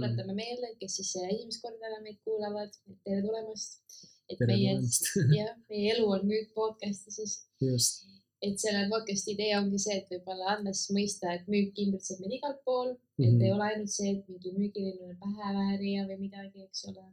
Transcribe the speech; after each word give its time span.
tuletame 0.00 0.34
meelde, 0.38 0.68
kes 0.80 0.96
siis 0.98 1.10
esimest 1.26 1.62
korda 1.64 1.98
meid 2.04 2.18
kuulavad, 2.24 2.72
tere 3.04 3.20
tulemast. 3.26 3.80
et 4.30 4.38
Tere 4.38 4.46
meie, 4.52 4.72
jah, 5.40 5.54
meie 5.70 5.92
elu 5.94 6.04
on 6.14 6.26
müük 6.30 6.52
podcast'i 6.54 7.10
siis, 7.16 7.32
just, 7.60 8.04
et 8.46 8.58
selle 8.62 8.84
podcast'i 8.92 9.32
idee 9.34 9.56
ongi 9.58 9.78
see, 9.82 9.96
et 10.00 10.12
võib-olla 10.12 10.52
anda 10.56 10.72
siis 10.72 10.92
mõista, 10.96 11.32
et 11.34 11.48
müük 11.50 11.80
ümbritseb 11.84 12.20
meid 12.22 12.36
igalt 12.38 12.60
pool 12.68 12.92
mm, 12.92 13.00
-hmm. 13.00 13.26
et 13.26 13.34
Mhm. 13.34 13.42
ei 13.44 13.52
ole 13.56 13.64
ainult 13.70 13.90
see, 13.96 14.10
et 14.14 14.28
mingi 14.28 14.52
müügiline 14.58 15.16
päheväärija 15.24 16.06
või 16.10 16.18
midagi, 16.26 16.62
eks 16.68 16.84
ole. 16.92 17.04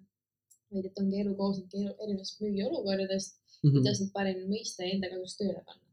vaid 0.71 0.85
et 0.85 0.99
ongi 0.99 1.19
elu 1.23 1.33
koosnebki 1.41 1.81
erinevatest 2.03 2.41
müügiolukordadest, 2.43 3.37
Mhm. 3.63 3.73
kuidas 3.75 3.99
neid 4.01 4.11
paremini 4.13 4.47
mõista 4.55 4.83
ja 4.83 4.93
enda 4.93 5.09
kasuks 5.09 5.37
tööle 5.41 5.61
panna. 5.67 5.85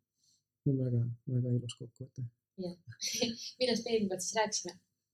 väga, 0.66 1.00
väga 1.34 1.48
ilus 1.56 1.74
kokkuvõte. 1.80 2.22
millest 3.58 3.84
me 3.86 4.08
kord 4.08 4.20
siis 4.20 4.34
rääkisime? 4.38 4.72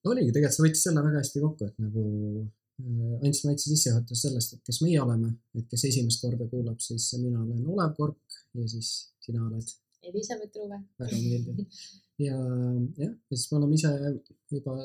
oligi, 0.08 0.32
tegelikult 0.32 0.56
sa 0.56 0.64
võtsid 0.64 0.82
selle 0.86 1.04
väga 1.04 1.20
hästi 1.20 1.42
kokku, 1.44 1.68
et 1.68 1.82
nagu 1.82 2.04
äh, 2.40 3.20
andsime 3.26 3.52
väikse 3.52 3.70
sissejuhatuse 3.72 4.28
sellest, 4.28 4.56
et 4.56 4.66
kes 4.66 4.80
meie 4.84 5.00
oleme, 5.02 5.34
et 5.58 5.66
kes 5.70 5.86
esimest 5.90 6.24
korda 6.24 6.48
kuulab, 6.50 6.80
siis 6.84 7.10
mina 7.20 7.42
olen 7.42 7.66
Olev 7.74 7.94
Kork 7.98 8.40
ja 8.56 8.66
siis 8.70 8.92
sina 9.24 9.44
oled 9.46 9.74
Elizabeth 10.10 10.56
Ruve. 10.56 10.78
väga 10.98 11.18
meeldiv. 11.20 11.82
ja 12.24 12.36
jah, 12.36 13.10
ja 13.10 13.36
siis 13.36 13.50
me 13.50 13.58
oleme 13.58 13.76
ise 13.76 13.90
juba, 14.54 14.76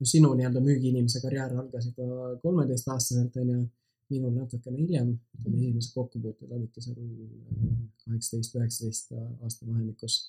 no 0.00 0.10
sinu 0.10 0.34
nii-öelda 0.36 0.60
müügiinimese 0.64 1.22
karjäär 1.24 1.56
algas 1.56 1.88
juba 1.88 2.34
kolmeteistaastaselt 2.42 3.40
onju, 3.40 3.64
minul 4.12 4.34
natukene 4.36 4.82
hiljem, 4.82 5.14
ütleme 5.38 5.62
esimesed 5.62 5.94
kokkupuuted 5.96 6.52
olidki 6.52 6.84
seal 6.84 7.00
äh, 7.00 7.76
kaheksateist, 8.04 8.58
üheksateist 8.60 9.14
aasta 9.16 9.64
vahemikus 9.70 10.26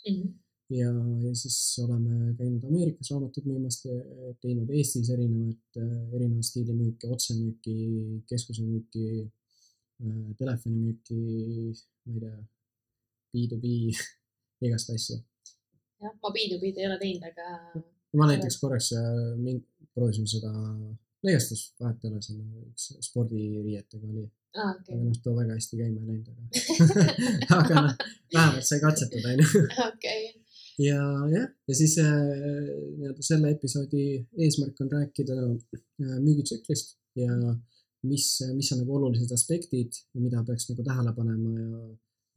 ja, 0.74 0.90
ja 1.26 1.32
siis 1.38 1.58
oleme 1.84 2.34
käinud 2.40 2.64
Ameerikas 2.66 3.12
raamatuid 3.14 3.46
müümas, 3.50 3.80
teinud 4.42 4.70
Eestis 4.74 5.10
erinevaid, 5.14 5.80
erineva 6.16 6.44
stiili 6.46 6.74
müüke, 6.74 7.10
otsemüüki, 7.14 7.76
keskuse 8.30 8.64
müüki, 8.66 9.06
telefonimüüki, 10.40 11.20
ma 12.06 12.16
ei 12.16 12.22
tea, 12.24 12.38
B2B, 13.36 13.66
igast 14.66 14.90
asju. 14.96 15.18
jah, 16.04 16.14
ma 16.24 16.30
B2B-d 16.36 16.78
ei 16.82 16.88
ole 16.90 16.98
teinud, 17.02 17.24
aga 17.30 17.84
ma 18.20 18.28
näiteks 18.30 18.58
korraks 18.62 18.92
äh, 18.96 19.36
min- 19.40 19.64
proovisime 19.96 20.28
seda, 20.28 20.52
no 20.52 21.30
igastahes 21.32 21.70
vahet 21.80 22.04
ei 22.04 22.12
ole, 22.12 22.22
selle 22.24 22.66
üks 22.70 22.90
spordiriietega 23.08 24.08
oli, 24.12 24.26
aa, 24.56 24.74
okei 24.76 24.96
aga 24.96 25.04
noh, 25.04 25.20
too 25.24 25.36
väga 25.38 25.56
hästi 25.58 25.80
käima 25.80 26.02
ei 26.02 26.08
läinud, 26.10 26.28
aga 26.32 26.44
aga 27.60 27.86
noh, 27.88 27.96
vähemalt 28.36 28.68
sai 28.70 28.82
katsetada, 28.84 29.36
onju. 29.36 29.64
okei, 29.88 30.22
ja 30.82 31.02
jah, 31.32 31.48
ja 31.68 31.76
siis 31.78 31.98
äh, 32.02 32.12
nii-öelda 32.98 33.24
selle 33.24 33.52
episoodi 33.56 34.06
eesmärk 34.46 34.82
on 34.84 34.92
rääkida 34.92 35.38
äh, 35.46 36.18
müügitsüklist 36.20 36.98
ja 37.20 37.36
mis, 38.06 38.28
mis 38.54 38.72
on 38.74 38.84
nagu 38.84 38.98
olulised 39.00 39.32
aspektid, 39.36 39.96
mida 40.20 40.44
peaks 40.48 40.70
nagu 40.72 40.84
tähele 40.86 41.14
panema 41.16 41.54
ja, 41.56 41.88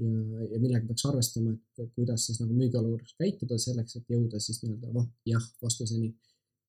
ja, 0.04 0.46
ja 0.52 0.62
millega 0.62 0.86
peaks 0.86 1.06
arvestama, 1.10 1.56
et 1.82 1.92
kuidas 1.96 2.28
siis 2.28 2.40
nagu 2.42 2.56
müügiolukorras 2.56 3.16
käituda 3.20 3.58
selleks, 3.62 3.98
et 3.98 4.16
jõuda 4.16 4.40
siis 4.42 4.62
nii-öelda 4.64 4.94
vah-, 4.94 5.10
jah 5.28 5.44
vastuseni. 5.64 6.14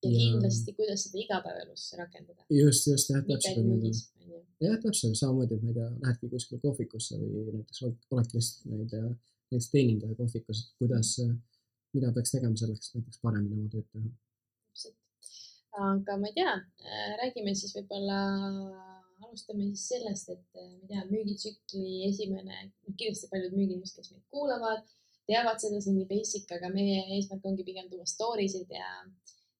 ja 0.02 0.10
kindlasti, 0.10 0.74
kuidas 0.76 1.06
seda 1.06 1.22
igapäevaelus 1.24 1.90
rakendada. 1.98 2.46
just, 2.50 2.86
just 2.90 3.12
jah, 3.12 3.22
täpselt 3.28 3.62
jah, 4.60 4.78
täpselt 4.82 5.16
samamoodi, 5.18 5.56
et 5.56 5.64
ma 5.64 5.72
ei 5.72 5.78
tea, 5.78 5.90
lähedki 6.04 6.30
kuskile 6.34 6.60
kohvikusse 6.62 7.18
või 7.20 7.46
näiteks 7.58 7.84
ol- 7.86 7.96
oledki 8.16 8.38
lihtsalt, 8.38 8.66
ma 8.68 8.80
ei 8.82 8.90
tea, 8.92 9.06
näiteks 9.50 9.70
teenindaja 9.74 10.18
kohvikus, 10.18 10.64
et 10.64 10.82
kuidas, 10.82 11.14
mida 11.96 12.12
peaks 12.14 12.34
tegema 12.34 12.56
selleks, 12.58 12.90
et 12.90 13.00
näiteks 13.00 13.22
paremini 13.24 13.58
oma 13.58 13.72
tööd 13.72 13.88
teha. 13.90 14.92
aga 15.90 16.16
ma 16.20 16.30
ei 16.30 16.36
tea, 16.36 16.54
räägime 17.22 17.54
siis 17.58 17.74
võib-olla, 17.76 18.20
alustame 19.24 19.68
siis 19.70 19.86
sellest, 19.94 20.32
et 20.34 20.60
äh, 20.60 20.70
ma 20.70 20.84
ei 20.84 20.88
tea, 20.92 21.04
müügitsükli 21.10 22.00
esimene, 22.08 22.64
kindlasti 22.96 23.30
paljud 23.32 23.54
müügiinimesed, 23.56 24.00
kes 24.00 24.12
meid 24.14 24.24
kuulavad, 24.34 24.86
teavad 25.30 25.62
seda, 25.62 25.80
see 25.80 25.92
on 25.92 26.00
nii 26.00 26.08
basic, 26.10 26.50
aga 26.56 26.70
meie 26.74 27.02
eesmärk 27.16 27.46
ongi 27.46 27.66
pigem 27.66 27.90
tuua 27.92 28.06
story 28.08 28.48
sid 28.50 28.72
ja 28.74 28.88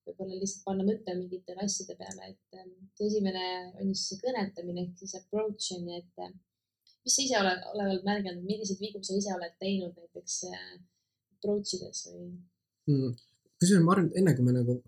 võib-olla 0.08 0.38
lihtsalt 0.40 0.66
panna 0.66 0.86
mõte 0.86 1.14
mingitele 1.16 1.66
asjade 1.66 1.96
peale, 1.98 2.32
et 2.32 2.58
ähm, 2.58 2.76
esimene 3.06 3.44
on 3.80 3.92
siis 3.92 4.06
see 4.12 4.22
kõnetamine 4.24 4.86
ehk 4.86 5.02
siis 5.02 5.16
approach 5.20 5.74
on 5.76 5.90
ju, 5.90 6.00
et 6.00 6.24
äh, 6.24 6.32
mis 7.04 7.16
sa 7.16 7.26
ise 7.26 7.40
oled, 7.40 7.68
oled 7.74 8.06
märganud, 8.08 8.46
milliseid 8.46 8.82
vigu 8.82 9.02
sa 9.06 9.18
ise 9.18 9.34
oled 9.36 9.54
teinud 9.62 9.94
näiteks 10.00 10.40
äh, 10.50 10.72
approach 11.40 11.74
ides 11.78 12.04
või? 12.10 12.30
mm.. 12.92 13.18
kusjuures 13.58 13.84
ma 13.86 13.96
arvan, 13.96 14.12
et 14.12 14.22
enne 14.22 14.36
kui 14.36 14.46
me 14.46 14.54
nagu 14.54 14.78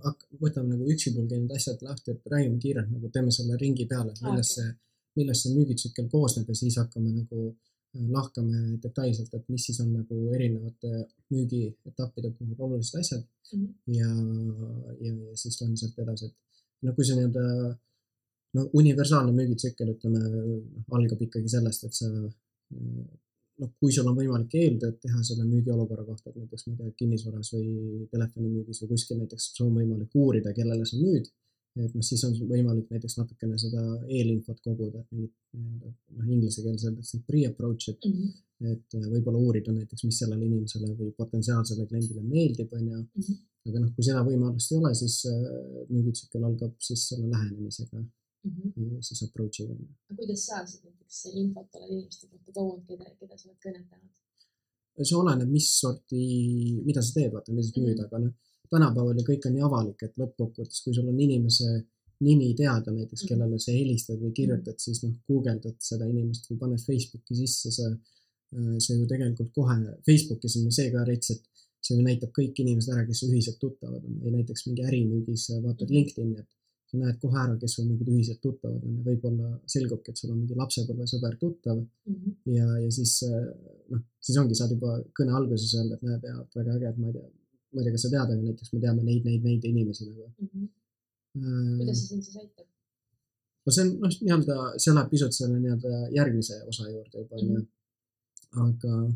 võtame 0.44 0.76
nagu 0.76 0.94
üksipulgi 0.94 1.42
need 1.42 1.58
asjad 1.58 1.82
lahti, 1.88 2.14
et 2.14 2.32
räägime 2.36 2.62
kiirelt 2.62 2.94
nagu 2.94 3.10
teeme 3.16 3.34
selle 3.34 3.58
ringi 3.64 3.88
peale, 3.90 4.14
et 4.14 4.24
millest 4.28 4.58
okei. 4.58 4.70
see, 4.70 4.78
millest 5.20 5.46
see 5.46 5.58
müügitsükkel 5.58 6.08
koosneb 6.12 6.48
ja 6.48 6.60
siis 6.62 6.78
hakkame 6.80 7.12
nagu 7.16 7.50
äh, 7.50 8.06
lahkame 8.14 8.78
detailselt, 8.84 9.34
et 9.34 9.52
mis 9.52 9.68
siis 9.68 9.82
on 9.84 9.92
nagu 9.98 10.22
erinevate 10.36 11.06
müügietappide 11.34 12.32
puhul 12.38 12.68
olulised 12.68 13.00
asjad 13.02 13.26
Mhm. 13.52 13.74
ja, 13.86 14.08
ja, 15.00 15.12
ja 15.14 15.36
siis 15.36 15.60
lähme 15.60 15.76
sealt 15.76 15.98
edasi, 15.98 16.28
et 16.30 16.86
no 16.86 16.94
kui 16.96 17.04
see 17.04 17.18
nii-öelda 17.18 17.44
no 18.56 18.64
universaalne 18.80 19.34
müügitsükkel, 19.36 19.92
ütleme, 19.94 20.22
algab 20.96 21.20
ikkagi 21.26 21.52
sellest, 21.52 21.84
et 21.88 21.98
sa 21.98 22.08
noh, 23.60 23.70
kui 23.80 23.92
sul 23.92 24.06
on 24.08 24.16
võimalik 24.16 24.54
eeltööd 24.58 24.98
teha 25.02 25.20
selle 25.26 25.44
müügiolukorra 25.44 26.04
kohta, 26.06 26.30
et 26.30 26.36
näiteks 26.40 26.66
ma 26.66 26.72
ei 26.72 26.78
tea, 26.80 26.92
kinnisvaras 27.02 27.52
või 27.54 28.06
telefonimüügis 28.10 28.82
või 28.82 28.88
kuskil 28.94 29.18
näiteks 29.22 29.50
sul 29.56 29.68
on 29.68 29.76
võimalik 29.82 30.16
uurida, 30.18 30.52
kellele 30.56 30.86
sa 30.88 30.96
müüd, 31.00 31.28
et 31.82 31.94
noh, 31.96 32.04
siis 32.04 32.22
on 32.28 32.34
sul 32.36 32.48
võimalik 32.50 32.88
näiteks 32.92 33.18
natukene 33.20 33.58
seda 33.60 33.82
eelinfot 34.08 34.58
koguda, 34.64 35.00
et 35.04 35.12
mingit 35.12 35.34
noh, 35.52 36.26
inglise 36.28 36.64
keeles 36.64 36.84
öeldakse 36.88 37.22
pre-approach, 37.28 37.88
et 37.92 38.08
Mhm. 38.08 38.32
et 38.72 38.94
äh, 38.94 39.06
võib-olla 39.10 39.38
uurida 39.42 39.72
näiteks, 39.74 40.04
mis 40.04 40.18
sellele 40.22 40.44
inimesele 40.46 40.92
või 40.98 41.10
potentsiaalsele 41.16 41.86
kliendile 41.90 42.22
meeldib, 42.22 42.72
onju 42.72 42.98
Mhm.. 43.00 43.38
aga 43.68 43.78
noh, 43.80 43.90
kui 43.94 44.04
seda 44.04 44.22
võimalust 44.26 44.72
ei 44.72 44.78
ole, 44.78 44.94
siis 44.94 45.16
äh, 45.26 45.86
müügitsükkel 45.90 46.44
algab 46.44 46.74
siis 46.78 47.08
selle 47.08 47.28
lähenemisega 47.30 48.04
Mhm. 48.44 48.94
ja 48.96 49.02
siis 49.06 49.22
approach'iga. 49.26 49.74
aga 49.74 50.16
kuidas 50.18 50.46
sa 50.46 50.64
siis 50.66 50.82
näiteks 50.84 51.18
infot 51.42 51.76
oled 51.78 51.90
inimeste 51.90 52.26
kohta 52.30 52.52
kogunud, 52.56 52.84
keda, 52.88 53.04
keda 53.20 53.36
sa 53.38 53.48
oled 53.48 53.60
kõnetanud? 53.66 54.10
see 55.08 55.16
oleneb, 55.16 55.48
mis 55.48 55.68
sorti, 55.80 56.22
mida 56.84 57.00
sa 57.02 57.12
teed, 57.16 57.32
vaata, 57.32 57.52
mida 57.52 57.62
sa 57.62 57.80
müüd, 57.80 57.96
Mhm. 57.98 58.04
aga 58.06 58.18
noh, 58.18 58.32
tänapäeval 58.72 59.16
ju 59.18 59.24
kõik 59.30 59.46
on 59.46 59.52
nii 59.56 59.62
avalik, 59.68 60.02
et 60.02 60.14
lõppkokkuvõttes, 60.20 60.82
kui 60.84 60.94
sul 60.94 61.08
on 61.08 61.20
inimese 61.20 61.68
nimi 62.20 62.54
teada 62.54 62.90
näiteks, 62.92 63.22
Mhm. 63.22 63.28
kellele 63.28 63.58
sa 63.58 63.72
helistad 63.72 64.18
või 64.20 64.32
kirjutad, 64.40 64.76
siis 64.78 65.02
noh, 65.04 65.12
guugeldad 65.28 65.76
seda 65.80 66.04
inimest 66.06 66.50
või 66.50 66.58
paned 66.58 66.80
Facebooki 66.80 67.34
sisse, 67.34 67.70
sa, 67.72 67.86
see 68.78 68.98
ju 68.98 69.06
tegelikult 69.06 69.52
kohe, 69.54 69.76
Facebookis 70.04 70.56
on 70.56 70.64
ju 70.64 70.70
see 70.70 70.90
ka 70.92 71.04
rets, 71.04 71.30
et 71.30 71.42
see 71.80 71.96
ju 71.96 72.02
näitab 72.02 72.30
kõik 72.32 72.54
inimesed 72.62 72.92
ära, 72.94 73.06
kes 73.06 73.20
su 73.20 73.26
ühised 73.26 73.58
tuttavad 73.58 74.04
on 74.04 74.20
või 74.22 74.32
näiteks 74.36 74.66
mingi 74.66 74.82
ärimüügis 74.82 75.50
äh, 75.50 75.62
vaatad. 75.62 75.88
LinkedIn'i, 75.90 76.38
et 76.38 76.46
sa 76.92 77.00
näed 77.00 77.18
kohe 77.22 77.38
ära, 77.40 77.54
kes 77.60 77.76
sul 77.76 77.86
mingid 77.88 78.08
ühised 78.12 78.40
tuttavad 78.44 78.82
on 78.84 78.98
ja 78.98 79.04
võib-olla 79.06 79.52
selgubki, 79.74 80.12
et 80.12 80.20
sul 80.20 80.32
on 80.34 80.42
mingi 80.42 80.58
lapsepõlvesõber 80.58 81.38
tuttav 81.40 81.78
ja, 82.52 82.66
ja 82.84 82.90
siis 82.92 83.14
äh, 83.28 83.46
noh, 83.94 84.02
siis 84.20 84.40
ongi, 84.42 84.58
saad 84.58 84.74
juba 84.76 84.98
kõne 85.16 85.32
alguses 85.38 85.72
öelda, 85.78 85.96
et 85.96 86.04
näed, 86.08 86.26
jaa, 86.28 86.44
väga 86.58 86.76
äge, 86.76 86.92
et 86.92 87.00
ma 87.00 87.08
ei 87.08 87.16
tea, 87.16 87.30
ma 87.72 87.80
ei 87.80 87.86
tea, 87.86 87.94
kas 87.96 88.04
sa 88.06 88.12
tead, 88.12 88.34
aga 88.34 88.40
näiteks 88.42 88.74
me 88.74 88.82
teame 88.84 89.06
neid, 89.08 89.24
neid, 89.28 89.48
neid 89.48 89.66
inimesi 89.72 90.10
nagu. 90.10 90.28
kuidas 91.32 92.02
see 92.02 92.12
sind 92.12 92.28
siis 92.28 92.36
aitab? 92.42 92.68
no 93.64 93.72
see 93.72 93.86
on 93.86 93.92
noh, 94.04 94.16
nii-öelda, 94.28 94.56
see 94.84 94.96
läheb 94.96 95.12
pisut 95.14 95.36
selle 95.36 95.60
nii-öelda 95.62 96.06
järgmise 96.12 96.60
osa 96.68 96.90
juurde 96.90 97.24
juba 97.24 97.40
onju. 97.40 97.62
aga 98.66 98.94
äh, 99.00 99.12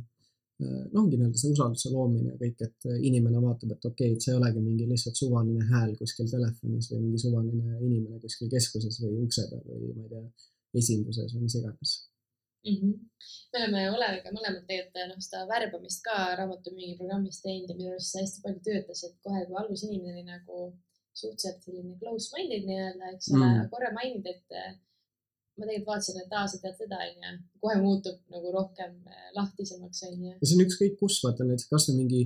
no 0.65 1.03
ongi 1.03 1.19
nii-öelda 1.19 1.41
see 1.41 1.53
usalduse 1.53 1.91
loomine 1.93 2.33
ja 2.33 2.39
kõik, 2.41 2.63
et 2.65 2.87
inimene 3.11 3.43
vaatab, 3.45 3.75
et 3.75 3.89
okei 3.91 4.09
okay,, 4.09 4.17
et 4.17 4.25
see 4.25 4.33
ei 4.33 4.39
olegi 4.41 4.63
mingi 4.65 4.89
lihtsalt 4.89 5.19
suvaline 5.21 5.67
hääl 5.71 5.95
kuskil 6.01 6.31
telefonis 6.31 6.91
või 6.93 7.01
mingi 7.05 7.23
suvaline 7.25 7.79
inimene 7.89 8.21
kuskil 8.23 8.51
keskuses 8.53 9.01
või 9.03 9.19
ukse 9.27 9.45
peal 9.51 9.67
või 9.69 9.93
ma 9.99 10.07
ei 10.07 10.13
tea, 10.15 10.53
esinduses 10.81 11.35
või 11.35 11.45
mis 11.47 11.59
iganes. 11.61 11.93
mm. 12.65 12.79
-hmm. 12.81 12.95
me 13.53 13.61
oleme 13.61 13.85
Oleviga 13.99 14.33
mõlemad 14.39 14.65
tegelikult 14.71 15.13
noh, 15.13 15.21
seda 15.29 15.45
värbamist 15.53 16.03
ka 16.09 16.17
raamatumüügiprogrammis 16.41 17.43
teinud 17.45 17.71
ja 17.71 17.77
minu 17.77 17.93
arust 17.93 18.17
see 18.17 18.25
hästi 18.25 18.45
palju 18.47 18.65
töötas, 18.71 19.05
et 19.05 19.17
kohe, 19.29 19.45
kui 19.47 19.61
alguses 19.61 19.89
inimene 19.91 20.17
oli 20.17 20.27
nagu 20.33 20.65
suhteliselt 21.17 21.63
selline 21.65 21.95
close-minded 22.01 22.67
nii-öelda, 22.69 23.13
eks 23.15 23.31
ole 23.33 23.45
Mm. 23.45 23.55
mm., 23.61 23.71
korra 23.73 23.93
mainid, 23.93 24.27
et 24.33 24.59
äh, 24.63 24.75
ma 25.57 25.65
tegelikult 25.65 25.93
vaatasin, 25.93 26.23
et 26.23 26.33
aa, 26.37 26.47
sa 26.53 26.63
tead 26.63 26.79
seda, 26.79 27.03
onju. 27.11 27.37
kohe 27.65 27.77
muutub 27.83 28.19
nagu 28.33 28.55
rohkem 28.55 28.97
äh, 29.11 29.29
lahtisemaks, 29.37 30.03
onju. 30.11 30.33
ja 30.35 30.49
see 30.49 30.57
on 30.59 30.67
ükskõik 30.67 30.99
kus, 31.01 31.21
vaata 31.25 31.47
näiteks 31.49 31.71
kasvõi 31.73 32.01
mingi 32.01 32.25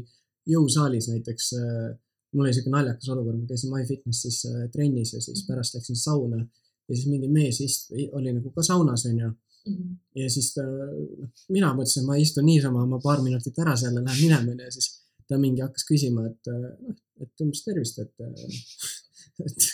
jõusaalis 0.51 1.11
näiteks 1.13 1.53
äh, 1.59 1.91
mul 2.35 2.47
oli 2.47 2.57
siuke 2.57 2.73
naljakas 2.73 3.13
olukord, 3.13 3.39
ma 3.39 3.51
käisin 3.51 3.75
MyFitnessis 3.75 4.41
äh, 4.51 4.65
trennis 4.75 5.15
ja 5.17 5.23
siis 5.23 5.45
pärast 5.49 5.79
läksin 5.79 5.99
sauna 5.99 6.43
ja 6.43 6.97
siis 6.97 7.07
mingi 7.11 7.31
mees 7.31 7.63
ist-, 7.65 7.95
oli 8.19 8.35
nagu 8.35 8.53
ka 8.55 8.67
saunas 8.67 9.07
onju 9.11 9.31
Mhm. 9.69 9.97
ja 10.15 10.31
siis 10.31 10.55
ta, 10.55 10.63
noh, 10.65 11.29
mina 11.53 11.75
mõtlesin, 11.77 12.07
ma 12.09 12.17
istun 12.17 12.47
niisama, 12.49 12.87
ma 12.89 13.01
paar 13.03 13.21
minutit 13.25 13.59
ära 13.61 13.75
seal 13.77 13.99
ja 13.99 14.03
lähen 14.03 14.23
minema 14.23 14.55
onju 14.55 14.65
ja 14.65 14.73
siis 14.73 14.89
ta 15.29 15.39
mingi 15.39 15.63
hakkas 15.63 15.85
küsima, 15.89 16.25
et 16.31 16.51
noh, 16.51 16.97
et 17.21 17.45
umbes 17.45 17.61
tervist, 17.67 18.01
et, 18.01 18.15
et, 19.47 19.69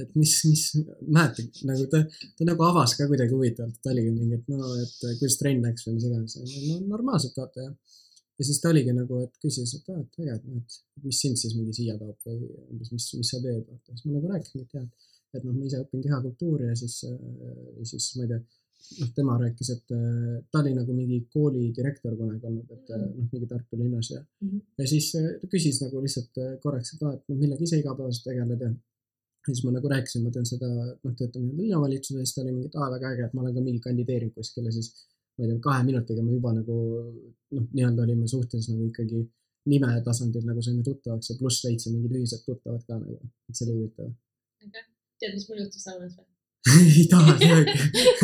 et 0.00 0.14
mis, 0.16 0.32
mis, 0.48 0.62
mäletad, 1.04 1.58
nagu 1.68 1.86
ta, 1.92 2.02
ta 2.38 2.46
nagu 2.48 2.64
avas 2.64 2.94
ka 2.96 3.08
kuidagi 3.10 3.34
huvitavalt, 3.34 3.74
et 3.76 3.84
ta 3.84 3.92
oligi 3.92 4.12
mingi, 4.14 4.38
et 4.38 4.48
no, 4.52 4.70
et 4.80 4.94
kuidas 5.20 5.36
trenn 5.40 5.66
läks 5.66 5.86
või 5.86 5.98
mis 5.98 6.06
iganes. 6.08 6.38
no 6.70 6.78
normaalselt 6.94 7.36
vaata 7.42 7.66
ja. 7.66 7.74
ja 8.38 8.48
siis 8.48 8.62
ta 8.62 8.72
oligi 8.72 8.94
nagu, 8.96 9.20
et 9.26 9.36
küsis, 9.44 9.74
et 9.78 9.92
aa, 9.92 10.00
et 10.00 10.24
äge, 10.24 10.38
et 10.38 10.48
noh, 10.48 10.64
et 10.64 11.06
mis 11.08 11.20
sind 11.26 11.40
siis 11.40 11.58
mingi 11.58 11.76
siia 11.76 11.98
toob 12.00 12.28
või 12.28 12.40
umbes, 12.70 12.94
mis, 12.94 13.10
mis 13.18 13.34
sa 13.34 13.42
teed, 13.44 13.66
vaata. 13.68 13.98
siis 13.98 14.08
ma 14.08 14.16
nagu 14.16 14.32
rääkisin, 14.32 14.64
et 14.64 14.80
jah, 14.80 14.88
et 15.36 15.44
noh, 15.44 15.54
ma 15.56 15.68
ise 15.68 15.84
õpin 15.84 16.04
kehakultuuri 16.06 16.68
ja 16.70 16.76
siis, 16.76 16.98
ja 17.04 17.88
siis 17.88 18.10
ma 18.16 18.26
ei 18.26 18.34
tea 18.34 18.42
noh, 19.00 19.10
tema 19.16 19.36
rääkis, 19.40 19.70
et 19.74 19.92
äh, 19.96 20.38
ta 20.52 20.60
oli 20.62 20.72
nagu 20.76 20.94
mingi 20.96 21.20
kooli 21.32 21.68
direktor 21.76 22.16
kunagi 22.18 22.48
olnud, 22.48 22.72
et 22.74 22.90
äh, 22.92 23.04
noh, 23.04 23.28
mingi 23.32 23.48
Tartu 23.50 23.78
linnas 23.80 24.10
ja 24.10 24.20
mm, 24.20 24.48
-hmm. 24.48 24.62
ja 24.78 24.88
siis 24.88 25.12
äh, 25.20 25.28
küsis 25.52 25.80
nagu 25.84 26.00
lihtsalt 26.02 26.40
korraks, 26.62 26.94
et 26.94 27.04
aa, 27.06 27.14
et 27.14 27.28
noh, 27.28 27.38
millega 27.44 27.64
ise 27.68 27.78
igapäevaselt 27.80 28.26
tegeled 28.30 28.66
ja 28.66 28.72
siis 29.46 29.62
ma 29.66 29.72
nagu 29.74 29.90
rääkisin, 29.90 30.24
ma 30.24 30.32
teen 30.34 30.46
seda, 30.48 30.68
noh, 30.70 31.14
töötan 31.18 31.48
linnavalitsuses, 31.58 32.22
siis 32.22 32.36
ta 32.36 32.42
oli 32.44 32.54
mingi, 32.54 32.70
et 32.70 32.78
aa, 32.78 32.90
väga 32.94 33.12
äge, 33.14 33.28
et 33.28 33.36
ma 33.36 33.42
olen 33.44 33.56
ka 33.56 33.64
mingi 33.64 33.82
kandideerinud 33.84 34.34
kuskile, 34.38 34.72
siis 34.74 34.92
ma 35.36 35.46
ei 35.46 35.52
tea, 35.52 35.60
kahe 35.66 35.86
minutiga 35.88 36.24
me 36.24 36.36
juba 36.36 36.54
nagu 36.56 36.76
noh, 37.56 37.68
nii-öelda 37.76 38.06
olime 38.06 38.28
suhtes 38.30 38.68
nagu 38.70 38.88
ikkagi 38.90 39.22
nime 39.72 39.94
tasandil 40.06 40.46
nagu 40.46 40.62
saime 40.64 40.82
tuttavaks 40.86 41.30
ja 41.30 41.38
pluss 41.38 41.64
leidsime 41.66 41.98
mingid 41.98 42.18
ühised 42.20 42.44
tuttavad 42.46 42.82
ka 42.86 42.98
nagu, 42.98 43.18
et 43.48 43.58
see 43.58 43.68
oli 43.68 43.78
huvitav. 43.78 44.12
äge, 44.66 44.86
tead, 45.22 45.34
mis 45.38 45.48
mul 45.48 45.64
juhtus 45.64 45.88
saunas 45.88 46.18
või? 46.18 46.31
ei 46.96 47.06
taha 47.10 47.32
teagi 47.38 47.72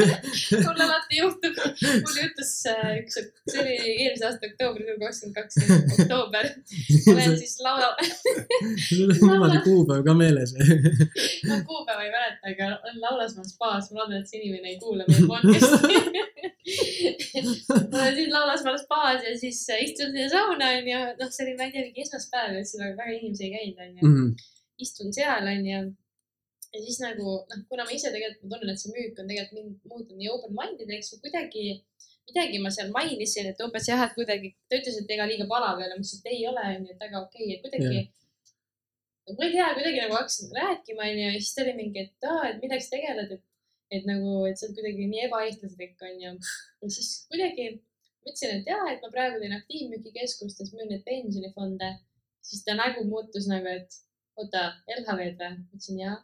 mul 0.67 0.83
alati 0.85 1.17
juhtub, 1.19 1.57
mul 2.05 2.19
juhtus 2.21 2.53
äh, 2.71 2.93
üks, 3.01 3.19
see 3.51 3.63
oli 3.65 3.75
eelmise 4.05 4.29
aasta 4.29 4.47
oktoobrikuu 4.47 4.95
kakskümmend 5.01 5.35
kaks, 5.41 5.59
oktoober. 5.97 6.47
olen 7.15 7.35
siis 7.41 7.57
laula 7.67 7.91
sul 8.87 9.11
on 9.11 9.19
niimoodi 9.19 9.59
kuupäev 9.67 10.07
ka 10.07 10.17
meeles 10.23 10.55
ma 10.55 11.61
kuupäeva 11.67 12.07
ei 12.07 12.15
mäleta, 12.15 12.55
aga 12.55 12.71
olen 12.77 13.03
Laulasmaa 13.09 13.51
spaas, 13.51 13.91
ma 13.91 14.05
loodan, 14.05 14.23
et 14.23 14.31
see 14.31 14.43
inimene 14.45 14.75
ei 14.77 14.81
kuula 14.87 15.09
meie 15.11 15.27
podcast'i 15.27 15.95
olen 17.99 18.15
siis 18.15 18.35
Laulasmaal 18.39 18.83
spaas 18.87 19.25
ja 19.27 19.39
siis 19.39 19.65
äh, 19.75 19.83
istun 19.89 20.15
sinna 20.15 20.31
sauna 20.31 20.75
onju, 20.79 21.07
noh, 21.19 21.31
see 21.35 21.49
oli, 21.49 21.59
ma 21.59 21.67
ei 21.67 21.75
tea, 21.75 21.89
mingi 21.91 22.07
esmaspäev 22.07 22.61
ja 22.61 22.67
siis 22.67 22.85
väga 22.87 23.15
inimesi 23.19 23.49
ei 23.49 23.57
käinud 23.57 23.87
onju. 23.89 24.03
Mhm. 24.13 24.37
istun 24.79 25.11
seal 25.15 25.57
onju 25.57 25.89
ja 26.75 26.81
siis 26.85 26.99
nagu 27.01 27.27
noh, 27.49 27.61
kuna 27.71 27.87
ma 27.87 27.95
ise 27.95 28.13
tegelikult 28.13 28.45
ma 28.45 28.59
tunnen, 28.59 28.75
et 28.75 28.83
see 28.83 28.95
müük 28.95 29.21
on 29.21 29.31
tegelikult 29.31 29.59
mind 29.59 29.93
muutnud 29.93 30.21
nii 30.21 30.33
open-minded'eks 30.35 31.15
või 31.15 31.23
kuidagi 31.27 31.65
midagi 32.29 32.61
ma 32.61 32.71
seal 32.75 32.93
mainisin, 32.93 33.49
et 33.51 33.61
umbes 33.65 33.89
jah, 33.89 34.05
et 34.05 34.15
kuidagi 34.17 34.53
ta 34.69 34.79
ütles, 34.79 35.01
et 35.01 35.13
ega 35.17 35.27
liiga 35.31 35.49
palav 35.49 35.81
ei 35.81 35.87
ole, 35.87 35.97
ma 35.97 36.05
ütlesin, 36.05 36.23
et 36.23 36.33
ei 36.35 36.47
ole, 36.51 36.65
onju, 36.77 36.95
et 36.95 37.05
väga 37.05 37.21
okei 37.25 37.45
okay., 37.45 37.57
et 37.57 37.63
kuidagi 37.65 37.93
yeah. 37.97 38.09
ma 39.39 39.47
ei 39.47 39.55
tea, 39.55 39.69
kuidagi 39.79 40.03
nagu 40.03 40.19
hakkasin 40.19 40.57
rääkima, 40.61 41.07
onju, 41.11 41.27
ja 41.27 41.39
siis 41.39 41.55
ta 41.57 41.65
oli 41.65 41.77
mingi, 41.79 42.05
et 42.05 42.29
aa, 42.33 42.43
et 42.51 42.61
millega 42.63 42.85
sa 42.85 42.95
tegeled, 42.97 43.35
et, 43.39 43.45
et 43.99 44.09
nagu, 44.09 44.35
et 44.51 44.61
sa 44.61 44.67
oled 44.69 44.81
kuidagi 44.81 45.09
nii 45.13 45.25
ebaeestlaslik, 45.29 45.97
onju. 46.11 46.35
ja 46.85 46.93
siis 46.97 47.13
kuidagi 47.33 47.71
ma 47.79 48.33
ütlesin, 48.33 48.59
et 48.59 48.73
jaa, 48.75 48.85
et 48.93 49.05
ma 49.05 49.13
praegu 49.15 49.41
teen 49.41 49.57
aktiivmüügikeskustes, 49.57 50.75
müün 50.77 50.93
neid 50.93 51.07
pensionifonde. 51.09 51.95
siis 52.49 52.65
ta 52.65 52.77
nägu 52.77 53.03
muutus 53.09 53.49
nagu, 53.49 53.73
et 53.73 54.03
oota, 54.37 54.69
LHV-d 54.99 55.41
või? 55.41 55.57
ma 55.57 55.77
ütlesin 55.77 56.05
jaa 56.05 56.19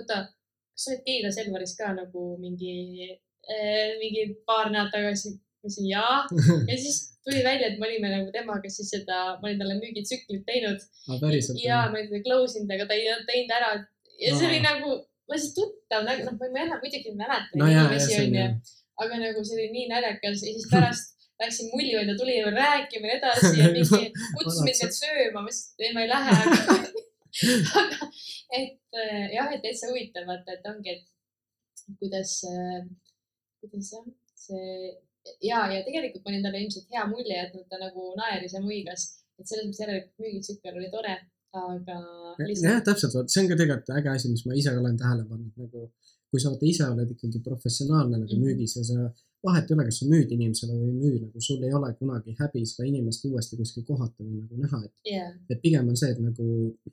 oota, 0.00 0.26
kas 0.72 0.84
sa 0.84 0.92
olid 0.92 1.04
Keila 1.06 1.30
Selveris 1.34 1.76
ka 1.78 1.92
nagu 1.96 2.26
mingi 2.42 2.74
äh,, 3.12 3.96
mingi 4.02 4.28
paar 4.46 4.70
nädalat 4.72 4.92
tagasi? 4.96 5.38
ma 5.62 5.68
ütlesin 5.68 5.88
jaa. 5.88 6.18
Ja 6.70 6.76
siis 6.76 6.98
tuli 7.24 7.44
välja, 7.44 7.68
et 7.70 7.78
me 7.78 7.86
olime 7.86 8.10
nagu 8.10 8.32
temaga 8.34 8.70
siis 8.70 8.90
seda, 8.90 9.38
ma 9.38 9.48
olin 9.48 9.60
talle 9.60 9.78
müügitsüklit 9.78 10.44
teinud. 10.48 10.82
Ah,. 11.08 11.22
ja 11.62 11.86
ma 11.90 11.98
olin 11.98 12.10
teda 12.10 12.22
close 12.26 12.58
inud, 12.58 12.74
aga 12.74 12.88
ta 12.90 12.98
ei 12.98 13.16
teinud 13.30 13.56
ära. 13.58 13.72
ja 14.22 14.34
see 14.38 14.48
oli 14.50 14.60
nagu, 14.62 14.98
ma 15.30 15.38
siis 15.38 15.54
tuttav 15.56 16.06
nagu, 16.08 16.26
noh, 16.26 16.38
ma 16.40 16.50
mäleta, 16.56 16.80
muidugi 16.82 17.10
ei 17.10 17.18
mäleta 17.18 17.58
no, 17.60 17.70
inimesi 17.70 18.18
onju, 18.24 18.46
aga 19.04 19.20
nagu 19.22 19.44
see 19.46 19.58
oli 19.58 19.70
nii 19.76 19.86
naljakas 19.92 20.42
ja 20.46 20.56
siis 20.56 20.68
pärast 20.70 21.14
läksin 21.42 21.70
mulli 21.72 21.94
juurde, 21.94 22.18
tuli 22.18 22.36
veel 22.44 22.58
rääkima 22.58 23.08
ja 23.08 23.14
nii 23.14 23.20
edasi 23.20 23.54
ja 23.60 23.70
mingi 23.76 24.02
kutsus 24.36 24.60
mind 24.66 24.82
veel 24.82 24.92
sööma, 24.98 25.40
ma 25.40 25.48
ütlesin, 25.48 25.72
et 25.78 25.86
ei, 25.86 25.94
ma 25.96 26.04
ei 26.04 26.12
lähe 26.12 27.08
aga 27.80 28.10
et 28.58 29.00
äh, 29.04 29.28
jah, 29.36 29.52
et 29.54 29.62
täitsa 29.64 29.90
huvitav 29.90 30.28
vaata, 30.28 30.58
et 30.58 30.68
ongi, 30.72 30.96
et 30.96 31.86
kuidas, 32.00 32.34
äh, 32.48 32.84
kuidas 33.62 33.92
jah, 33.94 34.06
see 34.46 34.92
ja, 35.46 35.64
ja 35.72 35.82
tegelikult 35.86 36.24
ma 36.24 36.32
olin 36.32 36.46
talle 36.46 36.62
ilmselt 36.64 36.94
hea 36.94 37.04
mulje 37.10 37.36
jätnud, 37.36 37.66
ta 37.70 37.80
nagu 37.80 38.12
naeris 38.18 38.56
ja 38.56 38.62
muigas, 38.64 39.06
et 39.38 39.48
selles 39.48 39.68
mõttes 39.68 39.84
järelikult 39.84 40.24
müügitsükkel 40.24 40.78
oli 40.80 40.90
tore, 40.92 41.14
aga 41.58 41.98
lihtsalt.... 42.42 42.68
jah, 42.68 42.80
täpselt, 42.88 43.16
vot 43.16 43.32
see 43.32 43.44
on 43.44 43.50
ka 43.52 43.58
tegelikult 43.60 43.92
äge 43.98 44.14
asi, 44.14 44.32
mis 44.32 44.46
ma 44.48 44.56
ise 44.58 44.74
olen 44.76 44.98
tähele 45.00 45.26
pannud, 45.28 45.52
nagu 45.64 45.88
kui 46.32 46.40
sa 46.40 46.52
vaata 46.52 46.68
ise 46.68 46.88
oled 46.88 47.10
ikkagi 47.12 47.42
professionaalne 47.44 48.16
nagu 48.16 48.24
mm 48.24 48.38
-hmm. 48.38 48.44
müügis 48.48 48.76
ja 48.78 48.84
sa 48.88 49.10
vahet 49.46 49.70
ei 49.70 49.74
ole, 49.76 49.86
kas 49.88 49.98
sa 50.00 50.08
müüd 50.10 50.32
inimesele 50.36 50.76
või 50.76 50.88
ei 50.88 50.98
müü, 50.98 51.20
nagu 51.24 51.42
sul 51.42 51.64
ei 51.66 51.72
ole 51.74 51.90
kunagi 51.98 52.34
häbi 52.38 52.62
seda 52.68 52.86
inimest 52.88 53.24
uuesti 53.26 53.58
kuskil 53.58 53.86
kohata 53.88 54.22
või 54.22 54.42
nagu 54.42 54.60
näha, 54.62 54.82
et 54.86 55.10
yeah.. 55.12 55.32
et 55.50 55.62
pigem 55.64 55.88
on 55.90 55.98
see, 55.98 56.12
et 56.14 56.20
nagu 56.22 56.46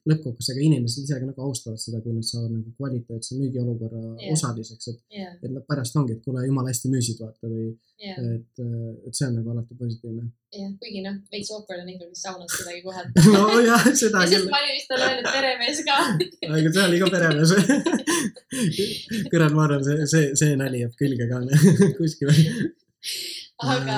lõppkokkuvõttes 0.09 0.49
ega 0.53 0.65
inimesed 0.65 1.05
ise 1.05 1.19
ka 1.19 1.29
nagu 1.29 1.45
austavad 1.45 1.81
seda, 1.81 2.01
kui 2.05 2.15
nad 2.15 2.25
saavad 2.25 2.55
nagu 2.55 2.73
kvaliteetse 2.79 3.37
müügiolukorra 3.37 4.01
yeah. 4.07 4.33
osaliseks, 4.33 4.89
et 4.93 5.19
yeah., 5.19 5.37
et 5.43 5.53
nad 5.53 5.65
pärast 5.69 5.99
ongi, 6.01 6.17
et 6.17 6.25
kuule, 6.25 6.45
jumala 6.47 6.73
hästi 6.73 6.93
müüsid, 6.95 7.21
vaata 7.21 7.51
või 7.53 7.69
yeah. 8.01 8.17
et, 8.35 8.65
et 9.07 9.13
see 9.13 9.27
on 9.27 9.37
nagu 9.39 9.53
alati 9.53 9.77
positiivne. 9.79 10.25
jah 10.55 10.69
kuigi 10.81 11.03
noh, 11.05 11.17
veits 11.29 11.51
awkward 11.53 11.83
on 11.83 11.89
ikkagi 11.93 12.17
saunas 12.17 12.55
kedagi 12.57 12.81
kohata 12.81 13.25
nojah, 13.35 13.83
seda 13.93 14.23
küll. 14.25 14.49
ma 14.49 14.61
olin 14.63 14.73
vist 14.73 14.89
talle 14.89 15.09
öelnud 15.11 15.29
peremees 15.29 15.83
ka 15.85 15.97
aga 16.57 16.71
see 16.73 16.85
oli 16.87 17.01
ka 17.03 17.11
peremees 17.13 17.51
kurat, 19.29 19.53
ma 19.53 19.67
arvan, 19.67 19.83
see, 19.85 20.07
see, 20.09 20.31
see 20.39 20.55
nali 20.59 20.81
jääb 20.83 20.95
külge 20.99 21.27
ka 21.29 21.41
kuskile 21.99 22.33
aga 23.73 23.97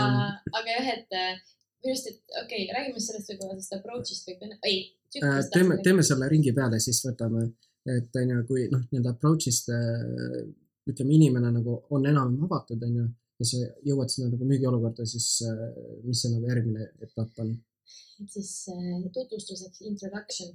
aga 0.57 0.75
jah, 0.77 0.89
et 0.95 1.17
äh, 1.17 1.35
minu 1.81 1.93
arust, 1.93 2.09
et 2.11 2.37
okei 2.43 2.65
okay,, 2.65 2.69
räägime 2.75 3.03
sellest 3.03 3.31
võib-olla 3.31 3.55
sellest 3.55 3.77
approach'ist 3.77 4.29
või, 4.29 4.51
ei. 4.69 4.79
Äh, 5.21 5.41
teeme, 5.53 5.79
teeme 5.85 6.05
selle 6.07 6.29
ringi 6.31 6.53
peale, 6.55 6.79
siis 6.83 7.01
võtame, 7.05 7.47
et 7.89 8.21
on 8.21 8.35
ju, 8.35 8.43
kui 8.49 8.67
noh, 8.71 8.83
nii-öelda 8.91 9.15
approach'ist 9.15 9.71
äh, 9.75 10.39
ütleme, 10.89 11.17
inimene 11.17 11.51
nagu 11.57 11.81
on 11.93 12.07
enam-vähem 12.09 12.47
avatud, 12.47 12.85
on 12.87 13.01
ju, 13.01 13.09
ja 13.41 13.49
sa 13.49 13.67
jõuad 13.87 14.13
sinna 14.13 14.31
nagu 14.31 14.47
müügiolukorda, 14.47 15.05
siis 15.09 15.27
mis 16.05 16.23
see 16.23 16.33
nagu 16.33 16.49
järgmine 16.49 16.91
etapp 17.01 17.43
on? 17.43 17.55
siis 18.29 18.51
tutvustuseks 19.15 19.81
introduction. 19.89 20.51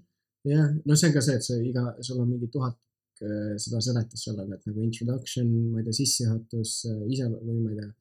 jah, 0.47 0.71
no 0.87 0.95
see 0.95 1.11
on 1.11 1.14
ka 1.16 1.23
see, 1.26 1.38
et 1.38 1.47
sa 1.47 1.57
iga, 1.59 1.88
sul 2.07 2.21
on 2.23 2.28
mingi 2.31 2.47
tuhat 2.52 2.78
seda 3.18 3.80
seletus 3.80 4.25
sellele, 4.28 4.58
et 4.58 4.66
nagu 4.68 4.82
introduction, 4.85 5.52
ma 5.73 5.80
ei 5.80 5.87
tea, 5.87 5.99
sissejuhatus, 6.00 6.73
ise 7.12 7.28
või 7.32 7.61
ma 7.62 7.73
ei 7.73 7.78
tea 7.80 7.92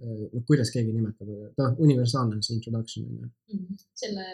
noh, 0.00 0.42
kuidas 0.48 0.72
keegi 0.74 0.94
nimetab, 0.94 1.28
ta 1.58 1.70
universaalne 1.84 2.38
on 2.38 2.42
see 2.44 2.56
introduction 2.56 3.06
on 3.06 3.20
ju. 3.20 3.30
Mhm. 3.54 3.78
selle 4.02 4.26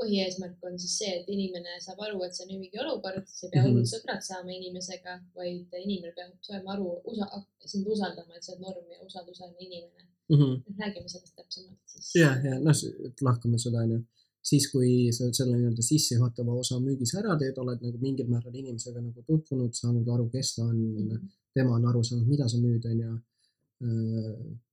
põhieesmärk 0.00 0.64
on 0.66 0.78
siis 0.82 0.94
see, 0.98 1.10
et 1.18 1.28
inimene 1.30 1.76
saab 1.84 2.00
aru, 2.06 2.22
et 2.26 2.36
see 2.36 2.46
on 2.46 2.52
mingi 2.52 2.80
olukord, 2.84 3.26
sa 3.28 3.46
ei 3.46 3.52
pea 3.52 3.62
hullult 3.64 3.82
mm 3.82 3.84
-hmm. 3.84 3.92
sõbrad 3.94 4.22
saama 4.28 4.54
inimesega, 4.56 5.18
vaid 5.36 5.76
inimene 5.82 6.14
peab 6.16 6.32
saama 6.48 6.72
aru, 6.74 6.88
usa-, 7.12 7.42
sind 7.72 7.86
usaldama, 7.94 8.36
et 8.36 8.44
sa 8.44 8.52
oled 8.52 8.64
norm 8.66 8.86
ja 8.94 8.98
usaldusväärne 9.06 9.60
inimene 9.68 10.02
mm. 10.28 10.36
-hmm. 10.36 10.80
räägime 10.80 11.08
sellest 11.08 11.36
täpsemalt 11.36 11.78
siis. 11.86 12.14
ja, 12.14 12.30
ja 12.46 12.58
noh, 12.58 12.82
lahkame 13.28 13.58
seda 13.58 13.84
onju 13.84 14.00
siis, 14.42 14.66
kui 14.72 15.10
sa 15.14 15.28
selle 15.30 15.56
nii-öelda 15.56 15.82
sissejuhatava 15.86 16.54
osa 16.62 16.78
müügis 16.82 17.14
ära 17.20 17.36
teed, 17.40 17.58
oled 17.62 17.82
nagu 17.84 17.98
mingil 18.02 18.30
määral 18.30 18.54
inimesega 18.54 19.00
nagu 19.00 19.22
tutvunud, 19.28 19.74
saanud 19.78 20.08
aru, 20.14 20.28
kes 20.32 20.54
ta 20.56 20.64
on 20.64 20.76
mm, 20.76 21.10
-hmm. 21.10 21.28
tema 21.54 21.76
on 21.76 21.86
aru 21.90 22.02
saanud, 22.04 22.26
mida 22.28 22.48
sa 22.48 22.58
müüd, 22.58 22.88
onju 22.90 23.18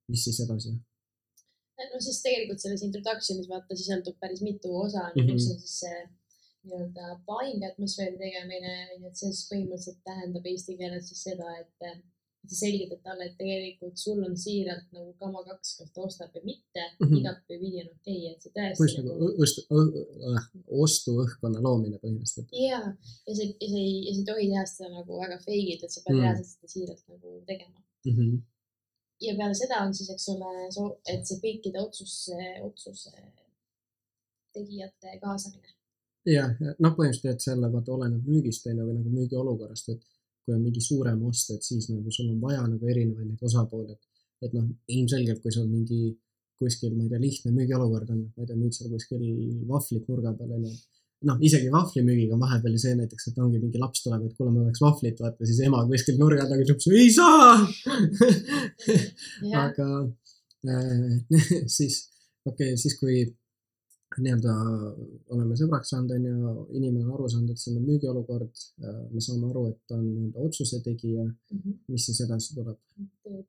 mis 0.10 0.24
siis 0.28 0.40
edasi? 0.46 0.76
no 1.80 2.00
siis 2.04 2.22
tegelikult 2.26 2.60
selles 2.62 2.82
introduction'is 2.84 3.48
vaata 3.50 3.76
sisaldub 3.80 4.18
päris 4.20 4.42
mitu 4.44 4.72
osa 4.82 5.06
mm, 5.08 5.22
-hmm. 5.22 5.36
üks 5.36 5.46
on 5.52 5.60
siis 5.64 5.76
see 5.84 6.00
nii-öelda 6.68 7.06
buying 7.28 7.64
atmosfääri 7.64 8.18
tegemine, 8.20 8.74
onju, 8.96 9.08
et 9.08 9.22
see 9.22 9.32
siis 9.32 9.46
põhimõtteliselt 9.52 10.02
tähendab 10.10 10.50
eesti 10.52 10.76
keeles 10.82 11.08
siis 11.08 11.22
seda, 11.30 11.54
et 11.62 11.88
sa 12.48 12.56
selgitad 12.56 13.02
talle, 13.04 13.28
et 13.28 13.36
tegelikult 13.38 13.98
sul 14.00 14.22
on 14.26 14.36
siiralt 14.40 14.86
nagu 14.96 15.12
kama 15.22 15.44
kaks, 15.48 15.74
kas 15.80 15.92
ta 15.96 16.06
ostab 16.08 16.36
või 16.38 16.46
mitte 16.52 16.84
mm 16.86 17.08
-hmm., 17.08 17.18
igatpidi 17.20 17.72
on 17.82 17.90
okei 17.92 18.20
okay,, 18.20 18.34
et 18.34 18.46
see 18.46 18.54
tõesti. 18.56 18.80
põhimõtteliselt 18.80 19.74
nagu, 19.74 20.04
nagu 20.26 20.38
äh, 20.38 20.46
ostuõhkkonna 20.86 21.64
loomine 21.66 22.00
põhimõtteliselt. 22.04 22.54
ja, 22.68 22.80
ja 23.28 23.36
see, 23.36 23.50
ja 23.50 23.68
see 23.74 23.84
ei, 23.84 23.98
ja 24.08 24.14
sa 24.14 24.22
ei 24.22 24.30
tohi 24.32 24.48
teha 24.54 24.66
seda 24.74 24.94
nagu 24.94 25.20
väga 25.24 25.42
fake'ilt, 25.44 25.84
et 25.84 25.92
sa 25.92 26.02
pead 26.06 26.16
mm 26.16 26.20
-hmm. 26.20 26.24
reaalselt 26.24 26.56
seda 26.56 26.74
siiralt 26.76 27.04
nagu 27.16 27.36
tegema 27.52 27.78
mm. 28.06 28.16
-hmm 28.16 28.40
ja 29.22 29.36
peale 29.36 29.54
seda 29.54 29.82
on 29.84 29.94
siis, 29.94 30.10
eks 30.14 30.30
ole, 30.34 30.52
et 31.14 31.28
see 31.28 31.42
kõikide 31.44 31.82
otsuse, 31.82 32.38
otsuse 32.64 33.12
tegijate 34.56 35.20
kaasamine. 35.24 35.76
jah, 36.30 36.54
noh, 36.60 36.96
põhimõtteliselt 36.96 37.44
selle 37.44 37.72
vaata 37.74 37.96
oleneb 37.96 38.28
müügist 38.28 38.68
on 38.70 38.80
ju 38.80 38.88
või 38.88 38.98
nagu 39.00 39.14
müügiolukorrast, 39.18 39.92
et 39.96 40.19
kui 40.46 40.56
on 40.56 40.64
mingi 40.64 40.82
suurem 40.84 41.22
ost, 41.30 41.52
et 41.56 41.66
siis 41.66 41.90
nagu 41.92 42.12
sul 42.14 42.32
on 42.34 42.40
vaja 42.44 42.66
nagu 42.68 42.92
erinevaid 42.94 43.28
neid 43.32 43.44
osapooli, 43.50 43.96
et, 43.96 44.26
et 44.48 44.56
noh, 44.58 44.70
ilmselgelt, 44.96 45.42
kui 45.44 45.54
sul 45.56 45.68
mingi 45.72 46.14
kuskil, 46.60 46.96
ma 46.96 47.06
ei 47.06 47.12
tea, 47.12 47.22
lihtne 47.24 47.54
müügiolukord 47.56 48.10
on, 48.14 48.24
ma 48.36 48.44
ei 48.44 48.50
tea, 48.50 48.60
müüd 48.60 48.76
seal 48.76 48.92
kuskil 48.92 49.26
vahvlit 49.70 50.10
nurga 50.12 50.34
peal 50.40 50.58
onju 50.58 50.74
noh, 51.28 51.40
isegi 51.44 51.68
vahvlimüügiga 51.74 52.36
on 52.36 52.44
vahepeal 52.44 52.76
ju 52.76 52.82
see 52.84 52.96
näiteks, 52.96 53.30
et 53.32 53.40
ongi 53.44 53.60
mingi 53.60 53.82
laps 53.82 54.04
tuleb, 54.06 54.24
et 54.28 54.36
kuule, 54.38 54.54
ma 54.54 54.64
tahaks 54.64 54.84
vahvlit, 54.84 55.20
vaata 55.24 55.48
siis 55.50 55.60
ema 55.68 55.82
kuskil 55.90 56.20
nurga 56.20 56.46
taga 56.48 56.64
ütleb, 56.64 56.86
ei 56.96 57.10
saa. 57.12 57.58
aga 59.66 59.90
äh, 60.70 61.18
siis, 61.78 62.06
okei 62.46 62.72
okay,, 62.72 62.80
siis 62.80 62.96
kui 63.02 63.20
nii-öelda 64.24 64.54
oleme 65.36 65.58
sõbraks 65.60 65.94
saanud, 65.94 66.12
on 66.16 66.26
ju, 66.30 66.54
inimene 66.80 67.06
on 67.06 67.16
aru 67.18 67.30
saanud, 67.34 67.54
et 67.54 67.62
see 67.62 67.76
on 67.76 67.86
müügiolukord, 67.88 68.64
me 69.14 69.24
saame 69.24 69.50
aru, 69.50 69.66
et 69.72 69.80
ta 69.88 69.98
on 70.00 70.06
nii-öelda 70.08 70.46
otsuse 70.50 70.82
tegija, 70.86 71.26
Mhm. 71.56 71.80
mis 71.88 72.06
siis 72.06 72.22
edasi 72.26 72.56
tuleb 72.56 72.78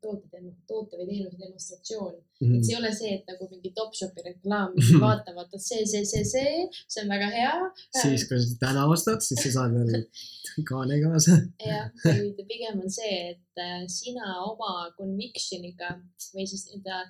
toote 0.01 0.31
toote 0.71 0.99
või 0.99 1.07
teenuse 1.09 1.39
demonstratsioon. 1.41 2.13
mm? 2.15 2.47
et 2.47 2.51
-hmm. 2.51 2.63
see 2.67 2.75
ei 2.75 2.81
ole 2.81 2.93
see, 2.95 3.13
et 3.17 3.27
nagu 3.31 3.49
mingi 3.51 3.73
Topshopi 3.77 4.25
reklaam, 4.27 4.75
vaata, 5.05 5.35
vaata 5.37 5.59
see, 5.59 5.87
see, 5.93 6.05
see, 6.13 6.25
see, 6.25 6.53
see 6.89 7.03
on 7.05 7.09
väga 7.15 7.31
hea. 7.35 7.55
siis, 8.03 8.27
kui 8.29 8.41
sa 8.43 8.59
täna 8.67 8.87
ostad, 8.95 9.21
siis 9.27 9.43
sa 9.45 9.53
saad 9.59 9.75
veel 9.79 10.07
kaane 10.71 11.01
kaasa. 11.05 11.39
jah, 11.67 11.91
vaid 12.05 12.45
pigem 12.53 12.81
on 12.85 12.91
see, 13.01 13.17
et 13.35 13.65
äh, 13.67 13.83
sina 13.89 14.37
oma 14.47 14.73
conviction'iga 14.99 15.97
või 16.35 16.47
siis 16.53 16.67
nii-öelda 16.69 17.03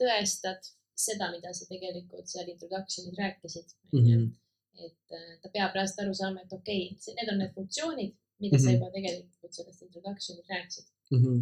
tõestad 0.00 0.72
seda, 0.98 1.30
mida 1.34 1.52
sa 1.54 1.66
tegelikult 1.70 2.30
seal 2.30 2.48
introduction'is 2.52 3.18
rääkisid 3.22 3.74
mm. 3.92 4.00
-hmm. 4.04 4.24
et 4.86 5.18
äh, 5.18 5.34
ta 5.42 5.50
peab 5.54 5.76
reaalselt 5.76 6.02
aru 6.04 6.14
saama, 6.20 6.42
et 6.44 6.52
okei 6.52 6.82
okay,, 6.92 7.14
need 7.18 7.32
on 7.32 7.38
need 7.42 7.54
funktsioonid, 7.58 8.12
mida 8.42 8.56
mm 8.56 8.58
-hmm. 8.58 8.64
sa 8.64 8.70
Mhm. 8.70 8.76
juba 8.76 8.90
tegelikult 8.96 9.52
sellest 9.58 9.82
introduction'is 9.86 10.48
rääkisid 10.54 10.86
Mm 11.10 11.20
-hmm. 11.22 11.38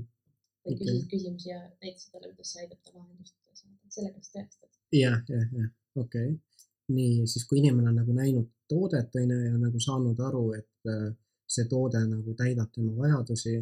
või 0.64 0.72
Okei. 0.72 0.74
okay. 0.74 0.86
küsisid 0.86 1.10
küsimusi 1.12 1.48
ja 1.48 1.60
näitasid 1.82 2.12
talle, 2.12 2.28
kuidas 2.28 2.52
see 2.52 2.62
aitab 2.62 2.80
ta 2.84 2.90
lahendust 2.94 3.34
saada, 3.60 3.90
sellega 3.96 4.22
sa 4.22 4.30
tõestad. 4.38 4.70
jah, 5.02 5.18
jah, 5.34 5.46
jah, 5.58 5.70
okei 6.04 6.30
okay.. 6.30 6.38
nii, 6.98 7.26
siis 7.32 7.44
kui 7.48 7.58
inimene 7.58 7.88
on 7.88 7.96
nagu 8.02 8.12
näinud 8.22 8.48
toodet, 8.68 9.14
on 9.20 9.30
ju, 9.30 9.38
ja 9.50 9.58
nagu 9.66 9.80
saanud 9.88 10.20
aru, 10.28 10.44
et 10.60 10.90
äh, 10.94 11.14
see 11.54 11.64
toode 11.72 12.00
nagu 12.14 12.34
täidab 12.42 12.70
tema 12.74 12.92
vajadusi, 13.02 13.54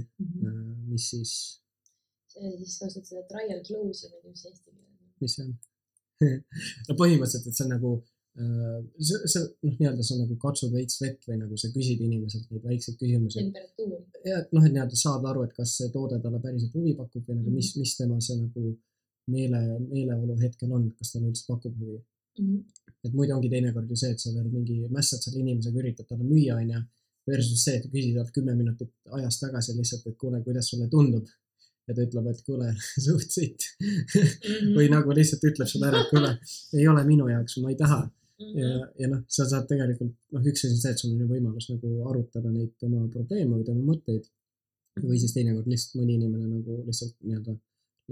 mis 0.90 1.10
siis, 1.10 1.32
see 2.32 2.56
siis 2.60 2.78
kasutad 2.80 3.06
seda 3.10 3.22
trial 3.32 3.60
close'i 3.68 4.10
või 4.24 4.36
see 4.40 4.50
eesti 4.50 4.70
keeles 4.70 4.84
mis 5.20 5.36
see 5.36 5.44
on? 5.46 5.54
no 6.88 6.99
põhimõtteliselt, 7.00 7.49
et 7.50 7.59
see 7.59 7.66
on 7.66 7.73
nagu 7.75 7.93
äh, 7.99 8.81
see, 8.99 9.21
see 9.35 9.45
noh, 9.45 9.76
nii-öelda 9.81 10.07
sa 10.07 10.19
nagu 10.21 10.38
katsud 10.47 10.75
veits 10.75 11.00
vett 11.02 11.28
või 11.28 11.40
nagu 11.43 11.61
sa 11.61 11.71
küsid 11.75 12.02
inimeselt 12.04 12.50
neid 12.50 12.66
väikseid 12.73 12.99
küsimusi 13.00 13.45
ja 13.45 14.40
et 14.40 14.52
noh, 14.57 14.64
et 14.64 14.73
nii-öelda 14.73 14.99
saad 14.99 15.26
aru, 15.31 15.45
et 15.47 15.54
kas 15.57 15.76
see 15.78 15.93
toode 15.95 16.21
talle 16.25 16.43
päriselt 16.43 16.75
huvi 16.76 16.97
pakub 16.99 17.28
või 17.28 17.40
nagu 17.43 17.54
mis, 17.54 17.75
mis 17.81 17.97
tema 17.99 18.21
see 18.25 18.40
nagu 18.40 18.75
meele, 19.31 19.61
meeleolu 19.88 20.37
hetkel 20.40 20.73
on, 20.75 20.90
kas 20.99 21.14
talle 21.14 21.31
üldse 21.31 21.47
pakub 21.49 21.76
huvi. 21.81 22.00
et 23.04 23.12
muidu 23.14 23.35
ongi 23.37 23.50
teinekord 23.52 23.90
ju 23.90 23.97
see, 24.00 24.11
et 24.14 24.21
sa 24.21 24.33
veel 24.35 24.49
mingi 24.50 24.81
mässad 24.90 25.23
selle 25.23 25.40
inimesega, 25.43 25.78
üritad 25.83 26.09
talle 26.09 26.26
müüa, 26.26 26.57
onju. 26.59 26.83
Versus 27.28 27.62
see, 27.64 27.78
et 27.78 27.87
küsid 27.93 28.16
talt 28.19 28.33
kümme 28.37 28.52
minutit 28.57 28.90
ajas 29.16 29.38
tagasi 29.40 29.76
lihtsalt, 29.78 30.09
et 30.11 30.16
kuule, 30.21 30.43
kuidas 30.45 30.66
sulle 30.69 30.90
tundub. 30.93 31.28
Ja 31.88 31.95
ta 31.97 32.05
ütleb, 32.05 32.29
et 32.31 32.43
kuule, 32.47 32.71
suht 33.07 33.35
sitt. 33.37 33.71
Mhm. 33.81 34.75
või 34.76 34.91
nagu 34.93 35.17
lihtsalt 35.17 35.45
ütleb 35.50 35.71
sulle 35.71 35.91
ära, 35.91 36.05
et 36.05 36.12
kuule, 36.12 36.35
ei 36.79 36.87
ole 36.91 37.05
minu 37.09 37.29
jaoks, 37.31 37.59
ma 37.62 37.73
ei 37.73 37.81
taha. 37.81 38.03
Mhm. 38.43 38.57
ja, 38.59 38.88
ja 39.05 39.11
noh, 39.12 39.23
sa 39.31 39.47
saad 39.50 39.69
tegelikult, 39.71 40.14
noh, 40.35 40.49
üks 40.50 40.64
asi 40.64 40.73
on 40.73 40.81
see, 40.81 40.95
et 40.95 41.03
sul 41.05 41.12
on 41.12 41.23
ju 41.23 41.29
võimalus 41.31 41.69
nagu 41.71 41.93
arutada 42.11 42.50
neid 42.50 42.75
tema 42.83 43.05
probleeme 43.12 43.61
või 43.61 43.69
tema 43.69 43.85
mõtteid. 43.93 44.33
või 45.03 45.17
siis 45.19 45.33
teinekord 45.35 45.67
lihtsalt 45.67 45.97
mõni 45.99 46.14
inimene 46.14 46.47
nagu 46.47 46.76
lihtsalt 46.87 47.17
nii-öelda 47.26 47.57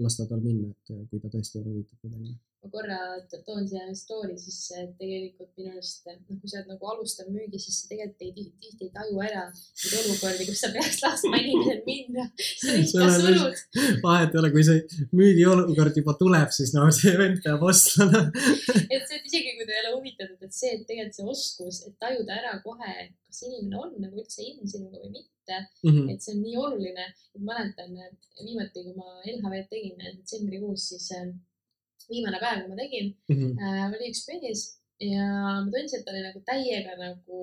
lasta 0.03 0.27
tal 0.27 0.41
minna, 0.43 0.73
et 0.73 1.11
kui 1.11 1.21
ta 1.23 1.31
tõesti 1.31 1.59
ei 1.59 1.63
ole 1.63 1.77
huvitatud, 1.77 2.17
onju. 2.17 2.35
Ma 2.63 2.71
korra 2.71 2.99
toon 3.47 3.65
siia 3.69 3.89
story 3.99 4.37
sisse, 4.39 4.77
et 4.85 4.93
tegelikult 5.01 5.51
minu 5.59 5.73
arust, 5.75 6.05
noh, 6.07 6.37
kui 6.41 6.49
sa 6.51 6.61
oled 6.61 6.69
nagu 6.71 6.91
alustav 6.93 7.27
müügi, 7.35 7.59
siis 7.59 7.81
sa 7.83 7.89
tegelikult 7.91 8.23
ei 8.23 8.33
tihti, 8.37 8.87
ei 8.87 8.91
taju 8.95 9.19
ära 9.27 9.43
neid 9.51 9.97
olukordi, 10.03 10.47
kus 10.47 10.61
sa 10.63 10.71
peaks 10.77 11.01
laskma 11.05 11.41
inimesel 11.43 11.83
minna. 11.89 12.29
vahet 14.07 14.35
ei 14.35 14.41
ole, 14.43 14.51
kui 14.55 14.65
see 14.67 14.79
müügiolukord 15.19 15.99
juba 15.99 16.15
tuleb, 16.21 16.51
siis 16.55 16.73
no 16.77 16.87
see 17.01 17.15
vend 17.19 17.43
peab 17.45 17.63
ostma. 17.69 18.23
et 18.23 19.05
see, 19.09 19.19
et 19.19 19.27
isegi 19.31 19.57
kui 19.59 19.67
ta 19.69 19.75
ei 19.77 19.83
ole 19.85 19.95
huvitatud, 19.99 20.39
et 20.47 20.55
see, 20.57 20.73
et 20.77 20.87
tegelikult 20.89 21.19
see 21.19 21.29
oskus, 21.35 21.83
et 21.89 21.99
tajuda 22.03 22.39
ära 22.41 22.55
kohe, 22.65 22.95
kas 23.29 23.43
inimene 23.49 23.79
on 23.83 23.95
nagu 24.07 24.23
üldse 24.23 24.45
in 24.47 24.63
sinuga 24.69 25.03
või 25.03 25.15
mitte, 25.19 25.31
Mhm. 25.83 26.05
et 26.13 26.23
see 26.23 26.33
on 26.37 26.43
nii 26.45 26.57
oluline. 26.57 27.05
et 27.35 27.41
mäletan, 27.43 27.97
et 27.99 28.29
viimati, 28.45 28.85
kui 28.87 28.93
ma 28.95 29.09
LHV-d 29.27 29.67
tegin 29.73 29.97
detsembrikuus, 29.99 30.85
siis 30.93 31.09
äh, 31.19 31.33
viimane 32.11 32.39
päev, 32.43 32.65
kui 32.65 32.73
ma 32.75 32.79
tegin, 32.83 33.15
Mhm. 33.33 33.59
äh, 33.59 33.85
oli 33.89 34.11
üks 34.11 34.25
mees 34.29 34.67
ja 35.03 35.25
ma 35.65 35.71
tundsin, 35.71 35.99
et 35.99 36.05
ta 36.07 36.13
oli 36.13 36.23
nagu 36.23 36.43
täiega 36.47 36.97
nagu 36.99 37.39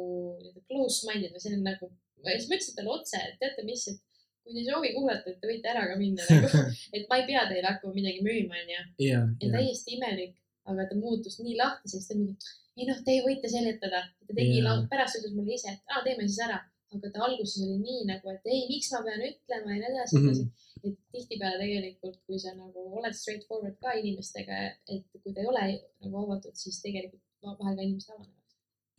close-minded 0.70 1.34
või 1.34 1.44
selline 1.44 1.66
nagu, 1.66 1.90
siis 2.24 2.48
ma 2.50 2.56
ütlesin 2.56 2.78
talle 2.78 2.94
otse, 2.96 3.18
et 3.18 3.40
teate 3.42 3.66
mis, 3.68 3.88
et 3.92 4.00
kui 4.44 4.54
te 4.56 4.62
ei 4.64 4.68
soovi 4.70 4.94
kuulata, 4.96 5.30
et 5.30 5.42
te 5.42 5.50
võite 5.50 5.72
ära 5.72 5.84
ka 5.90 5.98
minna 6.00 6.24
nagu, 6.30 6.48
et 6.96 7.06
ma 7.10 7.20
ei 7.20 7.28
pea 7.28 7.46
teile 7.52 7.68
hakkama 7.68 7.94
midagi 7.98 8.24
müüma, 8.26 8.64
onju. 8.64 8.82
ja, 9.06 9.22
ja 9.44 9.52
täiesti 9.58 9.98
imelik, 9.98 10.36
aga 10.70 10.88
ta 10.90 10.96
muutus 10.96 11.40
nii 11.44 11.58
lahtiseks, 11.60 12.08
ta 12.10 12.18
mingi, 12.18 12.36
ei 12.80 12.88
noh, 12.88 13.00
teie 13.06 13.24
võite 13.26 13.52
seletada. 13.52 14.06
ta 14.28 14.36
tegi 14.36 14.60
yeah., 14.62 14.84
pärast 14.92 15.20
ütles 15.20 15.34
mulle 15.36 15.56
ise, 15.58 15.74
et 15.74 15.82
aa, 15.96 16.04
teeme 16.06 16.28
siis 16.28 16.40
ära. 16.48 16.60
aga 16.90 17.10
ta 17.14 17.20
alguses 17.22 17.62
oli 17.62 17.76
nii 17.84 18.06
nagu, 18.10 18.32
et 18.34 18.48
ei, 18.50 18.64
miks 18.66 18.88
ma 18.94 19.04
pean 19.06 19.22
ütlema 19.22 19.76
ja 19.76 19.78
nii 19.78 19.90
edasi 19.92 20.16
mm. 20.18 20.30
-hmm. 20.30 20.69
Et 20.88 20.98
tihtipeale 21.14 21.60
tegelikult, 21.62 22.18
kui 22.28 22.40
sa 22.42 22.54
nagu 22.56 22.86
oled 23.00 23.16
straightforward 23.16 23.78
ka 23.84 23.94
inimestega, 24.02 24.60
et 24.96 25.06
kui 25.24 25.34
ta 25.34 25.44
ei 25.44 25.50
ole 25.52 25.64
nagu 26.06 26.24
avatud, 26.24 26.56
siis 26.56 26.82
tegelikult 26.84 27.24
va- 27.44 27.58
vahel 27.60 27.78
ka 27.78 27.86
inimesed 27.88 28.14
avanevad. 28.16 28.36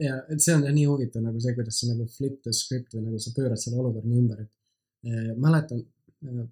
ja, 0.07 0.15
et 0.33 0.41
see 0.45 0.55
on 0.57 0.65
nii 0.79 0.87
huvitav 0.89 1.25
nagu 1.27 1.41
see, 1.41 1.55
kuidas 1.59 1.81
sa 1.81 1.91
nagu 1.93 2.07
flip 2.17 2.41
the 2.47 2.53
script 2.57 2.95
või 2.97 3.07
nagu 3.09 3.19
sa 3.21 3.35
pöörad 3.37 3.61
selle 3.61 3.83
olukorra 3.83 4.09
nii 4.09 4.23
ümber, 4.25 4.41
et 4.47 5.11
eh, 5.11 5.33
mäletan 5.47 5.83
eh, 5.85 6.47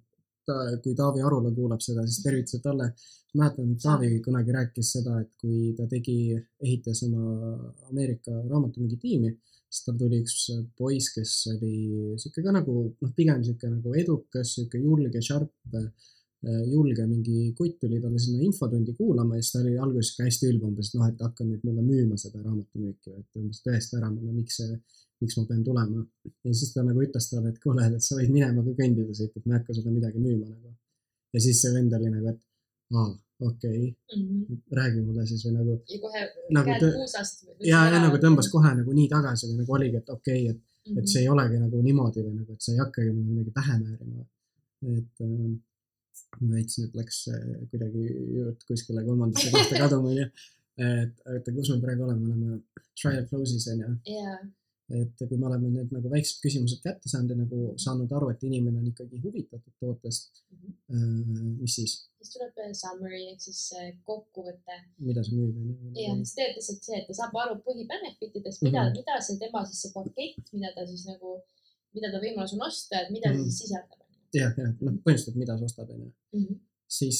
ta, 0.49 0.57
kui 0.83 0.97
Taavi 0.97 1.23
Arula 1.25 1.53
kuulab 1.55 1.83
seda, 1.85 2.05
siis 2.07 2.25
tervitused 2.25 2.65
talle. 2.65 2.91
mäletan, 3.37 3.75
Taavi 3.77 4.07
kunagi 4.25 4.51
rääkis 4.55 4.91
seda, 4.95 5.19
et 5.21 5.29
kui 5.37 5.73
ta 5.77 5.85
tegi, 5.87 6.33
ehitas 6.65 7.03
oma 7.05 7.53
Ameerika 7.91 8.33
raamatumüügitiimi, 8.33 9.29
siis 9.69 9.85
tal 9.85 9.97
tuli 9.99 10.23
üks 10.23 10.37
poiss, 10.77 11.11
kes 11.13 11.33
oli 11.53 11.73
sihuke 12.17 12.41
ka 12.45 12.53
nagu 12.55 12.77
noh, 12.89 13.11
pigem 13.15 13.43
sihuke 13.45 13.69
nagu 13.69 13.93
edukas, 14.03 14.55
sihuke 14.55 14.81
julge, 14.81 15.21
sharp, 15.21 15.53
julge 16.71 17.05
mingi 17.05 17.51
kutt 17.57 17.77
tuli 17.83 17.99
talle 18.01 18.19
sinna 18.23 18.41
infotundi 18.47 18.95
kuulama 18.97 19.37
ja 19.37 19.43
siis 19.43 19.53
ta 19.53 19.61
oli 19.61 19.75
alguses 19.77 20.09
sihuke 20.13 20.29
hästi 20.29 20.49
ülbe 20.53 20.69
umbes, 20.71 20.89
et 20.89 20.97
noh, 20.97 21.11
et 21.11 21.21
hakka 21.27 21.45
nüüd 21.45 21.67
mulle 21.67 21.85
müüma 21.85 22.17
seda 22.17 22.41
raamatumüüki, 22.41 23.13
et 23.13 23.41
umbes 23.43 23.61
tõesta 23.65 23.99
ära 23.99 24.09
mulle, 24.09 24.33
miks 24.39 24.57
see, 24.63 24.79
miks 25.21 25.37
ma 25.37 25.45
pean 25.49 25.63
tulema. 25.63 26.03
ja 26.45 26.53
siis 26.53 26.73
ta 26.73 26.83
nagu 26.83 27.01
ütles 27.05 27.29
talle, 27.31 27.53
et 27.53 27.59
kuule, 27.63 27.87
et 27.87 28.05
sa 28.05 28.19
võid 28.19 28.31
minema 28.35 28.63
ka 28.67 28.75
kõndida 28.81 29.15
siit, 29.17 29.33
et 29.35 29.45
ma 29.45 29.55
ei 29.55 29.59
hakka 29.59 29.77
sulle 29.77 29.95
midagi 29.95 30.21
müüma 30.23 30.45
nagu. 30.47 30.75
ja 31.33 31.43
siis 31.47 31.61
see 31.63 31.73
vend 31.75 31.93
oli 31.99 32.13
nagu, 32.13 32.33
et 32.33 32.41
aa, 32.95 33.11
okei 33.49 33.83
okay,, 33.89 34.57
räägi 34.79 35.03
mulle 35.03 35.27
siis 35.27 35.45
või 35.47 35.53
nagu 35.59 35.75
ja 35.93 35.99
kohe 36.05 36.25
Nagu 36.57 36.73
käed 36.73 36.87
puusast. 36.97 37.45
ja, 37.71 37.85
ja 37.93 38.01
nagu 38.05 38.17
tõmbas 38.25 38.49
kohe 38.51 38.73
nagu 38.81 38.95
nii 38.99 39.07
tagasi 39.11 39.51
või 39.51 39.61
nagu 39.61 39.79
oligi, 39.79 40.01
et 40.03 40.09
okei 40.17 40.41
okay,, 40.49 40.55
et 40.55 40.65
Mhm. 40.89 40.99
et 40.99 41.07
see 41.11 41.21
ei 41.23 41.29
olegi 41.29 41.57
nagu 41.61 41.81
niimoodi 41.85 42.23
või 42.25 42.35
nagu, 42.39 42.53
et 42.53 42.65
sa 42.65 42.73
ei 42.73 42.79
hakkagi 42.81 43.11
mulle 43.13 43.31
midagi 43.31 43.55
pähe 43.57 43.79
määrima. 43.83 44.25
et 44.89 45.23
äh, 45.25 45.49
veits 46.51 46.77
nüüd 46.79 46.93
läks 46.95 47.17
kuidagi 47.71 48.05
jutt 48.37 48.63
kuskile 48.69 49.03
kolmandasse 49.03 49.51
kohta 49.51 49.81
kaduma, 49.81 50.13
onju. 50.13 50.27
et 50.85 51.25
oota, 51.33 51.53
kus 51.57 51.71
me 51.73 51.81
praegu 51.83 52.05
oleme, 52.05 52.29
oleme 52.29 52.61
trial 53.01 53.25
close'is 53.31 53.67
onju. 53.73 53.89
Et 54.89 55.21
kui 55.29 55.37
me 55.37 55.45
oleme 55.47 55.69
need 55.69 55.91
nagu 55.93 56.09
väiksed 56.09 56.39
küsimused 56.43 56.79
kätte 56.81 57.09
saanud 57.11 57.29
ja 57.29 57.35
nagu 57.37 57.57
saanud 57.77 58.11
aru, 58.17 58.29
et 58.33 58.43
inimene 58.47 58.79
on 58.81 58.87
ikkagi 58.89 59.19
huvitatud 59.23 59.73
tootest, 59.79 60.41
mis 60.89 61.75
siis, 61.77 61.93
siis 62.17 62.31
tuleb 62.33 62.57
äh, 62.63 62.71
summary 62.73 63.21
ehk 63.31 63.41
siis 63.43 63.59
äh, 63.77 63.91
kokkuvõte 64.07 64.77
mida 65.05 65.21
sa 65.23 65.35
müüd 65.35 65.53
jah, 65.99 66.13
onju. 66.15 66.25
siis 66.25 66.33
tegelikult 66.35 66.57
lihtsalt 66.57 66.87
see, 66.89 66.97
et 67.01 67.07
ta 67.07 67.13
saab 67.19 67.37
aru 67.43 67.59
põhibenefit 67.67 68.39
idest, 68.41 68.61
mida 68.65 68.81
mm, 68.81 68.89
Mhm. 68.89 68.95
-hmm. 68.95 68.99
mida 69.03 69.21
see 69.27 69.37
tema 69.43 69.65
siis 69.69 69.81
see 69.85 69.91
pakett, 69.93 70.53
mida 70.53 70.71
ta 70.75 70.87
siis 70.89 71.05
nagu, 71.11 71.35
mida 71.93 72.11
ta 72.11 72.19
võimalus 72.25 72.53
on 72.57 72.65
osta, 72.69 73.03
et 73.03 73.11
mida 73.13 73.29
mm 73.29 73.35
Mhm. 73.35 73.43
-hmm. 73.43 73.51
see 73.51 73.57
siis 73.57 73.69
sisaldab. 73.69 74.01
jah, 74.33 74.51
jah, 74.57 74.73
noh 74.81 74.93
põhimõtteliselt, 75.05 75.35
mida 75.43 75.57
sa 75.57 75.65
ostad 75.65 75.89
onju. 75.95 76.11
Mhm. 76.33 76.59
siis 76.89 77.19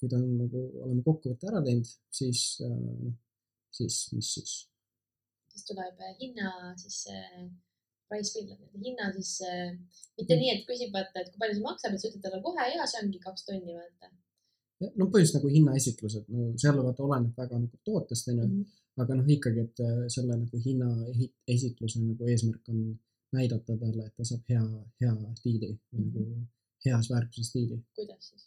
kui 0.00 0.08
ta 0.08 0.16
on 0.16 0.38
nagu, 0.38 0.60
oleme 0.84 1.02
kokkuvõtte 1.02 1.46
ära 1.50 1.60
teinud, 1.64 1.86
siis 2.10 2.60
noh, 2.60 3.12
siis, 3.70 4.12
mis 4.16 4.34
siis? 4.34 4.52
Siis 5.58 5.66
tuleb 5.70 5.98
äh, 6.06 6.14
hinna 6.20 6.52
siis 6.78 6.98
äh, 7.14 7.48
price 8.08 8.32
bill, 8.34 8.54
hinna 8.84 9.10
siis 9.16 9.32
äh, 9.48 9.74
mitte 10.18 10.34
Mhm. 10.34 10.40
nii, 10.40 10.50
et 10.54 10.64
küsib 10.68 10.94
vaata, 10.94 11.20
et 11.20 11.30
kui 11.32 11.42
palju 11.42 11.58
see 11.58 11.66
maksab, 11.66 11.94
et 11.94 12.00
sa 12.00 12.08
ütled 12.08 12.24
talle 12.24 12.42
kohe 12.46 12.66
ja 12.74 12.86
see 12.86 13.02
ongi 13.04 13.20
kaks 13.26 13.46
tonni 13.48 13.74
vaata 13.80 14.12
no 14.78 15.06
põhimõtteliselt 15.10 15.38
nagu 15.40 15.54
hinnaesitlused, 15.56 16.28
no 16.34 16.52
seal 16.62 16.78
vaata 16.86 17.06
oleneb 17.06 17.40
väga 17.42 17.58
nagu 17.64 17.80
tootest 17.88 18.30
onju 18.30 18.44
mm, 18.44 18.52
mm, 18.52 18.62
-hmm. 18.62 19.02
aga 19.02 19.16
noh, 19.18 19.32
ikkagi, 19.36 19.64
et 19.66 19.82
selle 20.14 20.36
nagu 20.42 20.60
hinna 20.66 20.90
esitluse 21.54 22.04
nagu 22.04 22.30
eesmärk 22.34 22.70
on 22.74 22.84
näidata 23.36 23.76
talle, 23.82 24.06
et 24.06 24.14
ta 24.16 24.28
saab 24.30 24.54
hea, 24.54 24.62
hea 25.02 25.16
diili 25.42 25.72
või 25.90 26.04
nagu 26.04 26.28
heas 26.86 27.10
väärtuses 27.10 27.50
diili. 27.54 27.80
kuidas 27.98 28.30
siis 28.30 28.46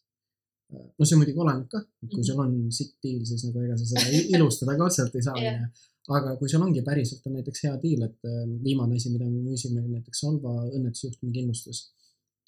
no 0.72 1.06
see 1.08 1.18
muidugi 1.20 1.42
oleneb 1.44 1.68
ka, 1.72 1.80
et 2.04 2.10
kui 2.10 2.22
Mhm. 2.22 2.28
sul 2.28 2.40
on 2.44 2.54
sitt 2.72 2.94
diil, 3.04 3.24
siis 3.30 3.44
nagu 3.48 3.64
ega 3.66 3.78
sa 3.78 3.86
seda 3.94 4.20
ilustada 4.38 4.78
ka 4.78 4.86
otseselt 4.90 5.16
ei 5.16 5.26
saa, 5.28 5.36
onju. 5.40 5.72
aga 6.18 6.36
kui 6.40 6.50
sul 6.52 6.64
ongi 6.66 6.82
päriselt 6.90 7.26
on 7.28 7.34
näiteks 7.38 7.64
hea 7.66 7.74
diil, 7.86 8.04
et 8.10 8.20
äh, 8.34 8.46
viimane 8.68 8.96
asi, 9.00 9.10
mida 9.14 9.26
me 9.30 9.42
müüsime, 9.48 9.82
oli 9.84 9.98
näiteks 9.98 10.20
Salva 10.24 10.54
õnnetusjuhtumi 10.78 11.32
kindlustus. 11.38 11.80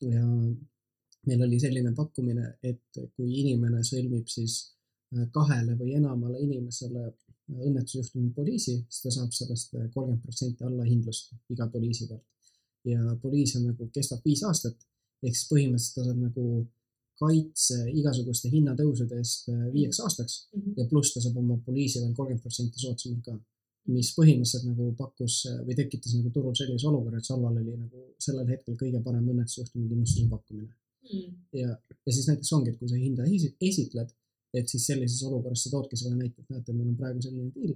ja 0.01 0.23
meil 1.27 1.41
oli 1.45 1.59
selline 1.59 1.91
pakkumine, 1.95 2.45
et 2.69 2.97
kui 3.15 3.29
inimene 3.41 3.79
sõlmib 3.87 4.27
siis 4.27 4.55
äh, 5.15 5.27
kahele 5.37 5.77
või 5.79 5.93
enamale 5.99 6.39
inimesele 6.43 7.03
äh, 7.07 7.59
õnnetusjuhtumi 7.67 8.33
poliisi, 8.35 8.75
siis 8.89 9.01
ta 9.03 9.11
saab 9.17 9.31
sellest 9.35 9.71
kolmkümmend 9.93 10.23
protsenti 10.25 10.63
allahindlust 10.67 11.33
iga 11.55 11.67
poliisi 11.75 12.07
pealt. 12.07 12.25
ja 12.85 12.99
poliis 13.21 13.55
on 13.55 13.69
nagu, 13.69 13.89
kestab 13.95 14.19
viis 14.25 14.41
aastat, 14.43 14.75
ehk 15.23 15.35
siis 15.35 15.47
põhimõtteliselt 15.51 15.95
ta 15.95 16.03
saab 16.09 16.19
nagu 16.19 16.43
kaitse 17.21 17.79
igasuguste 17.99 18.49
hinnatõusude 18.53 19.17
eest 19.21 19.49
äh, 19.53 19.65
viieks 19.73 19.99
aastaks 20.05 20.47
Mhm. 20.53 20.73
ja 20.77 20.85
pluss 20.91 21.13
ta 21.13 21.21
saab 21.21 21.37
oma 21.37 21.57
poliisi 21.65 21.99
veel 22.01 22.13
kolmkümmend 22.17 22.41
protsenti 22.45 22.79
soodsamalt 22.79 23.25
ka. 23.25 23.39
mis 23.85 24.13
põhimõtteliselt 24.15 24.63
nagu 24.69 24.85
pakkus 24.97 25.45
äh, 25.49 25.59
või 25.67 25.75
tekitas 25.75 26.13
nagu 26.15 26.29
turul 26.31 26.53
sellise 26.55 26.87
olukorra, 26.87 27.17
et 27.19 27.25
Salval 27.27 27.57
oli 27.61 27.73
nagu 27.77 28.03
sellel 28.25 28.47
hetkel 28.47 28.75
kõige 28.79 29.01
parem 29.03 29.27
õnnetusjuhtumi 29.33 29.89
kindlustuse 29.89 30.29
pakkumine 30.29 30.69
Mm. 31.03 31.31
ja, 31.51 31.67
ja 32.05 32.11
siis 32.15 32.27
näiteks 32.29 32.53
ongi, 32.55 32.69
et 32.71 32.77
kui 32.79 32.87
sa 32.87 32.95
hinda 32.95 33.25
esi, 33.27 33.49
esitled, 33.59 34.13
et 34.53 34.69
siis 34.71 34.85
sellises 34.87 35.21
olukorras 35.27 35.63
sa 35.65 35.69
toodki 35.73 35.97
selle 35.99 36.15
näite, 36.15 36.39
et 36.41 36.49
näete, 36.53 36.71
meil 36.73 36.87
on 36.93 36.95
praegu 36.95 37.19
selline 37.25 37.51
diil, 37.51 37.73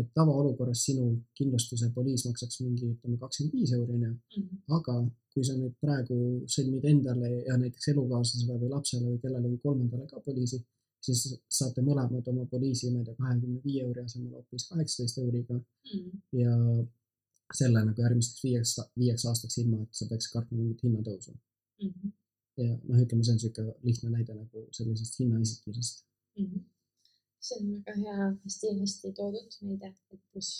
et 0.00 0.08
tavaolukorras 0.18 0.80
sinu 0.86 1.04
kindlustuse 1.38 1.90
poliis 1.94 2.24
maksaks 2.28 2.60
mingi, 2.64 2.90
ütleme, 2.94 3.18
kakskümmend 3.22 3.54
viis 3.58 3.72
euri, 3.76 3.92
onju. 3.98 4.10
Mhm. 4.36 4.56
aga 4.78 4.94
kui 5.34 5.44
sa 5.44 5.54
nüüd 5.54 5.74
praegu 5.84 6.16
sõlmid 6.54 6.84
endale 6.92 7.28
ja 7.48 7.56
näiteks 7.62 7.88
elukaaslasele 7.92 8.58
või 8.62 8.70
lapsele 8.74 9.06
või 9.10 9.20
kellelegi 9.22 9.58
kolmandale 9.62 10.06
ka 10.10 10.20
poliisi, 10.26 10.58
siis 11.06 11.20
saate 11.58 11.80
mõlemad 11.88 12.26
oma 12.32 12.44
poliisi, 12.54 12.90
ma 12.90 12.98
ei 13.00 13.04
tea, 13.08 13.14
kahekümne 13.20 13.60
viie 13.64 13.82
euri 13.86 14.00
asemel 14.02 14.32
hoopis 14.38 14.68
kaheksateist 14.70 15.18
euriga 15.24 15.54
Mm. 15.94 16.22
ja 16.42 16.54
selle 17.58 17.80
nagu 17.84 18.02
järgmiseks 18.02 18.42
viieks, 18.44 18.72
viieks 19.00 19.24
aastaks 19.30 19.58
ilma, 19.62 19.78
et 19.82 19.94
sa 19.98 20.06
peaks 20.10 20.26
kartma 20.32 20.58
mingit 20.58 20.82
hinnatõusu 20.84 21.32
Mhm. 21.82 22.10
ja 22.58 22.66
noh, 22.88 22.98
ütleme, 23.04 23.24
see 23.24 23.32
on 23.32 23.38
niisugune 23.38 23.74
lihtne 23.84 24.10
näide 24.10 24.34
nagu 24.34 24.66
sellisest 24.72 25.18
hinnaesitlusest. 25.20 26.04
Mhm. 26.36 26.58
See 27.46 27.60
on 27.60 27.70
väga 27.76 27.94
hea, 28.02 28.32
hästi-hästi 28.44 29.12
toodud 29.16 29.56
näide, 29.62 29.92
et 30.12 30.20
kus 30.32 30.50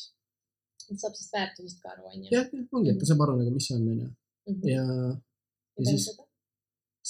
et 0.88 0.96
saab 1.00 1.16
sellest 1.16 1.34
väärtusest 1.34 1.82
ka 1.82 1.92
aru, 1.92 2.06
onju. 2.12 2.30
jah, 2.32 2.46
ongi, 2.72 2.92
et 2.94 3.00
ta 3.02 3.08
saab 3.10 3.24
aru 3.26 3.36
nagu, 3.40 3.52
mis 3.56 3.66
see 3.68 3.76
on, 3.76 3.88
onju. 3.94 4.08
Mhm. 4.48 4.68
ja, 4.68 4.84
ja 4.84 5.08
ja 5.78 5.90
siis, 5.90 6.08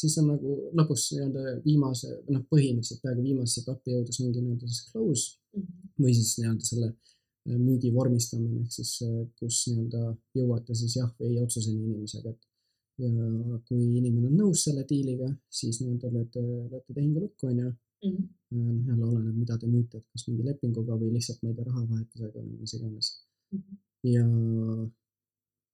siis 0.01 0.17
on 0.21 0.33
nagu 0.33 0.57
lõpus 0.79 1.05
nii-öelda 1.15 1.59
viimase, 1.65 2.11
noh, 2.29 2.43
põhimõtteliselt 2.53 3.05
peaaegu 3.05 3.25
viimasesse 3.29 3.63
etappi 3.65 3.95
jõudes 3.95 4.21
ongi 4.25 4.43
nii-öelda 4.43 4.73
siis 4.73 4.89
close 4.93 5.37
Mhm. 5.57 5.95
või 6.05 6.13
siis 6.13 6.35
nii-öelda 6.39 6.65
selle 6.67 6.89
äh, 6.89 7.57
müügi 7.57 7.89
vormistamine 7.95 8.61
ehk 8.65 8.73
siis 8.75 8.91
äh, 9.07 9.23
kus 9.41 9.63
nii-öelda 9.71 10.03
jõuate 10.37 10.77
siis 10.77 10.99
jah 10.99 11.09
või 11.21 11.31
ei 11.33 11.43
otsuseni 11.45 11.81
inimesega, 11.87 12.35
et 12.35 12.49
ja 12.99 13.59
kui 13.69 13.85
inimene 13.99 14.27
on 14.27 14.37
nõus 14.43 14.65
selle 14.67 14.85
diiliga, 14.89 15.29
siis 15.61 15.79
nii-öelda 15.81 16.11
lööte, 16.15 16.43
lööte 16.43 16.95
tehingu 16.97 17.23
lukku, 17.23 17.47
onju. 17.53 17.71
Mhm. 18.05 18.29
noh, 18.51 18.87
jälle 18.89 19.05
oleneb, 19.05 19.35
mida 19.37 19.59
te 19.59 19.67
müüte, 19.67 19.99
et 19.99 20.07
kas 20.13 20.29
mingi 20.29 20.45
lepinguga 20.47 20.95
või 21.01 21.11
lihtsalt, 21.17 21.43
ma 21.43 21.51
ei 21.51 21.55
tea, 21.57 21.65
rahavahetusega 21.71 22.39
või 22.45 22.59
mis 22.61 22.75
iganes. 22.79 23.09
Mhm. 23.53 23.77
ja, 24.15 24.25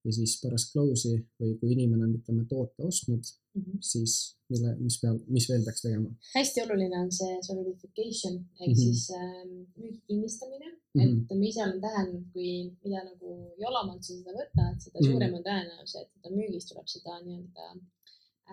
ja 0.05 0.13
siis 0.13 0.35
pärast 0.43 0.73
close'i 0.73 1.17
või 1.41 1.55
kui 1.61 1.71
inimene 1.75 2.05
on, 2.07 2.15
ütleme, 2.19 2.45
toote 2.51 2.83
ostnud, 2.91 3.25
Mhm. 3.55 3.79
siis 3.81 4.15
mille, 4.51 4.73
mis 4.81 4.97
peal, 5.01 5.19
mis 5.29 5.47
veel 5.49 5.63
peaks 5.65 5.83
tegema? 5.85 6.11
hästi 6.35 6.63
oluline 6.65 6.97
on 7.05 7.11
see 7.13 7.37
solidification 7.49 8.35
ehk 8.61 8.69
Mhm. 8.73 8.81
siis 8.83 9.11
ähm, 9.21 9.53
müügi 9.79 10.01
kinnistamine 10.09 10.69
mm. 10.95 11.01
-hmm. 11.01 11.23
et 11.31 11.39
ma 11.39 11.45
ise 11.47 11.63
olen 11.63 11.81
täheldanud, 11.81 12.25
kui, 12.33 12.51
mida 12.85 13.05
nagu 13.05 13.29
jolamalt 13.65 14.03
sa 14.05 14.13
seda 14.19 14.33
võtad, 14.41 14.81
seda 14.85 14.99
Mhm. 15.01 15.07
suurem 15.11 15.35
on 15.35 15.43
tõenäosus, 15.49 16.01
et 16.03 16.11
seda 16.17 16.29
müügist 16.37 16.69
tuleb 16.69 16.87
seda 16.95 17.13
nii-öelda 17.25 17.67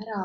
ära, 0.01 0.19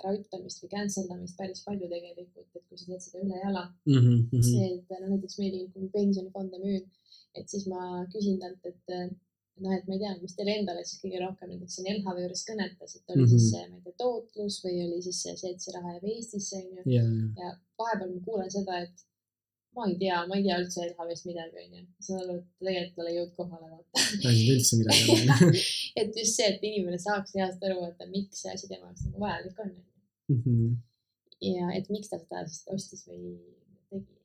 äraütlemist 0.00 0.62
või 0.62 0.70
cancel 0.74 1.08
damist 1.10 1.36
päris 1.38 1.62
palju 1.66 1.88
tegelikult, 1.92 2.48
et 2.56 2.64
kui 2.68 2.78
sa 2.78 2.86
teed 2.90 3.02
seda 3.06 3.22
ülejala 3.26 3.64
mm. 3.86 3.92
-hmm, 3.98 4.18
mm 4.32 4.40
-hmm. 4.40 4.64
et 4.72 5.00
no 5.00 5.06
näiteks 5.12 5.38
meil, 5.42 5.60
kui 5.72 5.82
ma 5.84 5.90
pensionifonde 5.98 6.58
müün, 6.64 6.84
et 7.38 7.48
siis 7.48 7.66
ma 7.72 7.80
küsin 8.14 8.40
talt, 8.42 8.66
et 8.72 8.82
noh, 9.62 9.72
et 9.76 9.86
ma 9.88 9.94
ei 9.94 10.00
tea, 10.02 10.12
mis 10.22 10.34
teile 10.36 10.56
endale 10.58 10.84
siis 10.84 11.00
kõige 11.04 11.20
rohkem 11.22 11.48
näiteks 11.52 11.74
siin 11.76 11.88
LHV 11.96 12.18
juures 12.24 12.44
kõnetas, 12.50 12.96
et 12.96 13.10
oli 13.10 13.16
mm 13.16 13.24
Mhm. 13.24 13.34
-hmm. 13.34 13.38
siis 13.38 13.50
see, 13.50 13.68
ma 13.70 13.76
ei 13.76 13.82
tea, 13.84 13.92
tootlus 14.04 14.56
või 14.64 14.76
oli 14.86 15.02
siis 15.06 15.22
see, 15.22 15.36
see, 15.40 15.50
et 15.54 15.60
see 15.62 15.74
raha 15.76 15.92
jääb 15.94 16.04
Eestisse, 16.12 16.56
onju. 16.62 16.82
ja 17.40 17.48
vahepeal 17.78 18.14
ma 18.14 18.20
kuulen 18.28 18.50
seda, 18.50 18.78
et 18.86 18.96
ma 19.74 19.86
ei 19.88 19.96
tea, 20.00 20.18
ma 20.28 20.38
ei 20.38 20.44
tea 20.46 20.58
üldse 20.62 20.84
LHV-st 20.84 21.28
midagi, 21.28 21.64
onju. 21.64 21.82
saan 22.06 22.22
aru, 22.22 22.36
et 22.38 22.66
tegelikult 22.68 22.98
ei 22.98 23.04
ole 23.04 23.14
jõud 23.16 23.32
kohale 23.38 23.70
vaata 23.72 24.04
ei 24.04 24.22
saanud 24.22 24.52
üldse 24.54 24.78
midagi 24.80 25.62
et 26.02 26.18
just 26.20 26.38
see, 26.38 26.48
et 26.50 26.66
inimene 26.70 27.00
saaks 27.02 27.36
reaalselt 27.36 27.68
aru, 27.68 27.80
vaata, 27.82 28.08
miks 28.12 28.44
see 28.44 28.54
asi 28.54 28.70
tema 28.70 28.90
jaoks 28.90 29.06
nagu 29.08 29.24
vajalik 29.26 29.62
on, 29.64 29.70
onju. 29.70 29.84
Mhm. 30.34 30.74
ja 31.50 31.70
et 31.78 31.90
miks 31.92 32.12
ta 32.12 32.20
seda 32.22 32.44
siis 32.48 32.64
ostis 32.76 33.06
või 33.10 33.22
tegi. 33.90 34.18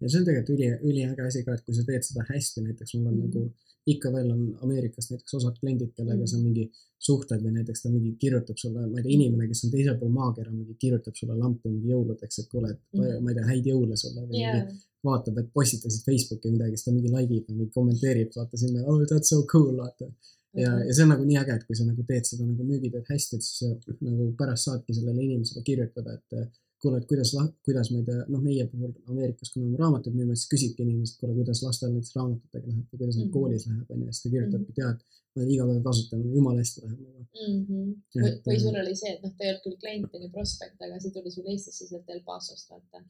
ja 0.00 0.12
see 0.12 0.22
on 0.22 0.28
tegelikult 0.28 0.54
üli, 0.56 0.70
üliäge 0.92 1.26
asi 1.26 1.44
ka, 1.46 1.56
et 1.56 1.66
kui 1.66 1.76
sa 1.76 1.86
teed 1.88 2.06
seda 2.06 2.26
hästi, 2.32 2.66
näiteks 2.66 2.96
mul 2.98 3.12
on 3.12 3.18
mm. 3.18 3.26
-hmm. 3.26 3.44
nagu 3.44 3.69
ikka 3.86 4.12
veel 4.12 4.30
on 4.30 4.42
Ameerikast 4.62 5.10
näiteks 5.10 5.34
osad 5.34 5.56
kliendid, 5.60 5.92
kellega 5.96 6.18
Mhm. 6.20 6.26
sa 6.26 6.36
mingi 6.38 6.70
suhtled 6.98 7.40
või 7.42 7.52
näiteks 7.58 7.82
ta 7.82 7.88
mingi 7.90 8.12
kirjutab 8.20 8.56
sulle, 8.58 8.86
ma 8.86 8.98
ei 8.98 9.02
tea, 9.02 9.12
inimene, 9.12 9.48
kes 9.48 9.64
on 9.64 9.70
teisel 9.70 9.96
pool 9.98 10.10
maakera, 10.12 10.50
mingi 10.52 10.74
kirjutab 10.78 11.14
sulle 11.16 11.34
lampi 11.38 11.68
mingi 11.70 11.88
jõuludeks, 11.94 12.38
et 12.42 12.48
kuule, 12.52 12.70
et 12.70 12.80
Mhm. 12.92 13.22
ma 13.24 13.30
ei 13.30 13.34
tea, 13.34 13.44
häid 13.52 13.64
jõule 13.72 13.96
sulle 13.96 14.20
või 14.28 14.40
jaa 14.40 14.54
mingi 14.54 14.80
vaatab, 15.04 15.38
et 15.38 15.48
postitasid 15.54 16.04
Facebooki 16.04 16.50
midagi, 16.50 16.76
siis 16.76 16.84
ta 16.84 16.90
mingi 16.92 17.08
like 17.08 17.32
ib 17.34 17.46
või 17.48 17.56
mingi 17.56 17.70
kommenteerib, 17.72 18.30
vaata 18.36 18.56
sinna, 18.58 18.84
oh 18.86 18.98
that's 19.06 19.28
so 19.28 19.42
cool, 19.44 19.76
vaata. 19.76 20.12
ja, 20.54 20.70
ja 20.84 20.92
see 20.92 21.02
on 21.04 21.08
nagu 21.10 21.24
nii 21.24 21.36
äge, 21.38 21.54
et 21.54 21.64
kui 21.66 21.76
sa 21.76 21.84
nagu 21.84 22.02
teed 22.02 22.24
seda 22.26 22.44
nagu 22.44 22.64
müügitööd 22.64 23.06
hästi, 23.06 23.36
et 23.36 23.42
siis 23.42 23.70
nagu 24.02 24.32
pärast 24.36 24.64
saadki 24.68 24.92
sellele 24.94 25.22
inimesele 25.22 25.62
kirjutada, 25.64 26.14
et 26.14 26.48
kuule, 26.82 26.98
et 27.00 27.06
kuidas, 27.10 27.30
kuidas 27.66 27.90
ma 27.92 27.98
ei 28.00 28.04
tea, 28.08 28.24
noh, 28.32 28.42
meie 28.44 28.66
puhul 28.72 28.92
Ameerikas, 29.12 29.52
kui 29.54 29.62
me 29.64 29.78
raamatuid 29.80 30.16
müüme, 30.16 30.36
siis 30.36 30.50
küsidki 30.52 30.84
inimesed, 30.86 31.16
kuule, 31.20 31.34
kuidas 31.38 31.62
lastel 31.66 31.92
näiteks 31.94 32.16
raamatutega 32.18 32.66
läheb 32.66 32.84
või 32.92 32.98
kuidas 33.02 33.16
neil 33.18 33.26
Mhm. 33.28 33.32
koolis 33.38 33.66
läheb, 33.70 33.90
onju, 33.96 34.12
siis 34.12 34.22
ta 34.22 34.34
kirjutabki, 34.34 34.76
tead, 34.80 35.02
ma 35.36 35.48
iga 35.54 35.66
päev 35.70 35.82
kasutan, 35.88 36.22
jumala 36.36 36.62
hästi 36.62 36.84
läheb 36.84 37.00
mm. 37.00 37.58
-hmm. 37.66 37.90
või, 38.16 38.30
või 38.46 38.56
äh, 38.56 38.62
sul 38.64 38.78
oli 38.84 38.94
see, 39.02 39.12
et 39.16 39.20
noh, 39.26 39.34
ta 39.36 39.44
ei 39.44 39.50
olnud 39.52 39.66
küll 39.66 39.76
klient, 39.82 40.14
on 40.14 40.24
ju, 40.26 40.30
prospekt, 40.38 40.78
aga 40.86 41.02
see 41.02 41.12
tuli 41.16 41.30
sul 41.34 41.46
Eestisse 41.52 41.86
sealt 41.90 42.08
El 42.16 42.22
Pasost, 42.26 42.70
vaata. 42.72 43.04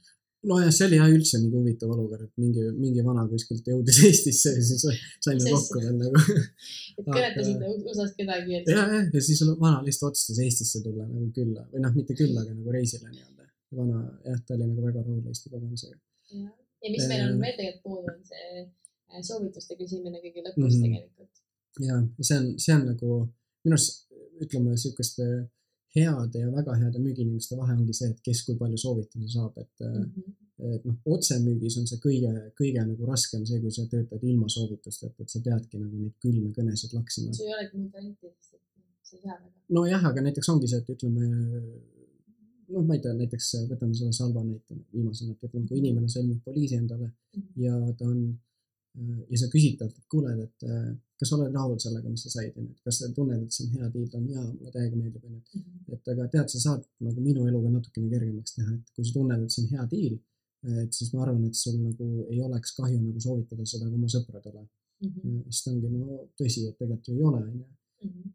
nojah, 0.50 0.70
see 0.72 0.86
oli 0.88 0.96
jah 1.00 1.10
üldse 1.14 1.38
mingi 1.40 1.56
huvitav 1.60 1.90
olukord, 1.94 2.22
et 2.26 2.36
mingi, 2.40 2.62
mingi 2.76 3.02
vana 3.04 3.26
kuskilt 3.28 3.66
jõudis 3.72 3.98
Eestisse 4.08 4.52
ja 4.56 4.62
siis 4.68 4.84
saime 5.24 5.50
kokku 5.54 5.80
veel 5.82 5.96
nagu 6.00 6.22
et 6.98 7.08
kõnetasid 7.08 7.66
USA-st 7.68 8.16
kedagi, 8.20 8.56
ja, 8.56 8.62
ja, 8.76 9.02
ja 9.14 9.20
siis 9.26 9.42
vana 9.64 9.82
lihtsalt 9.86 10.10
otsustas 10.12 10.40
Eestisse 10.44 10.80
tulla 10.84 11.04
nagu 11.08 11.28
külla 11.36 11.66
või 11.72 11.84
noh, 11.84 11.92
mitte 11.96 12.16
külla, 12.20 12.40
aga 12.44 12.56
nagu 12.56 12.72
reisile 12.76 13.08
nii-öelda. 13.08 13.29
Vana 13.78 13.98
jah, 14.24 14.40
ta 14.46 14.54
oli 14.56 14.66
nagu 14.70 14.82
väga 14.88 15.02
rahul 15.06 15.26
Eesti 15.32 15.50
kogemusega. 15.52 15.96
ja, 16.32 16.48
ja 16.84 16.90
mis 16.94 17.06
meil 17.10 17.22
on 17.28 17.34
Äh. 17.36 17.40
veel 17.44 17.56
tegelikult 17.58 17.82
puudu, 17.84 18.14
on 18.16 18.24
see 18.32 18.64
äh, 18.64 19.22
soovituste 19.28 19.76
küsimine 19.80 20.18
kõige 20.24 20.42
lõpus 20.46 20.74
Mhm. 20.76 20.82
tegelikult. 20.84 21.32
ja 21.88 21.96
see 22.28 22.38
on, 22.40 22.46
see 22.58 22.74
on 22.74 22.84
nagu 22.92 23.08
minu 23.64 23.74
arust 23.76 24.06
ütleme 24.44 24.76
sihukeste 24.82 25.24
heade 25.96 26.38
ja 26.44 26.50
väga 26.54 26.74
heade 26.80 26.98
müügiinimeste 27.02 27.56
vahe 27.58 27.72
ongi 27.78 27.92
see, 27.98 28.08
et 28.12 28.20
kes 28.26 28.44
kui 28.46 28.54
palju 28.60 28.78
soovitusi 28.78 29.28
saab, 29.36 29.58
et 29.58 29.74
Mm 29.80 29.96
mm. 29.96 30.12
-hmm. 30.14 30.74
et 30.74 30.84
noh, 30.84 30.96
otsemüügis 31.14 31.76
on 31.80 31.86
see 31.90 31.98
kõige, 32.06 32.30
kõige 32.60 32.80
nagu 32.90 33.06
raskem 33.12 33.46
see, 33.48 33.60
kui 33.62 33.70
sa 33.76 33.82
töötad 33.92 34.22
ilma 34.30 34.48
soovitusteta, 34.48 35.22
et 35.22 35.30
sa 35.30 35.40
peadki 35.46 35.78
nagu 35.82 35.96
neid 36.02 36.14
külmi 36.22 36.50
kõnesid 36.58 36.92
laksima. 36.98 37.32
sul 37.34 37.46
ei 37.46 37.54
olegi 37.54 37.76
muud 37.78 37.92
varianti, 37.96 38.26
et 38.26 38.36
noh, 38.76 38.84
sa 39.02 39.16
ei 39.16 39.22
saa 39.22 39.36
väga. 39.40 39.56
nojah, 39.76 40.04
aga 40.10 40.20
näiteks 40.26 40.48
ongi 40.52 40.68
see, 40.68 40.78
et 40.82 40.88
ütleme, 40.94 41.24
noh, 42.70 42.84
ma 42.86 42.94
ei 42.96 43.00
tea, 43.04 43.12
näiteks 43.18 43.48
võtame 43.70 43.94
selle 43.98 44.12
Salva 44.16 44.42
näite 44.44 44.76
viimasena, 44.94 45.32
et 45.34 45.50
kui 45.50 45.78
inimene 45.80 46.08
sõlmib 46.08 46.40
poliisi 46.44 46.76
endale 46.76 47.10
Mhm. 47.36 47.50
ja 47.64 47.74
ta 47.98 48.04
on 48.06 48.38
ja 49.30 49.36
sa 49.38 49.46
küsid 49.52 49.76
talt, 49.78 49.94
et 49.98 50.06
kuule, 50.10 50.32
et 50.42 50.64
äh, 50.66 50.88
kas 51.18 51.28
sa 51.30 51.36
oled 51.36 51.52
rahul 51.54 51.76
sellega, 51.78 52.08
mis 52.10 52.22
sa 52.24 52.30
said, 52.32 52.56
onju, 52.58 52.70
et 52.74 52.80
kas 52.84 52.96
sa 52.98 53.08
tunned, 53.14 53.42
et 53.44 53.52
see 53.54 53.66
on 53.68 53.76
hea 53.76 53.88
diil, 53.94 54.08
ta 54.10 54.18
on 54.18 54.26
jaa, 54.32 54.46
mulle 54.48 54.72
täiega 54.74 54.96
meeldib, 54.96 55.24
onju. 55.28 55.40
Mhm. 55.54 55.92
et 55.94 56.08
aga 56.12 56.26
tead, 56.32 56.48
sa 56.50 56.58
saad 56.64 56.82
nagu 57.06 57.20
minu 57.28 57.46
elu 57.48 57.60
ka 57.64 57.70
natukene 57.76 58.10
kergemaks 58.10 58.54
teha, 58.56 58.72
et 58.74 58.90
kui 58.96 59.04
sa 59.06 59.12
tunned, 59.18 59.42
et 59.44 59.50
see 59.54 59.62
on 59.64 59.70
hea 59.74 59.86
diil, 59.94 60.18
et 60.82 60.92
siis 60.98 61.12
ma 61.14 61.22
arvan, 61.24 61.44
et 61.46 61.54
sul 61.62 61.76
nagu 61.80 62.06
ei 62.32 62.40
oleks 62.46 62.74
kahju 62.78 62.98
nagu 63.00 63.20
soovitada 63.26 63.64
seda 63.72 63.86
ka 63.90 63.94
oma 64.00 64.08
sõpradele. 64.16 64.66
Mhm. 65.06 65.44
siis 65.50 65.62
ta 65.64 65.70
ongi, 65.70 65.88
no 65.94 66.18
tõsi, 66.38 66.66
et 66.68 66.76
tegelikult 66.78 67.06
ju 67.08 67.14
ei 67.14 67.22
ole, 67.30 67.38
onju 67.46 67.64
Mhm. 67.64 67.79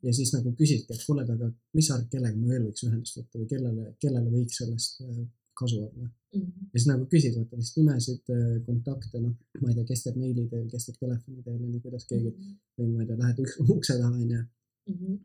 Ja 0.05 0.13
siis 0.13 0.33
nagu 0.35 0.53
küsidki, 0.59 0.93
et 0.93 1.05
kuule, 1.07 1.25
aga 1.25 1.49
mis 1.73 1.87
sa 1.87 1.95
arvad, 1.95 2.09
kellega 2.11 2.37
ma 2.37 2.53
veel 2.53 2.67
võiks 2.67 2.85
ühendust 2.85 3.19
võtta 3.19 3.41
või 3.41 3.49
kellele, 3.53 3.85
kellele 4.03 4.31
võiks 4.33 4.61
sellest 4.61 5.01
äh, 5.05 5.25
kasu 5.55 5.81
olla. 5.81 6.09
Mhm. 6.35 6.65
ja 6.73 6.79
siis 6.79 6.87
nagu 6.89 7.05
küsid, 7.11 7.37
vaata 7.37 7.57
lihtsalt 7.57 7.77
nimesid, 7.79 8.33
kontakte, 8.65 9.21
noh, 9.23 9.35
ma 9.61 9.69
ei 9.69 9.77
tea, 9.77 9.85
kes 9.91 10.01
teeb 10.03 10.17
meili 10.19 10.43
teel, 10.51 10.65
kes 10.71 10.89
teeb 10.89 10.97
telefoni 10.99 11.45
teel, 11.45 11.61
onju, 11.61 11.79
kuidas 11.85 12.09
keegi 12.09 12.33
või 12.77 12.89
ma 12.89 13.05
ei 13.05 13.07
tea, 13.07 13.21
lähed 13.21 13.39
ukse 13.77 13.95
taha, 14.01 14.11
onju. 14.11 14.41
Mhm. 14.91 15.21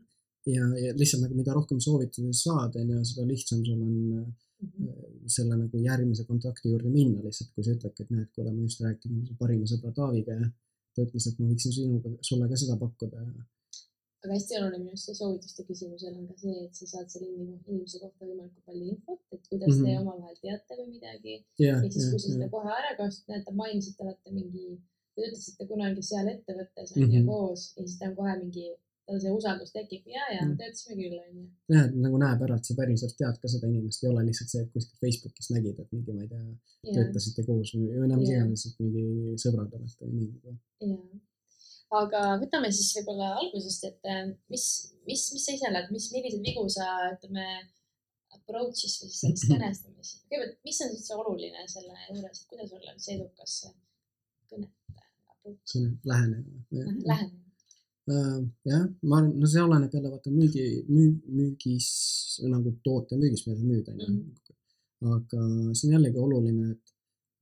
ja, 0.55 0.69
ja 0.85 0.93
lihtsalt 0.97 1.25
nagu 1.25 1.35
mida 1.35 1.53
rohkem 1.53 1.81
soovitusi 1.83 2.31
saad, 2.33 2.79
on 2.79 2.95
ju, 2.95 3.03
seda 3.11 3.27
lihtsam 3.27 3.65
sul 3.65 3.83
on 3.83 4.31
Mhm. 4.61 4.87
äh, 4.87 5.29
selle 5.35 5.55
nagu 5.57 5.79
järgmise 5.81 6.23
kontakti 6.29 6.69
juurde 6.69 6.89
minna 6.93 7.23
lihtsalt, 7.25 7.49
kui 7.55 7.63
sa 7.65 7.73
ütledki, 7.75 8.05
et 8.05 8.11
näed, 8.13 8.27
kuule, 8.35 8.51
ma 8.53 8.67
just 8.67 8.83
rääkisin 8.85 9.23
su 9.27 9.37
parima 9.39 9.69
sõbra 9.71 9.93
Taaviga 9.99 10.35
ja 10.37 10.49
ta 10.95 11.05
ütles, 11.05 11.27
et 11.27 11.39
ma 11.39 11.47
võiksin 11.49 11.73
sinuga, 11.77 12.11
sulle 12.29 12.49
ka 12.51 12.59
seda 12.61 12.77
pakkuda 12.83 13.23
ja 13.25 13.47
aga 14.23 14.33
hästi 14.37 14.57
oluline 14.59 14.77
minu 14.83 14.91
arust 14.93 15.07
see 15.09 15.15
soovituste 15.17 15.63
küsimusel 15.69 16.13
on 16.19 16.27
ka 16.29 16.35
see, 16.43 16.57
et 16.67 16.75
sa 16.77 16.85
saad 16.93 17.07
selle 17.13 17.27
inimese, 17.31 17.99
kohta 18.03 18.25
võimalikult 18.29 18.65
palju 18.69 18.85
infot, 18.93 19.21
et 19.33 19.47
kuidas 19.49 19.75
te 19.79 19.87
Mhm. 19.89 20.01
omavahel 20.01 20.37
teate 20.43 20.77
või 20.79 20.87
midagi. 20.95 21.35
ja, 21.59 21.75
ja 21.83 21.89
siis, 21.89 22.05
kui 22.11 22.19
sa 22.19 22.27
ja, 22.27 22.33
seda 22.35 22.43
ja, 22.45 22.49
kohe 22.55 22.69
ära 22.81 22.91
kasutad, 22.99 23.29
näed, 23.33 23.45
te 23.45 23.51
mainisite, 23.63 24.03
olete 24.05 24.31
mingi, 24.37 24.67
töötasite 25.17 25.67
kunagi 25.67 26.01
seal 26.09 26.27
ettevõttes 26.35 26.93
on 26.95 27.01
ju 27.01 27.07
Mhm. 27.19 27.27
koos 27.27 27.61
ja 27.77 27.81
siis 27.87 27.97
ta 27.99 28.05
on 28.09 28.15
kohe 28.15 28.35
mingi, 28.43 28.67
tal 29.07 29.19
see 29.19 29.31
usaldus 29.39 29.71
tekib 29.73 30.05
ja, 30.07 30.23
ja 30.37 30.41
Mhm. 30.45 30.55
töötasime 30.59 30.95
küll, 31.01 31.17
on 31.25 31.33
ju. 31.37 31.45
jah, 31.73 31.85
et 31.89 31.95
nagu 32.05 32.17
näeb 32.21 32.41
ära, 32.45 32.55
et 32.55 32.65
sa 32.65 32.73
päriselt 32.77 33.15
tead 33.17 33.35
ka 33.41 33.47
seda 33.53 33.67
inimest, 33.67 34.03
ei 34.03 34.09
ole 34.11 34.21
lihtsalt 34.29 34.49
see, 34.53 34.61
et 34.61 34.71
kuskilt 34.73 34.99
Facebookis 35.01 35.49
nägid, 35.55 35.79
et 35.79 35.91
mingi, 35.91 36.13
ma 36.13 36.21
ei 36.21 36.27
tea, 36.27 36.43
ja, 36.83 36.93
töötasite 36.93 37.41
koos 37.45 37.73
või, 37.75 37.89
või 37.99 38.07
no 38.07 38.15
mis 38.21 38.29
Jaa. 38.29 38.37
iganes, 38.45 38.65
et 38.69 38.79
mingi 38.79 39.03
sõbrad 39.43 39.73
olete 39.73 40.05
või 40.05 40.13
nii. 40.13 40.31
ja. 40.45 40.53
Aga 41.99 42.23
võtame 42.41 42.71
siis 42.71 42.93
võib-olla 42.97 43.33
algusest, 43.41 43.85
et 43.89 44.09
äh, 44.09 44.23
mis, 44.53 44.65
mis, 45.09 45.27
mis 45.35 45.45
sa 45.45 45.55
ise 45.57 45.69
oled, 45.69 45.91
mis, 45.93 46.07
milliseid 46.15 46.43
vigu 46.45 46.65
sa, 46.71 46.87
ütleme, 47.15 47.47
approach'is 48.37 48.97
või 49.01 49.11
siis 49.11 49.21
sellest 49.23 49.51
kõnestamises, 49.51 50.23
kõigepealt, 50.31 50.57
mis 50.67 50.81
on 50.85 50.95
üldse 50.95 51.19
oluline 51.19 51.67
selle 51.71 52.09
juures, 52.09 52.41
et 52.41 52.51
kuidas 52.51 52.73
olla 52.77 52.95
üldse 52.95 53.15
edukas 53.17 53.57
kõnet 54.51 54.99
approach 55.31 55.73
selline 55.73 55.97
lähenemine. 56.11 56.85
lähenemine? 57.05 57.47
Äh, 58.11 58.39
jah, 58.65 58.87
ma 59.05 59.19
arvan, 59.19 59.33
no 59.39 59.49
see 59.51 59.61
oleneb 59.61 59.93
jälle 59.93 60.09
vaata 60.11 60.31
müügi, 60.33 60.63
müü-, 60.89 61.35
müügis 61.37 61.89
nagu 62.49 62.73
toote 62.85 63.19
müügist, 63.19 63.47
mida 63.47 63.59
sa 63.59 63.67
müüd, 63.67 63.91
onju. 63.93 64.07
Mhm. 64.07 64.39
aga 65.11 65.43
see 65.73 65.87
on 65.87 65.93
jällegi 65.95 66.19
oluline, 66.21 66.71
et 66.75 66.95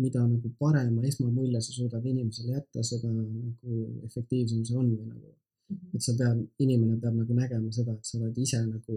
mida 0.04 0.22
nagu 0.34 0.50
parema 0.62 1.02
esmamulje 1.10 1.60
sa 1.66 1.72
suudad 1.78 2.06
inimesele 2.12 2.52
jätta, 2.58 2.84
seda 2.92 3.10
nagu 3.20 3.70
efektiivsem 4.08 4.62
see 4.68 4.78
on 4.82 4.90
või 4.98 5.08
nagu, 5.14 5.30
Mhm. 5.70 5.90
et 5.96 6.02
sa 6.02 6.12
pead, 6.20 6.38
inimene 6.64 6.96
peab 7.02 7.16
nagu 7.22 7.34
nägema 7.42 7.70
seda, 7.78 7.92
et 7.94 8.06
sa 8.10 8.18
oled 8.18 8.38
ise 8.46 8.60
nagu, 8.66 8.96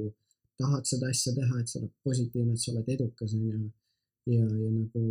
tahad 0.58 0.84
seda 0.90 1.06
asja 1.12 1.32
teha, 1.38 1.54
et 1.60 1.68
sa 1.68 1.78
oled 1.80 1.90
positiivne, 2.06 2.52
et 2.52 2.58
sa 2.64 2.72
oled 2.72 2.88
edukas, 2.94 3.34
onju. 3.34 3.70
ja, 4.26 4.44
ja 4.64 4.70
nagu 4.78 5.02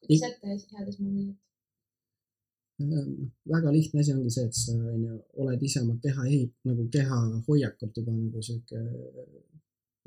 kuidas 0.00 0.22
jätta 0.22 0.46
head 0.78 0.88
esmamuljet? 0.92 1.36
noh, 2.78 3.04
väga 3.52 3.70
lihtne 3.76 4.00
asi 4.00 4.12
ongi 4.12 4.30
see, 4.36 4.44
et 4.48 4.54
sa 4.54 4.72
onju 4.94 5.12
oled 5.42 5.62
ise 5.68 5.78
oma 5.84 5.94
keha 6.04 6.22
ehit- 6.34 6.58
nagu 6.68 6.82
keha 6.94 7.18
hoiakult 7.46 7.96
juba 7.96 8.12
nagu 8.12 8.42
sihuke, 8.48 8.80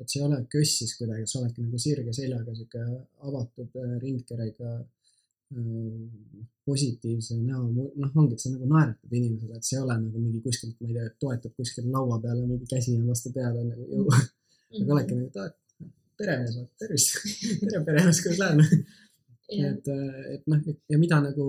et 0.00 0.08
sa 0.08 0.18
ei 0.18 0.24
ole 0.26 0.38
kössis 0.52 0.94
kuidagi, 0.98 1.26
sa 1.28 1.40
oledki 1.42 1.62
nagu 1.66 1.78
sirge 1.78 2.12
seljaga 2.16 2.54
sihuke 2.56 2.82
avatud 3.28 3.76
äh, 3.82 3.94
ringkerega 4.04 4.70
äh, 4.80 6.42
positiivse 6.68 7.36
näo, 7.42 7.64
noh, 7.74 8.10
ongi, 8.20 8.36
et 8.36 8.42
sa 8.44 8.52
nagu 8.54 8.68
naeratad 8.70 9.12
inimesele, 9.18 9.56
et 9.58 9.66
see 9.66 9.76
ei 9.78 9.82
ole 9.84 9.96
nagu 10.04 10.20
mingi 10.22 10.40
kuskilt, 10.44 10.76
ma 10.80 10.88
ei 10.90 10.96
tea, 10.98 11.08
toetad 11.24 11.54
kuskil 11.56 11.88
laua 11.94 12.20
peal 12.22 12.38
ja 12.42 12.46
mingi 12.46 12.68
käsi 12.70 12.94
on 12.98 13.08
vastu 13.10 13.32
pead 13.34 13.56
on 13.62 13.72
nagu 13.74 13.88
jõu, 13.94 14.06
Mhm. 14.70 14.82
aga 14.84 14.92
oledki 14.94 15.14
nagu, 15.18 15.44
et 15.48 15.88
tere 16.20 16.34
mees, 16.38 16.58
tervist, 16.78 17.16
tere 17.70 17.80
peremees, 17.88 18.20
kuidas 18.22 18.38
läheb? 18.38 18.84
ja, 19.50 19.70
et, 19.72 19.88
et 20.36 20.44
noh, 20.52 20.60
ja 20.92 20.98
mida 21.00 21.18
nagu, 21.24 21.46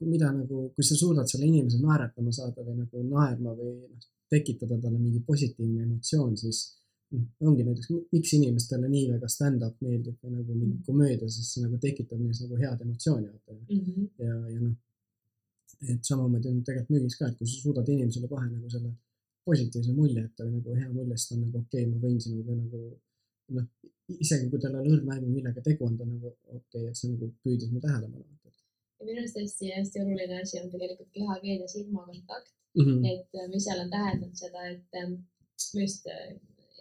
mida 0.00 0.30
nagu, 0.32 0.62
kui 0.74 0.86
sa 0.88 0.96
suudad 0.96 1.28
selle 1.28 1.44
inimese 1.50 1.76
naeratama 1.82 2.32
saada 2.32 2.64
või 2.64 2.78
nagu 2.78 3.02
naerma 3.10 3.52
või 3.58 3.74
noh, 3.82 4.06
tekitada 4.32 4.78
talle 4.80 4.96
mingi 4.96 5.20
positiivne 5.28 5.84
emotsioon, 5.84 6.32
siis 6.40 6.62
noh, 7.14 7.26
ongi 7.48 7.66
näiteks, 7.66 7.90
miks 8.12 8.34
inimestele 8.38 8.90
nii 8.90 9.04
väga 9.12 9.30
stand-up 9.34 9.80
meeldib 9.84 10.18
või 10.22 10.34
nagu 10.38 10.58
mingi 10.58 10.80
komöödia, 10.88 11.28
sest 11.30 11.56
see 11.56 11.64
nagu 11.64 11.78
tekitab 11.82 12.20
neis 12.20 12.42
nagu 12.44 12.60
head 12.60 12.84
emotsiooni, 12.86 13.30
vaata. 13.32 13.58
Mhm. 13.78 14.10
ja, 14.26 14.36
ja 14.54 14.60
noh, 14.60 14.76
et 15.94 16.10
samamoodi 16.10 16.52
on 16.52 16.60
tegelikult 16.66 16.94
müügis 16.94 17.18
ka, 17.20 17.30
et 17.30 17.40
kui 17.40 17.48
sa 17.50 17.62
suudad 17.62 17.90
inimesele 17.94 18.30
kohe 18.30 18.46
nagu 18.50 18.70
selle 18.76 18.92
positiivse 19.44 19.92
mulje 19.96 20.20
jätta 20.22 20.46
või 20.46 20.60
nagu 20.60 20.78
hea 20.78 20.92
mulje, 20.92 21.16
siis 21.16 21.28
ta 21.28 21.34
on 21.36 21.42
nagu 21.46 21.58
okei 21.64 21.82
okay,, 21.82 21.90
ma 21.92 22.06
võin 22.06 22.20
sinuga 22.26 22.60
nagu 22.60 22.84
noh, 23.58 23.66
isegi 24.14 24.48
kui 24.52 24.62
tal 24.62 24.78
ole 24.78 24.94
õrna 24.94 25.18
aimu, 25.18 25.34
millega 25.34 25.64
tegu 25.64 25.84
on, 25.88 25.98
ta 25.98 26.06
on 26.06 26.14
nagu 26.16 26.32
okei 26.32 26.60
okay,, 26.60 26.88
et 26.88 27.00
sa 27.00 27.10
nagu 27.10 27.28
püüdis 27.44 27.72
mu 27.74 27.82
tähelepanu 27.84 28.24
ja 29.04 29.12
minu 29.12 29.20
arust 29.20 29.38
hästi, 29.38 29.70
hästi 29.76 30.00
oluline 30.00 30.40
asi 30.42 30.60
on 30.60 30.70
tegelikult 30.72 31.10
kehakeel 31.12 31.60
ja 31.60 31.68
silmakontakt, 31.68 32.50
mm. 32.78 32.84
-hmm. 32.84 33.06
et 33.12 33.28
äh, 33.40 33.48
ma 33.48 33.56
ise 33.56 33.70
olen 33.74 33.90
täheldanud 33.90 34.36
seda, 34.42 34.66
et 34.74 35.00
ähm, 35.00 35.12
ma 35.74 35.80
just 35.80 36.06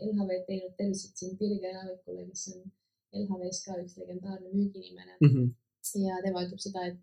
LHV-d 0.08 0.46
teinud 0.50 0.74
tervised 0.80 1.14
siin 1.20 1.38
Pirge 1.40 1.70
Jaavikule, 1.76 2.26
kes 2.30 2.48
on 2.54 2.64
LHV-s 3.22 3.64
ka 3.66 3.78
üks 3.84 3.98
legendaarne 4.02 4.50
müügiinimene 4.58 5.16
Mm 5.22 5.32
-hmm. 5.34 5.48
ja 6.08 6.22
tema 6.26 6.44
ütleb 6.46 6.62
seda, 6.66 6.86
et 6.92 7.02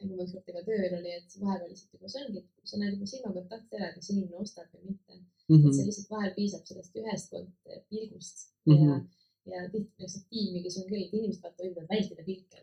kui 0.00 0.16
ma 0.16 0.24
ükskord 0.24 0.44
temaga 0.46 0.64
tööl 0.66 0.94
oli, 0.98 1.10
et 1.18 1.34
vahepeal 1.44 1.70
lihtsalt 1.70 1.94
juba 1.96 2.08
see 2.12 2.22
ongi, 2.26 2.42
et 2.42 2.68
sa 2.70 2.78
näed 2.80 2.94
juba 2.96 3.06
silmakontakti 3.12 3.76
ära, 3.80 3.88
kas 3.96 4.10
inimene 4.12 4.36
ostab 4.44 4.68
või 4.74 4.84
mitte 4.90 5.14
Mm 5.14 5.56
et 5.66 5.74
see 5.74 5.82
-hmm. 5.82 5.86
lihtsalt 5.88 6.10
vahel 6.14 6.32
piisab 6.38 6.66
sellest 6.68 6.96
ühest 7.00 7.32
pilgust 7.90 8.36
Mhm. 8.66 8.88
ja, 8.88 8.94
ja 9.52 9.68
tihti 9.72 10.08
seda 10.14 10.26
tiimigi 10.30 10.70
see 10.70 10.82
on 10.84 10.88
küll, 10.90 11.04
et 11.06 11.14
inimesed 11.18 11.42
vaata 11.44 11.64
võivad 11.64 11.88
vältida 11.92 12.22
pilke, 12.28 12.56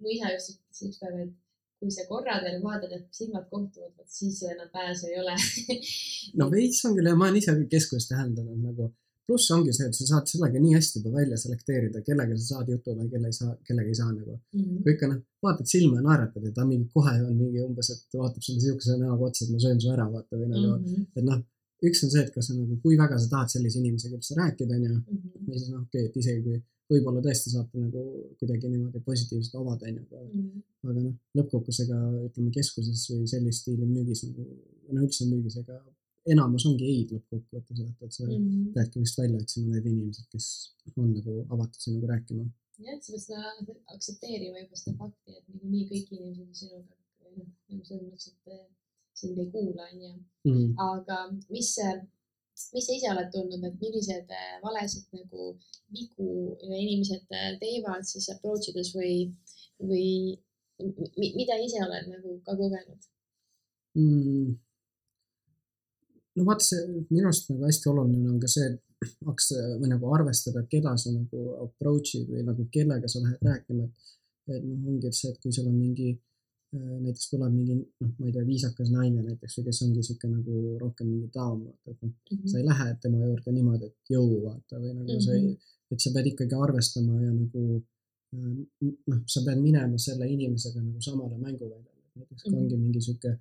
mu 0.00 0.08
isa 0.16 0.32
just 0.34 0.50
ütles 0.54 0.82
üks 0.88 0.98
päev, 1.02 1.20
et 1.24 1.34
kui 1.78 1.90
sa 1.94 2.06
korra 2.08 2.38
veel 2.42 2.62
vaatad, 2.62 2.94
et 2.96 3.06
silmad 3.14 3.44
kohtuvad, 3.50 3.92
vot 3.96 4.08
siis 4.10 4.40
enam 4.50 4.70
pääsu 4.72 5.10
ei 5.10 5.20
ole 5.22 5.34
no 6.40 6.48
veits 6.54 6.84
on 6.88 6.96
küll 6.96 7.10
ja 7.10 7.18
ma 7.18 7.28
olen 7.28 7.38
ise 7.40 7.54
keskuses 7.70 8.08
täheldanud 8.10 8.64
nagu, 8.64 8.88
pluss 9.28 9.50
ongi 9.52 9.74
see, 9.76 9.86
et 9.90 9.96
sa 9.96 10.06
saad 10.08 10.30
sellega 10.30 10.60
nii 10.62 10.72
hästi 10.74 11.02
juba 11.02 11.12
välja 11.18 11.36
selekteerida, 11.42 12.00
kellega 12.06 12.36
sa 12.38 12.46
saad 12.54 12.70
jutu 12.72 12.94
või 12.96 13.10
kelle 13.12 13.28
ei 13.28 13.36
saa, 13.36 13.52
kellega 13.68 13.92
ei 13.92 13.98
saa 13.98 14.08
nagu. 14.14 14.38
Mhm. 14.56 14.78
kui 14.84 14.94
ikka 14.94 15.10
noh, 15.10 15.20
vaatad 15.44 15.68
silma 15.74 16.00
ja 16.00 16.06
naeratad 16.06 16.46
ja 16.48 16.52
ta 16.56 16.64
mingi 16.68 16.88
kohe 16.94 17.14
on 17.26 17.36
mingi 17.36 17.60
umbes, 17.66 17.92
et 17.94 18.18
vaatab 18.22 18.46
sulle 18.46 18.64
siukese 18.64 18.96
näoga 19.02 19.28
otsa, 19.28 19.44
et 19.44 19.52
ma 19.52 19.60
söön 19.66 19.82
su 19.84 19.92
ära, 19.92 20.08
vaata 20.14 20.40
või 20.40 20.48
nagu 20.54 20.70
mm. 20.70 20.88
Mhm. 20.88 21.06
et 21.20 21.28
noh, 21.28 21.44
üks 21.90 22.02
on 22.04 22.14
see, 22.14 22.24
et 22.24 22.32
kas 22.34 22.48
sa 22.48 22.56
nagu, 22.56 22.80
kui 22.82 22.96
väga 23.02 23.20
sa 23.20 23.28
tahad 23.34 23.52
sellise 23.52 23.82
inimesega 23.82 24.16
üldse 24.16 24.38
rääkida, 24.40 24.80
onju. 24.80 24.96
Mhm. 24.96 25.44
või 25.44 25.60
siis 25.60 25.70
noh, 25.74 25.84
okei 25.84 26.06
okay,, 26.06 26.08
et 26.08 26.20
isegi 26.24 26.42
kui 26.48 26.62
võib-olla 26.90 27.20
tõesti 27.24 27.50
saate 27.52 27.78
nagu 27.82 28.02
kuidagi 28.40 28.68
niimoodi 28.72 29.00
positiivselt 29.04 29.54
avada, 29.60 29.86
onju, 29.90 30.02
aga, 30.08 30.22
Mhm. 30.28 30.62
aga 30.88 31.00
noh, 31.04 31.14
lõppkokkuvõttes 31.36 31.80
ega 31.84 31.98
ütleme 32.28 32.50
keskuses 32.58 33.02
või 33.10 33.26
sellist 33.34 33.62
stiili 33.62 33.86
müügis 33.86 34.24
nagu, 34.28 34.46
no 34.92 35.02
üldse 35.06 35.26
müügis, 35.28 35.56
ega 35.62 35.76
enamus 36.32 36.64
ongi 36.68 36.84
ei-d 36.92 37.12
lõppkokkuvõttes, 37.16 37.80
et, 37.88 38.02
et 38.06 38.12
sa 38.12 38.24
Mhm. 38.24 38.72
peadki 38.74 39.00
vist 39.04 39.18
välja 39.18 39.38
otsima 39.42 39.74
need 39.74 39.86
inimesed, 39.92 40.26
kes 40.32 40.46
on 40.96 41.12
nagu 41.14 41.44
avatud 41.50 41.80
sinuga 41.80 42.06
rääkima. 42.14 42.44
jah, 42.78 42.94
et 42.94 43.02
sa 43.04 43.12
pead 43.12 43.22
seda 43.26 43.38
aktsepteerima 43.94 44.60
juba 44.62 44.76
seda 44.76 44.96
fakti, 44.98 45.30
et 45.38 45.44
niikuinii 45.48 45.88
kõik 45.90 46.12
inimesed 46.12 46.42
on 46.46 46.54
sinuga, 46.54 46.94
noh, 47.36 47.46
nagu 47.70 47.84
selles 47.84 48.04
mõttes, 48.10 48.28
et 48.28 48.52
eh, 48.52 48.66
sind 49.14 49.38
ei 49.38 49.50
kuula, 49.50 49.82
onju. 49.92 50.12
mm.. 50.44 50.74
aga 50.78 51.16
mis, 51.50 51.70
mis 52.74 52.86
sa 52.86 52.94
ise 52.96 53.10
oled 53.12 53.30
tundnud, 53.32 53.64
et 53.68 53.80
millised 53.82 54.32
eh, 54.40 54.54
valesid 54.64 55.06
nagu 55.16 55.52
vigu 55.94 56.28
inimesed 56.66 57.36
eh, 57.38 57.50
teevad 57.62 58.06
siis 58.08 58.28
approach 58.34 58.70
ides 58.72 58.92
või, 58.96 59.12
või 59.90 60.08
mi- 61.20 61.34
mida 61.38 61.58
ise 61.64 61.82
oled 61.86 62.10
nagu 62.14 62.38
ka 62.46 62.56
kogenud? 62.58 63.08
Mm. 63.98 64.52
no 66.36 66.44
vaata 66.46 66.64
see 66.66 66.84
minu 67.08 67.26
arust 67.26 67.48
nagu 67.50 67.64
hästi 67.66 67.90
oluline 67.90 68.28
on 68.30 68.38
ka 68.42 68.50
see, 68.52 68.68
et 68.68 69.16
hakkas 69.26 69.48
või 69.80 69.88
nagu 69.90 70.12
arvestada, 70.14 70.62
keda 70.70 70.92
sa 71.00 71.10
nagu 71.14 71.44
approach'id 71.64 72.30
või 72.30 72.44
nagu 72.46 72.66
kellega 72.74 73.10
sa 73.10 73.22
lähed 73.24 73.42
rääkima, 73.48 73.86
et, 73.88 74.12
et 74.54 74.64
noh, 74.66 74.90
ongi 74.92 75.10
see, 75.14 75.32
et 75.32 75.40
kui 75.42 75.54
seal 75.54 75.70
on 75.70 75.78
mingi 75.78 76.12
äh, 76.12 76.27
näiteks 76.72 77.30
tuleb 77.30 77.52
mingi 77.54 77.74
noh, 77.78 78.10
ma 78.18 78.26
ei 78.28 78.32
tea, 78.32 78.44
viisakas 78.46 78.90
naine 78.92 79.22
näiteks 79.24 79.54
või 79.58 79.64
kes 79.68 79.82
ongi 79.86 80.02
sihuke 80.08 80.28
nagu 80.28 80.54
rohkem 80.82 81.06
mingi 81.08 81.30
daam, 81.34 81.62
vaata, 81.64 81.90
et 81.94 82.02
noh, 82.02 82.12
Mhm. 82.32 82.46
sa 82.50 82.58
ei 82.58 82.64
lähe 82.66 82.86
tema 83.02 83.18
juurde 83.26 83.52
niimoodi, 83.56 83.84
et 83.86 84.12
jõu 84.14 84.42
vaata 84.44 84.76
või 84.82 84.92
nagu 84.98 85.08
mm 85.08 85.14
-hmm. 85.16 85.24
sa 85.26 85.32
ei, 85.32 85.58
et 85.90 86.00
sa 86.00 86.10
pead 86.14 86.26
ikkagi 86.32 86.54
arvestama 86.64 87.22
ja 87.22 87.30
nagu 87.32 87.82
äh, 88.34 88.88
noh, 89.10 89.20
sa 89.26 89.40
pead 89.46 89.58
minema 89.62 89.98
selle 89.98 90.28
inimesega 90.28 90.80
nagu 90.82 91.00
samale 91.00 91.38
mänguväljale, 91.38 92.02
näiteks 92.16 92.42
kui 92.42 92.52
Mhm. 92.52 92.60
ongi 92.62 92.76
mingi 92.76 93.00
sihuke 93.06 93.38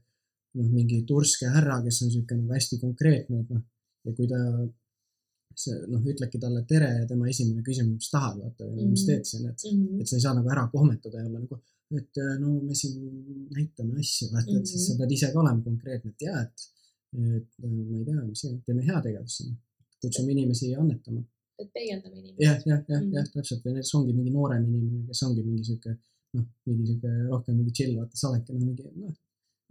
noh, 0.55 0.69
mingi 0.77 1.01
turske 1.09 1.45
härra, 1.55 1.81
kes 1.83 2.01
on 2.03 2.11
sihuke 2.11 2.35
nagu 2.35 2.53
hästi 2.53 2.79
konkreetne, 2.79 3.39
et 3.41 3.49
noh, 3.49 3.61
ja 4.05 4.11
kui 4.13 4.27
ta 4.27 4.39
see 5.57 5.73
noh, 5.91 6.01
ütledki 6.11 6.39
talle 6.43 6.61
tere 6.69 6.89
ja 6.99 7.05
tema 7.09 7.27
esimene 7.31 7.63
küsimus, 7.65 7.97
mis 8.01 8.11
tahad, 8.13 8.37
vaata 8.43 8.65
mm. 8.67 8.89
mis 8.91 9.01
Mhm. 9.03 9.07
teed 9.09 9.25
siin, 9.31 9.45
et, 9.49 9.63
Mhm. 9.73 10.01
et 10.01 10.07
sa 10.11 10.15
ei 10.17 10.21
saa 10.25 10.33
nagu 10.37 10.49
ära 10.53 10.67
kohmetada 10.73 11.17
ja 11.21 11.25
olla 11.29 11.39
nagu, 11.43 11.59
et 11.99 12.19
no 12.41 12.51
me 12.67 12.75
siin 12.75 12.97
näitame 13.55 13.99
asju, 14.03 14.27
vaata, 14.33 14.57
et 14.59 14.67
siis 14.67 14.85
sa 14.87 14.93
Mhm. 14.93 14.99
pead 15.01 15.11
ise 15.17 15.31
ka 15.33 15.39
olema 15.43 15.61
konkreetne, 15.69 16.09
et 16.13 16.21
jaa, 16.27 16.41
et, 16.45 16.57
et 17.17 17.47
ma 17.63 17.97
ei 17.97 18.05
tea, 18.05 18.21
mis 18.29 18.43
iganes, 18.43 18.63
teeme 18.67 18.83
heategevust 18.89 19.37
siin, 19.41 19.55
kutsume 20.01 20.31
inimesi 20.35 20.75
annetama. 20.75 21.23
pead 21.57 21.69
peegeldama 21.73 22.15
inimest. 22.21 22.39
jah, 22.45 22.57
jah, 22.69 22.81
jah, 22.89 23.01
Mhm. 23.01 23.13
jah, 23.15 23.25
täpselt 23.33 23.63
või 23.65 23.73
näiteks 23.73 23.95
ongi 23.97 24.13
mingi 24.13 24.29
noorem 24.37 24.63
inimene, 24.69 25.07
kes 25.07 25.23
ongi 25.23 25.41
mingi 25.47 25.63
sihuke 25.69 25.97
noh, 26.35 26.45
mingi 26.67 26.85
sihuke 26.89 27.09
rohkem 27.31 27.55
mingi 27.57 27.71
chill, 27.77 27.95
vaata 27.97 28.15
sa 28.21 28.29
oledki 28.29 28.53
noh, 28.53 28.59
mingi 28.67 28.83
noh, 28.83 29.15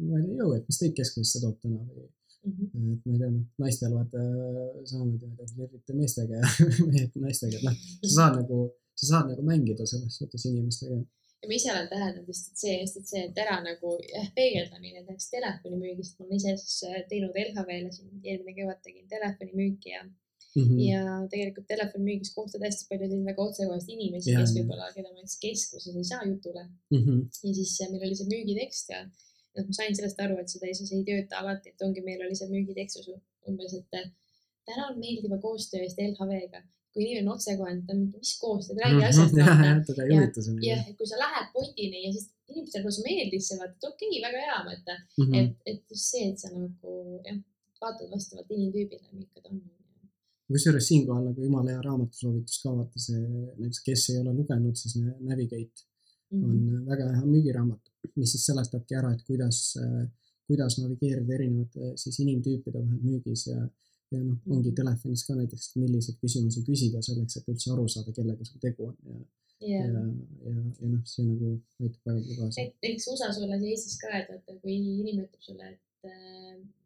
niimoodi 0.01 0.35
jõu, 0.41 0.51
et 0.57 0.65
mis 0.69 0.79
teid 0.81 0.95
keskusesse 0.99 1.39
toob 1.45 1.61
täna 1.63 1.79
või 1.87 2.09
Mhm. 2.47 2.93
et 2.95 3.07
ma 3.07 3.13
ei 3.15 3.19
tea, 3.19 3.31
noh, 3.35 3.45
naistel 3.63 3.93
vaata 3.99 4.23
samamoodi, 4.91 5.27
ma 5.27 5.35
ei 5.35 5.39
tea, 5.39 5.53
flirtite 5.55 5.95
meestega 6.01 6.41
ja 6.41 6.49
mehed 6.91 7.17
naistega, 7.27 7.57
et 7.59 7.65
noh, 7.69 7.77
sa 8.03 8.13
saad 8.17 8.37
nagu, 8.41 8.59
sa 9.01 9.05
saad 9.13 9.31
nagu 9.33 9.43
mängida 9.51 9.87
selles 9.93 10.19
suhtes 10.21 10.45
inimestega. 10.51 10.99
ja 11.43 11.49
ma 11.51 11.55
ise 11.59 11.71
olen 11.73 11.89
täheldanud 11.95 12.29
just, 12.33 12.53
et 12.53 12.59
see, 12.63 12.77
just, 12.83 12.97
et 13.01 13.07
see, 13.11 13.25
et 13.31 13.39
ära 13.47 13.57
nagu 13.65 13.97
jah, 14.13 14.29
peegeldamine 14.39 15.03
näiteks 15.03 15.27
telefonimüügist, 15.35 16.15
ma 16.19 16.25
olen 16.29 16.39
ise 16.41 16.55
siis 16.63 16.79
äh, 16.89 17.03
teinud 17.11 17.35
LHV-le 17.43 17.91
siin 17.97 18.15
eelmine 18.25 18.55
kevad 18.61 18.81
tegin 18.87 19.09
telefonimüüki 19.17 19.97
ja, 19.99 20.07
Mhm. 20.57 20.79
ja 20.81 21.01
tegelikult 21.29 21.67
telefonimüügis 21.69 22.31
kohtad 22.33 22.63
hästi 22.65 22.87
palju 22.89 23.03
selliseid 23.05 23.27
väga 23.29 23.43
otsekoheseid 23.45 23.91
inimesi, 23.93 24.33
kes 24.39 24.55
võib-olla, 24.57 24.87
keda 24.95 25.11
ma 25.11 25.19
näiteks 25.19 25.35
keskuses 25.43 25.97
ei 26.01 26.05
saa 26.09 26.23
jutule 26.25 26.63
Mhm. 26.97 27.19
ja 27.45 27.53
siis 27.59 27.75
äh, 27.85 27.91
meil 27.93 28.07
oli 28.07 28.17
see 28.17 28.31
müügitekst 28.31 28.89
ja 28.95 29.03
noh, 29.57 29.65
ma 29.69 29.73
sain 29.79 29.95
sellest 29.99 30.21
aru, 30.25 30.39
et 30.43 30.49
seda 30.53 30.67
ei, 30.69 30.75
see 30.79 30.97
ei 30.99 31.05
tööta 31.11 31.41
alati, 31.43 31.73
et 31.73 31.83
ongi, 31.87 32.01
meil 32.07 32.21
oli 32.27 32.35
see 32.39 32.49
müügitekstus 32.53 33.09
umbes, 33.49 33.75
et 33.81 33.95
äh, 34.01 34.09
tänan 34.69 34.99
meeldiva 35.03 35.39
koostöö 35.47 35.81
eest 35.87 35.99
LHV-ga. 36.11 36.63
kui 36.97 37.05
inimene 37.05 37.29
on 37.29 37.35
otsekohene, 37.37 37.83
ta 37.87 37.93
on 37.93 37.99
mingi, 38.01 38.19
mis 38.23 38.31
koostööd, 38.41 38.79
räägi 38.81 39.03
asjast 39.05 39.35
Mhm. 39.35 39.41
jah, 39.47 39.59
jah, 39.69 39.81
teda 39.89 40.03
ei 40.05 40.11
Ja- 40.15 40.21
huvita 40.23 40.43
see. 40.47 40.55
jah, 40.69 40.81
et 40.89 40.97
kui 40.99 41.07
sa 41.11 41.17
lähed 41.21 41.49
potini 41.57 41.99
ja 42.07 42.13
siis 42.15 42.31
inimestele 42.49 42.85
nagu 42.85 43.03
meeldis 43.09 43.49
see, 43.49 43.59
vaata, 43.61 43.75
et 43.77 43.85
okei 43.91 44.09
okay,, 44.09 44.23
väga 44.27 44.39
hea, 44.47 44.59
vaata, 44.69 44.95
Mhm. 45.21 45.35
et, 45.41 45.53
et 45.73 45.83
just 45.91 46.07
see, 46.13 46.25
et 46.31 46.39
sa 46.41 46.49
nagu 46.55 46.95
jah, 47.27 47.37
vaatad 47.83 48.09
vastavalt 48.15 48.51
inimtüübile, 48.57 49.03
milline 49.13 49.43
ta 49.43 49.49
on. 49.53 49.61
kusjuures 50.49 50.87
siinkohal 50.89 51.25
nagu 51.29 51.43
jumala 51.47 51.71
hea 51.75 51.83
raamatusoovitus 51.89 52.59
ka 52.63 52.73
vaata 52.79 52.99
see, 53.07 53.21
näiteks 53.61 53.81
kes 53.87 54.03
ei 54.11 54.19
ole 54.23 54.33
lugenud, 54.39 54.77
siis 54.81 54.97
Na- 55.03 55.17
Navigate 55.29 55.85
Mhm. 56.31 56.45
on 56.45 56.87
väga 56.91 57.05
hea 57.17 57.27
müügiraamat, 57.35 57.83
mis 58.15 58.35
siis 58.35 58.47
seletabki 58.51 58.99
ära, 58.99 59.13
et 59.15 59.25
kuidas, 59.27 59.61
kuidas 60.47 60.79
navigeerida 60.81 61.35
erinevate 61.35 61.95
siis 62.01 62.21
inimtüüpide 62.25 62.79
vahel 62.83 63.03
müügis 63.03 63.49
ja 63.51 63.61
ja 64.15 64.21
noh, 64.23 64.37
ongi 64.55 64.71
telefonis 64.77 65.25
ka 65.27 65.35
näiteks, 65.35 65.73
milliseid 65.81 66.21
küsimusi 66.23 66.63
küsida 66.67 67.01
selleks, 67.03 67.41
et 67.41 67.49
üldse 67.51 67.73
aru 67.75 67.89
saada, 67.91 68.13
kellega 68.15 68.47
sul 68.47 68.61
tegu 68.63 68.87
on 68.87 68.95
ja, 69.61 69.81
ja, 69.81 69.87
ja 69.87 70.03
ja, 70.45 70.53
ja 70.81 70.91
noh, 70.93 71.03
see 71.09 71.25
nagu 71.27 71.55
aitab 71.81 72.11
väga 72.11 72.21
palju 72.21 72.37
kaasa. 72.39 72.67
näiteks 72.85 73.09
USA-s 73.13 73.41
olles 73.43 73.65
ja 73.65 73.73
Eestis 73.73 73.99
ka, 74.03 74.13
et 74.21 74.31
vaata, 74.31 74.57
kui 74.63 74.77
inimene 74.77 75.27
ütleb 75.27 75.43
sulle, 75.49 75.73
et 75.73 75.81
äh, 75.81 75.86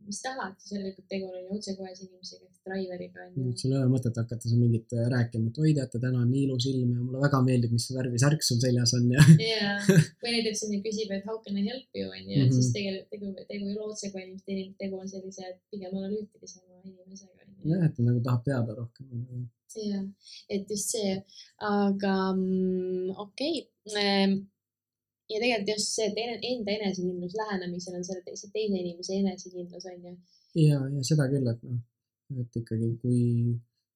mis 0.06 0.20
tahad, 0.24 0.56
järelikult 0.72 1.06
tegu 1.12 1.28
on 1.30 1.42
ju 1.44 1.56
otsekohese 1.58 2.06
inimesega 2.06 2.46
ehk 2.48 2.68
driveriga 2.68 3.26
on 3.26 3.34
ju. 3.36 3.52
sul 3.62 3.74
ei 3.74 3.78
ole 3.80 3.90
mõtet 3.92 4.16
hakata 4.22 4.48
seal 4.48 4.62
mingit 4.62 4.94
äh, 4.96 5.08
rääkima, 5.14 5.50
et 5.50 5.60
oi 5.64 5.74
teate, 5.78 6.00
täna 6.02 6.22
on 6.24 6.30
nii 6.32 6.44
ilus 6.48 6.66
ilm 6.72 6.94
ja 6.96 7.04
mulle 7.04 7.22
väga 7.26 7.42
meeldib, 7.48 7.74
mis 7.76 7.88
värvi 7.96 8.22
särk 8.24 8.46
sul 8.46 8.60
seljas 8.64 8.94
on 8.98 9.10
ja 9.14 9.26
ja, 9.44 9.76
või 10.22 10.36
näiteks 10.36 10.64
ju 10.66 10.80
küsib, 10.86 11.12
et 11.16 11.28
how 11.28 11.38
can 11.44 11.60
I 11.60 11.66
help 11.68 12.00
you 12.00 12.08
on 12.08 12.24
ju, 12.24 12.40
et 12.40 12.48
Mhm. 12.48 12.56
siis 12.56 12.72
tegelikult 12.76 13.10
tegu, 13.14 13.34
tegu 13.52 13.68
ei 13.68 13.76
ole 13.76 13.92
otsekohe 13.92 14.24
inimeste 14.24 14.56
inimene, 14.56 14.78
tegu 14.82 15.00
on 15.02 15.08
sellise 15.14 15.54
pigem 15.70 15.96
analüütilisema 16.02 16.82
inimesega 16.84 17.40
jah, 17.64 17.82
et 17.84 17.96
ta 17.96 18.04
nagu 18.04 18.22
tahab 18.24 18.44
teada 18.46 18.76
rohkem. 18.76 19.48
jah, 19.76 20.04
et 20.50 20.70
just 20.70 20.94
see, 20.94 21.12
aga 21.70 22.14
mm, 22.34 23.10
okei 23.26 23.68
okay.. 23.86 24.40
Ja 25.30 25.40
tegelikult 25.42 25.72
just 25.74 25.94
see, 25.96 26.08
et 26.10 26.46
enda 26.52 26.76
enesekindlus 26.78 27.36
lähenemisel 27.40 27.98
on 27.98 28.04
selle 28.06 28.22
teise, 28.26 28.50
teise 28.54 28.78
inimese 28.82 29.18
enesekindlus 29.22 29.86
on 29.92 30.08
ju. 30.08 30.16
ja, 30.66 30.80
ja 30.96 31.04
seda 31.06 31.28
küll, 31.32 31.46
et 31.52 31.62
noh, 31.68 31.82
et 32.40 32.56
ikkagi, 32.62 32.94
kui, 33.02 33.20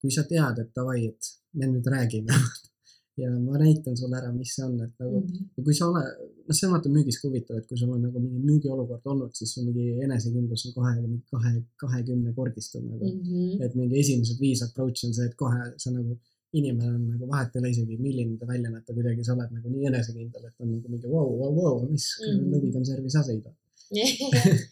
kui 0.02 0.10
sa 0.14 0.24
tead, 0.30 0.60
et 0.62 0.70
davai, 0.76 1.00
et 1.10 1.32
me 1.58 1.70
nüüd 1.70 1.86
räägime 1.94 2.34
ja 3.22 3.30
ma 3.38 3.58
näitan 3.62 3.96
sulle 3.98 4.18
ära, 4.18 4.32
mis 4.34 4.54
see 4.56 4.64
on, 4.66 4.78
et 4.82 4.94
nagu 5.02 5.20
Mhm. 5.22 5.44
ja 5.56 5.64
kui 5.64 5.74
sa 5.78 5.86
oled, 5.88 6.22
noh, 6.48 6.54
see 6.58 6.66
on 6.66 6.72
vaata 6.74 6.90
müügis 6.96 7.18
ka 7.20 7.28
huvitav, 7.28 7.58
et 7.60 7.66
kui 7.68 7.78
sul 7.78 7.92
on 7.94 8.02
nagu 8.02 8.20
mingi 8.20 8.40
müügiolukord 8.48 9.06
olnud, 9.12 9.32
siis 9.38 9.54
sul 9.54 9.66
mingi 9.68 10.00
enesekindlus 10.06 10.66
on 10.68 10.74
kohe 10.78 10.94
mingi 11.00 11.20
kahe, 11.30 11.52
kahekümnekordistub 11.82 12.82
nagu 12.90 13.10
mm. 13.10 13.20
Mhm. 13.22 13.62
et 13.62 13.74
mingi 13.78 14.00
esimesed 14.02 14.40
viis 14.42 14.62
approach'i 14.66 15.06
on 15.08 15.14
see, 15.18 15.26
et 15.30 15.36
kohe 15.42 15.60
sa 15.78 15.90
nagu, 15.94 16.18
inimene 16.60 16.90
on 16.96 17.02
nagu 17.12 17.26
vahet 17.30 17.54
ei 17.56 17.60
ole 17.62 17.70
isegi, 17.74 17.96
milline 18.06 18.38
ta 18.40 18.46
välja 18.50 18.70
näeb, 18.70 18.84
ta 18.86 18.94
kuidagi, 18.96 19.24
sa 19.26 19.34
oled 19.36 19.50
nagu 19.56 19.72
nii 19.74 19.88
enesekindel, 19.90 20.44
et 20.48 20.60
on 20.62 20.70
nagu 20.76 20.92
mingi 20.92 21.10
vau, 21.16 21.28
vau, 21.40 21.52
vau, 21.58 21.76
mis 21.90 22.06
Mhm. 22.22 22.48
lõvikonservi 22.54 23.10
sa 23.14 23.22
sõidad. 23.28 23.54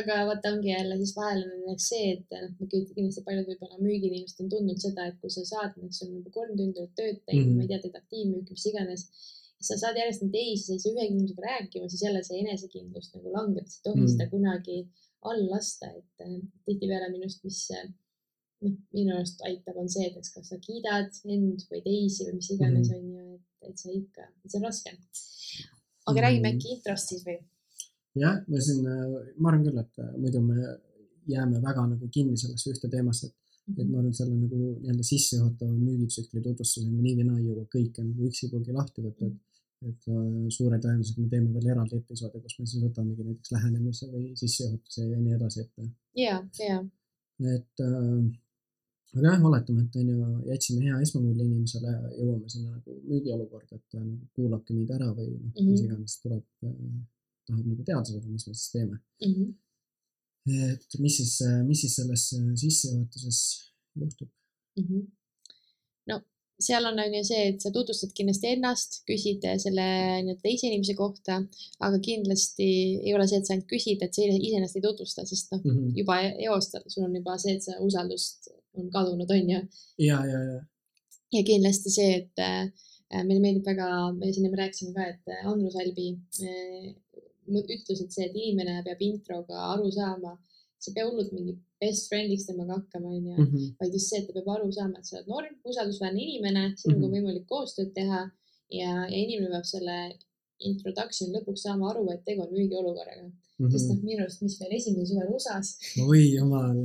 aga 0.00 0.16
vaata, 0.28 0.50
ongi 0.52 0.68
jälle 0.68 0.96
siis 1.00 1.14
vahel 1.16 1.42
on 1.46 1.52
näiteks 1.66 1.86
see, 1.92 2.08
et 2.14 2.34
noh, 2.34 2.50
ma 2.60 2.66
kindlasti 2.72 3.22
paljud 3.28 3.46
võib-olla 3.50 3.78
müügiinimesed 3.80 4.42
on 4.44 4.50
tundnud 4.52 4.80
seda, 4.84 5.06
et 5.08 5.16
kui 5.22 5.30
sa 5.32 5.44
saad, 5.48 5.78
sul 5.96 6.10
on 6.10 6.18
juba 6.18 6.30
kolm 6.34 6.56
tundi 6.58 6.82
oled 6.82 6.92
tööd 6.98 7.22
teinud 7.24 7.46
mm. 7.46 7.52
-hmm. 7.52 7.56
ma 7.56 7.62
ei 7.62 7.70
tea, 7.70 7.80
teed 7.86 7.96
aktiivmüüki, 8.02 8.56
mis 8.58 8.66
iganes. 8.72 9.06
sa 9.62 9.76
saad 9.78 9.96
järjest 10.00 10.22
neid 10.24 10.32
teisi, 10.34 10.64
sa 10.66 10.72
ei 10.74 10.80
saa 10.82 10.92
ühegi 10.92 11.12
inimesega 11.14 11.42
rääkima, 11.48 11.88
siis 11.88 12.02
jälle 12.02 12.20
see 12.26 12.38
enesekindlus 12.42 13.12
nagu 13.14 13.28
langeb, 13.36 13.66
sa 13.70 13.76
ei 13.78 13.84
tohi 13.86 14.00
Mhm. 14.00 14.08
seda 14.12 14.26
kunagi 14.34 14.78
all 15.30 15.42
lasta, 15.52 15.86
et 15.98 16.24
äh, 16.26 16.40
tihtipeale 16.66 17.08
minu 17.12 17.24
arust, 17.28 17.44
mis 17.46 17.60
äh, 17.70 17.84
noh, 18.62 18.74
minu 18.94 19.14
arust 19.16 19.40
aitab, 19.48 19.76
on 19.82 19.88
see, 19.92 20.06
et 20.08 20.16
eks 20.20 20.32
kas 20.34 20.48
sa 20.52 20.58
kiidad 20.62 21.10
end 21.24 21.64
või 21.70 21.82
teisi 21.86 22.26
või 22.28 22.34
mis 22.38 22.50
iganes 22.54 22.88
Mhm. 22.90 22.96
on 22.98 23.10
ju, 23.16 23.34
et, 23.34 23.68
et 23.70 23.78
sa 23.78 23.90
ikka, 23.90 24.28
see 24.46 24.58
on 24.60 24.64
raske. 24.68 24.90
aga 26.06 26.18
Mhm. 26.18 26.24
räägime 26.26 26.48
äkki 26.54 26.68
introst 26.76 27.08
siis 27.08 27.24
või? 27.26 27.38
jah, 28.16 28.40
ma 28.48 28.60
siin, 28.60 28.82
ma 29.38 29.48
arvan 29.50 29.64
küll, 29.66 29.78
et 29.78 29.98
äh, 29.98 30.16
muidu 30.18 30.40
me 30.42 30.56
jääme 31.28 31.60
väga 31.62 31.86
nagu 31.86 32.08
kinni 32.08 32.36
sellesse 32.36 32.70
ühte 32.72 32.88
teemasse, 32.90 33.26
et, 33.30 33.78
et 33.78 33.88
ma 33.88 33.98
arvan, 34.00 34.12
selle 34.14 34.34
nagu 34.34 34.56
nii-öelda 34.58 35.04
sissejuhatava 35.06 35.72
müügitsükli 35.72 36.42
tutvustusega 36.42 36.90
me 36.90 37.02
nii 37.06 37.14
või 37.20 37.26
naa 37.28 37.38
ei 37.38 37.46
jõua 37.46 37.64
kõike 37.76 38.02
nagu 38.04 38.26
üksipulgi 38.30 38.72
lahti 38.78 39.02
võtta, 39.06 39.26
et 39.30 39.40
et 39.82 40.04
äh, 40.14 40.48
suure 40.54 40.76
tõenäosusega 40.78 41.22
me 41.24 41.28
teeme 41.30 41.48
veel 41.54 41.72
eraldi 41.72 41.96
episoode, 41.98 42.38
kus 42.42 42.58
me 42.60 42.66
siis 42.70 42.82
võtamegi 42.84 43.24
näiteks 43.26 43.50
lähenemise 43.50 44.06
või 44.12 44.28
sissejuhatuse 44.38 45.06
ja 45.10 45.16
nii 45.18 45.32
edasi 45.34 45.60
ette. 45.64 45.88
ja, 46.14 46.36
ja 46.68 46.76
et 47.56 47.80
äh, 47.82 48.41
aga 49.14 49.24
jah, 49.28 49.42
oletame, 49.48 49.84
et 49.86 49.96
on 50.00 50.10
ju, 50.12 50.28
jätsime 50.50 50.84
hea 50.86 51.00
esmamulje 51.06 51.44
inimesele 51.44 51.90
ja 51.94 52.12
jõuame 52.18 52.48
sinna 52.52 52.76
nagu 52.76 52.94
müügiolukorda, 53.08 53.76
et 53.76 53.96
äh, 53.98 54.04
nagu 54.04 54.28
kuulake 54.36 54.76
meid 54.76 54.92
ära 54.96 55.10
või 55.18 55.30
noh, 55.32 55.50
mis 55.58 55.80
Mhm. 55.80 55.88
iganes 55.88 56.20
tuleb 56.22 56.44
äh,, 56.68 56.76
tahab 57.46 57.66
nagu 57.66 57.82
teada 57.88 58.04
saada, 58.08 58.28
mis 58.28 58.46
me 58.48 58.54
siis 58.54 58.70
teeme. 58.72 59.00
mm. 59.26 59.34
-hmm. 59.34 59.50
et 60.72 60.98
mis 60.98 61.16
siis, 61.16 61.34
mis 61.68 61.80
siis 61.80 61.96
selles 61.96 62.24
äh, 62.38 62.52
sissejuhatuses 62.62 63.40
juhtub? 64.00 64.30
mm. 64.76 64.84
-hmm. 64.88 65.02
no 66.10 66.20
seal 66.60 66.84
on, 66.86 66.98
on 67.04 67.14
ju 67.14 67.24
see, 67.24 67.42
et 67.50 67.60
sa 67.60 67.70
tutvustad 67.74 68.12
kindlasti 68.16 68.52
ennast, 68.54 69.02
küsid 69.08 69.44
selle 69.64 69.86
nii-öelda 70.22 70.40
teise 70.42 70.66
inimese 70.68 70.94
kohta, 70.94 71.42
aga 71.80 71.98
kindlasti 72.08 72.68
ei 73.02 73.14
ole 73.16 73.26
see, 73.28 73.38
et 73.40 73.46
sa 73.46 73.54
ainult 73.54 73.68
küsid, 73.74 74.02
et 74.04 74.14
sa 74.14 74.22
iseenesest 74.22 74.78
ei 74.80 74.86
tutvusta, 74.88 75.26
sest 75.26 75.52
noh 75.52 75.60
mm 75.64 75.76
-hmm. 75.76 75.94
juba 76.00 76.20
eost 76.48 76.76
sul 76.86 77.04
on 77.08 77.16
juba 77.20 77.38
see, 77.38 77.56
et 77.56 77.62
see 77.66 77.78
usaldust 77.88 78.52
on 78.78 78.90
kadunud, 78.90 79.30
on 79.30 79.50
ju. 79.54 79.60
ja, 80.08 80.18
ja, 80.32 80.40
ja. 80.50 80.60
ja 81.36 81.42
kindlasti 81.48 81.90
see, 81.92 82.14
et 82.20 82.42
äh, 82.42 82.70
meile 83.24 83.40
meeldib 83.44 83.66
väga, 83.68 83.88
me 84.16 84.32
siin 84.32 84.46
enne 84.48 84.60
rääkisime 84.62 84.94
ka, 84.96 85.08
et 85.12 85.44
Andrus 85.48 85.76
Albi 85.76 86.08
äh, 86.48 86.94
ütles, 87.52 88.00
et 88.00 88.12
see, 88.14 88.24
et 88.28 88.36
inimene 88.36 88.80
peab 88.86 89.02
introga 89.04 89.68
aru 89.74 89.90
saama, 89.92 90.36
sa 90.82 90.90
ei 90.90 90.96
pea 90.96 91.06
hullult 91.06 91.32
mingi 91.36 91.52
best 91.82 92.08
friend'iks 92.10 92.46
temaga 92.48 92.78
hakkama, 92.80 93.10
onju, 93.16 93.34
Mhm. 93.38 93.66
vaid 93.80 93.92
just 93.94 94.08
see, 94.10 94.18
et 94.20 94.26
ta 94.26 94.32
peab 94.38 94.48
aru 94.56 94.70
saama, 94.72 94.98
et 94.98 95.06
sa 95.06 95.16
oled 95.18 95.28
norm, 95.34 95.54
usaldusväärne 95.70 96.20
inimene, 96.26 96.64
sinuga 96.76 96.98
Mhm. 96.98 97.06
on 97.06 97.14
võimalik 97.16 97.46
koostööd 97.52 97.92
teha 97.94 98.20
ja, 98.80 98.90
ja 99.12 99.18
inimene 99.24 99.50
peab 99.54 99.64
selle 99.74 99.96
introduction 100.70 101.32
lõpuks 101.34 101.64
saama 101.66 101.90
aru, 101.90 102.04
et 102.12 102.24
tegu 102.24 102.42
on 102.44 102.52
müügiolukorraga 102.54 103.24
mm. 103.26 103.32
-hmm. 103.58 103.70
sest 103.72 103.88
noh, 103.90 103.98
minu 104.08 104.22
arust, 104.24 104.42
mis 104.42 104.58
meil 104.60 104.72
esimesel 104.78 105.06
suvel 105.10 105.32
USA-s. 105.34 105.68
oi 106.08 106.22
jumal, 106.36 106.82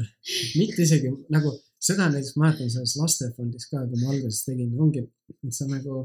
mitte 0.59 0.81
isegi 0.87 1.11
nagu 1.29 1.53
seda 1.87 2.09
näiteks 2.11 2.35
mäletan 2.39 2.71
selles 2.71 2.95
lastefondis 2.99 3.69
ka, 3.71 3.83
kui 3.87 4.01
ma 4.01 4.11
alguses 4.13 4.43
tegin, 4.47 4.73
ongi, 4.83 5.05
et 5.31 5.55
sa 5.55 5.67
nagu 5.69 6.03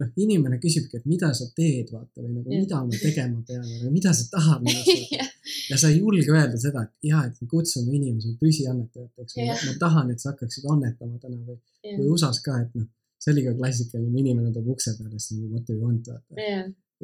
noh, 0.00 0.10
inimene 0.24 0.58
küsibki, 0.62 1.00
et 1.00 1.08
mida 1.08 1.30
sa 1.36 1.46
teed, 1.56 1.92
vaata 1.94 2.22
või 2.22 2.32
nagu 2.38 2.52
ja. 2.52 2.62
mida 2.64 2.80
ma 2.86 3.00
tegema 3.02 3.42
pean 3.46 3.66
või 3.84 3.92
mida 3.98 4.12
sa 4.16 4.26
tahad 4.32 4.62
minust 4.66 5.70
ja 5.70 5.78
sa 5.80 5.90
ei 5.90 6.00
julge 6.00 6.32
öelda 6.32 6.58
seda, 6.60 6.84
et 6.86 7.10
ja, 7.10 7.24
et 7.28 7.38
me 7.42 7.50
kutsume 7.50 7.94
inimesi 7.94 8.34
püsiannetajateks 8.40 9.38
ja. 9.38 9.58
ma 9.68 9.76
tahan, 9.82 10.14
et 10.14 10.22
sa 10.22 10.32
hakkaksid 10.32 10.66
annetama 10.74 11.20
täna 11.22 11.38
või, 11.44 11.60
või 11.86 12.08
USA-s 12.14 12.42
ka, 12.46 12.58
et 12.64 12.78
noh, 12.78 12.88
see 13.20 13.34
oli 13.34 13.44
ka 13.46 13.54
klassikaline, 13.58 14.16
inimene 14.24 14.54
tuleb 14.54 14.72
ukse 14.74 14.96
peale, 14.98 15.18
siis 15.18 15.38
nagu 15.38 15.52
what 15.54 15.68
do 15.68 15.76
you 15.76 15.84
want, 15.84 16.08
vaata. 16.08 16.48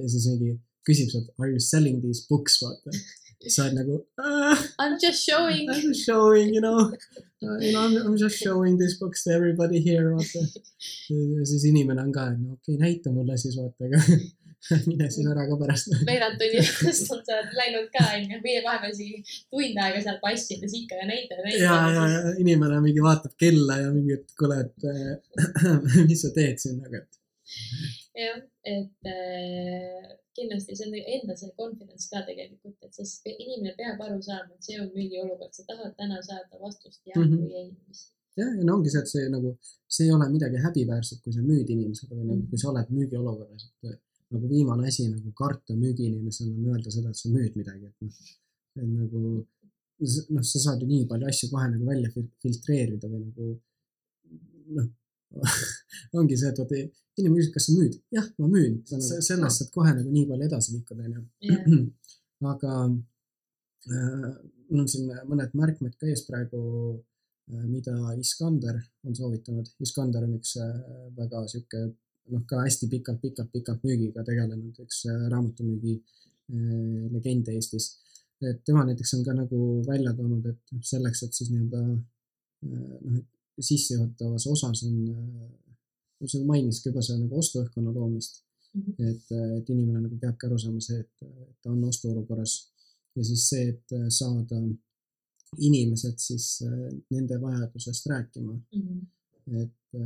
ja 0.01 0.11
siis 0.11 0.27
mingi 0.33 0.57
küsib 0.87 1.13
sealt, 1.13 1.31
are 1.39 1.51
you 1.53 1.63
selling 1.63 2.03
these 2.03 2.27
books, 2.31 2.61
vaata. 2.63 2.95
sa 3.45 3.67
oled 3.67 3.77
nagu 3.79 3.97
ah,. 4.19 4.57
I 4.81 4.89
m 4.91 4.97
just 5.01 5.21
showing. 5.29 5.69
I 5.69 5.77
m 5.77 5.83
just 5.89 6.07
showing, 6.09 6.55
you 6.55 6.63
know 6.65 6.79
uh,. 6.89 7.59
You 7.61 7.73
know, 7.73 7.85
I 7.85 8.07
m 8.07 8.17
just 8.17 8.41
showing 8.43 8.79
these 8.81 8.97
books 9.01 9.25
to 9.25 9.37
everybody 9.37 9.81
here, 9.85 10.09
vaata. 10.15 10.43
ja 11.37 11.45
siis 11.51 11.69
inimene 11.71 12.03
on 12.07 12.13
ka, 12.17 12.31
et 12.33 12.41
no 12.41 12.57
okei 12.57 12.75
okay,, 12.75 12.83
näita 12.87 13.13
mulle 13.15 13.39
siis 13.41 13.59
vaata, 13.61 13.91
aga 13.91 14.01
mine 14.89 15.11
siis 15.13 15.29
ära 15.31 15.45
ka 15.51 15.59
pärast. 15.61 15.93
veerand 16.09 16.41
tundi 16.41 16.63
pärast 16.65 17.13
on 17.15 17.21
sa 17.29 17.43
läinud 17.61 17.91
ka 17.95 18.07
onju, 18.15 18.41
meie 18.47 18.65
vahepeal 18.65 18.97
isegi 18.97 19.37
tund 19.53 19.83
aega 19.85 20.01
seal 20.07 20.19
passides 20.25 20.79
ikka 20.81 21.03
ja 21.03 21.11
näita 21.13 21.39
ja 21.43 21.77
ja, 21.99 22.09
ja, 22.15 22.35
inimene 22.43 22.81
mingi 22.89 23.05
vaatab 23.05 23.37
kella 23.45 23.79
ja 23.85 23.93
mingi, 23.93 24.19
et 24.19 24.35
kuule, 24.41 24.59
et 24.65 24.91
mis 26.09 26.25
sa 26.25 26.33
teed 26.35 26.65
siin, 26.65 26.81
aga 26.89 27.05
et 27.05 27.23
jah, 28.17 28.39
et 28.65 29.09
äh, 29.13 30.17
kindlasti 30.37 30.77
see 30.79 30.89
on 30.89 30.97
enda 31.15 31.37
see 31.41 31.53
confidence 31.61 32.09
ka 32.13 32.23
tegelikult, 32.29 32.77
et 32.87 32.99
sest 32.99 33.27
inimene 33.33 33.75
peab 33.79 34.03
aru 34.07 34.19
saama, 34.29 34.57
et 34.57 34.69
see 34.69 34.79
on 34.83 34.91
müügiolukord, 34.97 35.53
sa 35.57 35.67
tahad 35.71 35.95
täna 36.01 36.21
saada 36.29 36.61
vastust 36.63 37.03
jah 37.11 37.19
mm 37.21 37.33
-hmm. 37.33 37.43
või 37.43 37.53
ei. 37.61 37.69
jah, 38.41 38.53
ja 38.59 38.65
no 38.69 38.77
ongi 38.77 38.93
see, 38.95 39.03
et 39.05 39.13
see 39.15 39.29
nagu, 39.37 39.53
see 39.97 40.09
ei 40.09 40.17
ole 40.17 40.29
midagi 40.33 40.63
häbiväärset, 40.67 41.23
kui 41.25 41.37
sa 41.37 41.45
müüd 41.51 41.73
inimesele 41.77 42.19
või 42.19 42.27
nagu, 42.31 42.49
kui 42.51 42.63
sa 42.63 42.71
oled 42.73 42.93
müügiolukorras, 42.99 43.69
et 43.91 44.01
nagu 44.35 44.49
viimane 44.55 44.89
asi 44.91 45.09
nagu 45.13 45.33
karta 45.43 45.77
müügiinimesena 45.85 46.53
on 46.59 46.73
öelda 46.73 46.91
seda, 46.97 47.13
et 47.13 47.23
sa 47.23 47.33
müüd 47.37 47.53
midagi, 47.61 47.87
et 47.91 47.97
noh, 48.01 48.13
et 48.83 48.91
nagu 49.01 49.23
noh, 50.35 50.45
sa 50.53 50.59
saad 50.67 50.83
ju 50.83 50.89
nii 50.93 51.09
palju 51.11 51.33
asju 51.33 51.51
kohe 51.53 51.67
nagu 51.73 51.85
välja 51.93 52.09
filtreerida 52.43 53.09
või 53.13 53.25
nagu 53.29 53.51
noh 54.79 54.89
ongi 56.19 56.39
see, 56.39 56.51
et 56.53 56.61
vot 56.61 56.73
inimene 56.77 57.41
küsib, 57.41 57.55
kas 57.57 57.67
sa 57.69 57.77
müüd, 57.77 57.97
jah, 58.15 58.27
ma 58.41 58.49
müün, 58.51 58.81
sellest 58.87 59.61
saad 59.61 59.71
kohe 59.75 59.93
nagu 59.97 60.13
nii 60.13 60.27
palju 60.31 60.49
edasi 60.49 60.75
liikuda, 60.77 61.07
onju. 61.09 61.23
aga 62.53 62.73
äh, 63.91 64.33
mul 64.71 64.83
on 64.83 64.89
siin 64.91 65.11
mõned 65.31 65.55
märkmed 65.59 65.95
ka 66.01 66.09
ees 66.11 66.25
praegu 66.29 66.63
äh,, 66.97 67.67
mida 67.69 67.95
Iskander 68.21 68.81
on 69.07 69.17
soovitanud. 69.19 69.71
Iskander 69.85 70.27
on 70.27 70.35
üks 70.39 70.57
äh, 70.63 70.75
väga 71.17 71.45
sihuke 71.53 71.85
noh, 72.33 72.43
ka 72.51 72.65
hästi 72.65 72.91
pikalt-pikalt-pikalt 72.93 73.87
müügiga 73.87 74.25
tegelenud 74.27 74.83
üks 74.85 75.05
äh, 75.11 75.29
raamatumüügi 75.33 75.95
äh, 75.97 77.07
legend 77.15 77.53
Eestis. 77.55 77.95
et 78.45 78.59
tema 78.69 78.83
näiteks 78.85 79.15
on 79.17 79.23
ka 79.25 79.33
nagu 79.33 79.59
välja 79.87 80.11
toonud, 80.13 80.45
et 80.51 80.75
selleks, 80.85 81.23
et 81.25 81.33
siis 81.33 81.49
nii-öelda 81.55 81.79
noh, 81.87 83.15
et 83.17 83.25
sissejuhatavas 83.61 84.47
osas 84.53 84.83
on, 84.89 84.97
no 86.21 86.29
sa 86.29 86.41
mainisid 86.49 86.91
juba 86.91 87.05
seda 87.05 87.21
nagu 87.23 87.39
ostuõhkkonna 87.41 87.93
loomist 87.95 88.43
mm, 88.75 88.83
-hmm. 88.83 89.11
et, 89.11 89.31
et 89.59 89.71
inimene 89.75 90.03
nagu 90.07 90.19
peabki 90.23 90.49
aru 90.49 90.59
saama 90.59 90.81
see, 90.81 90.99
et, 91.01 91.29
et 91.49 91.57
ta 91.63 91.73
on 91.73 91.85
ostuolukorras 91.91 92.57
ja 93.17 93.25
siis 93.25 93.49
see, 93.49 93.69
et 93.73 93.97
saada 94.13 94.61
inimesed 95.57 96.19
siis 96.21 96.47
nende 97.11 97.41
vajadusest 97.41 98.07
rääkima 98.13 98.53
mm. 98.53 98.83
-hmm. 98.83 99.63
et 99.63 100.05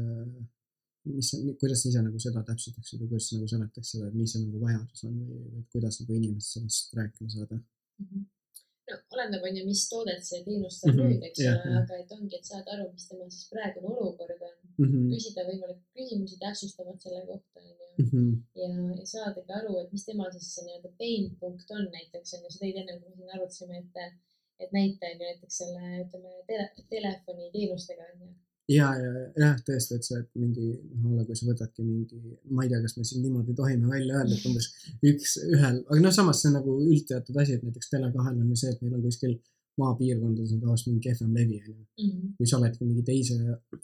mis, 1.09 1.31
kuidas 1.61 1.83
sa 1.83 1.89
ise 1.89 2.03
nagu 2.05 2.21
seda 2.23 2.43
täpsustaksid 2.47 3.01
või 3.03 3.13
kuidas 3.13 3.29
sa 3.29 3.39
nagu 3.39 3.49
seletaks 3.53 3.95
seda, 3.95 4.09
et 4.11 4.19
mis 4.19 4.35
see 4.35 4.43
nagu 4.45 4.61
vajadus 4.63 5.07
on 5.09 5.17
või, 5.31 5.41
või 5.55 5.65
kuidas 5.73 6.01
nagu 6.03 6.19
inimesed 6.19 6.59
sellest 6.59 6.95
rääkima 6.99 7.33
saada 7.35 7.57
mm? 7.57 8.07
-hmm. 8.07 8.27
Oleneb, 9.15 9.45
on 9.49 9.59
ju, 9.59 9.65
mis 9.69 9.83
toodet 9.91 10.25
see 10.27 10.41
teenust 10.47 10.83
sa 10.83 10.89
mm 10.89 10.95
-hmm. 10.97 11.11
müüd, 11.11 11.27
eks 11.29 11.43
yeah, 11.45 11.59
ole, 11.59 11.77
aga 11.83 11.99
et 12.03 12.13
ongi, 12.17 12.37
et 12.39 12.51
saad 12.51 12.67
aru, 12.75 12.87
mis 12.97 13.07
tema 13.09 13.29
siis 13.31 13.47
praegune 13.53 13.93
olukord 13.95 14.41
on 14.49 14.57
mm. 14.79 14.89
-hmm. 14.89 15.07
küsida 15.13 15.47
võimalik 15.51 15.81
küsimusi 15.99 16.41
täpsustavalt 16.45 17.01
selle 17.05 17.23
kohta, 17.31 17.61
on 17.61 17.69
ju. 17.69 17.77
Mhm. 18.03 18.29
ja, 18.63 18.69
ja 18.99 19.07
saada 19.15 19.41
ka 19.47 19.55
aru, 19.61 19.73
et 19.83 19.91
mis 19.95 20.05
tema 20.09 20.31
siis 20.35 20.51
see 20.55 20.65
nii-öelda 20.67 20.91
pain 21.03 21.25
punkt 21.41 21.71
on 21.77 21.85
näiteks, 21.97 22.35
on 22.35 22.45
ju, 22.45 22.51
sa 22.53 22.63
tõid 22.65 22.77
enne, 22.81 22.99
kui 23.01 23.11
me 23.11 23.17
siin 23.17 23.35
arutasime, 23.35 23.79
et 23.83 23.97
et 24.65 24.73
näite 24.77 25.07
on 25.07 25.21
ju 25.21 25.27
näiteks 25.27 25.57
selle, 25.61 25.83
ütleme 26.05 26.31
tele, 26.49 26.65
telefoniteenustega 26.95 28.09
on 28.13 28.23
ju 28.23 28.29
ja, 28.71 28.89
ja 28.97 29.13
jah, 29.43 29.61
tõesti, 29.67 29.99
et 29.99 30.07
sa, 30.07 30.19
et 30.23 30.29
mingi 30.39 30.71
noh, 30.71 31.13
olla, 31.13 31.25
kui 31.29 31.39
sa 31.39 31.49
võtadki 31.49 31.85
mingi, 31.85 32.21
ma 32.55 32.65
ei 32.65 32.73
tea, 32.73 32.83
kas 32.85 32.97
me 32.99 33.07
siin 33.07 33.25
niimoodi 33.25 33.55
tohime 33.59 33.91
välja 33.91 34.21
öelda, 34.21 34.37
et 34.37 34.51
umbes 34.51 34.69
üks, 35.13 35.39
ühel, 35.49 35.81
aga 35.87 36.03
noh, 36.05 36.15
samas 36.15 36.43
see 36.43 36.51
on 36.53 36.59
nagu 36.61 36.77
üldteatud 36.87 37.41
asi, 37.43 37.57
et 37.57 37.65
näiteks 37.67 37.91
Tele2-l 37.95 38.37
on 38.37 38.53
ju 38.53 38.61
see, 38.63 38.75
et 38.75 38.85
neil 38.85 38.99
on 38.99 39.07
kuskil 39.07 39.41
maapiirkondades 39.81 40.53
on 40.55 40.61
tavaliselt 40.61 40.91
mingi 40.91 41.03
kehvem 41.07 41.35
levi, 41.35 41.59
on 41.61 41.75
ju. 41.75 41.85
Mhm. 42.05 42.33
kui 42.37 42.47
sa 42.49 42.59
oledki 42.59 42.85
mingi 42.85 43.03
teise 43.07 43.37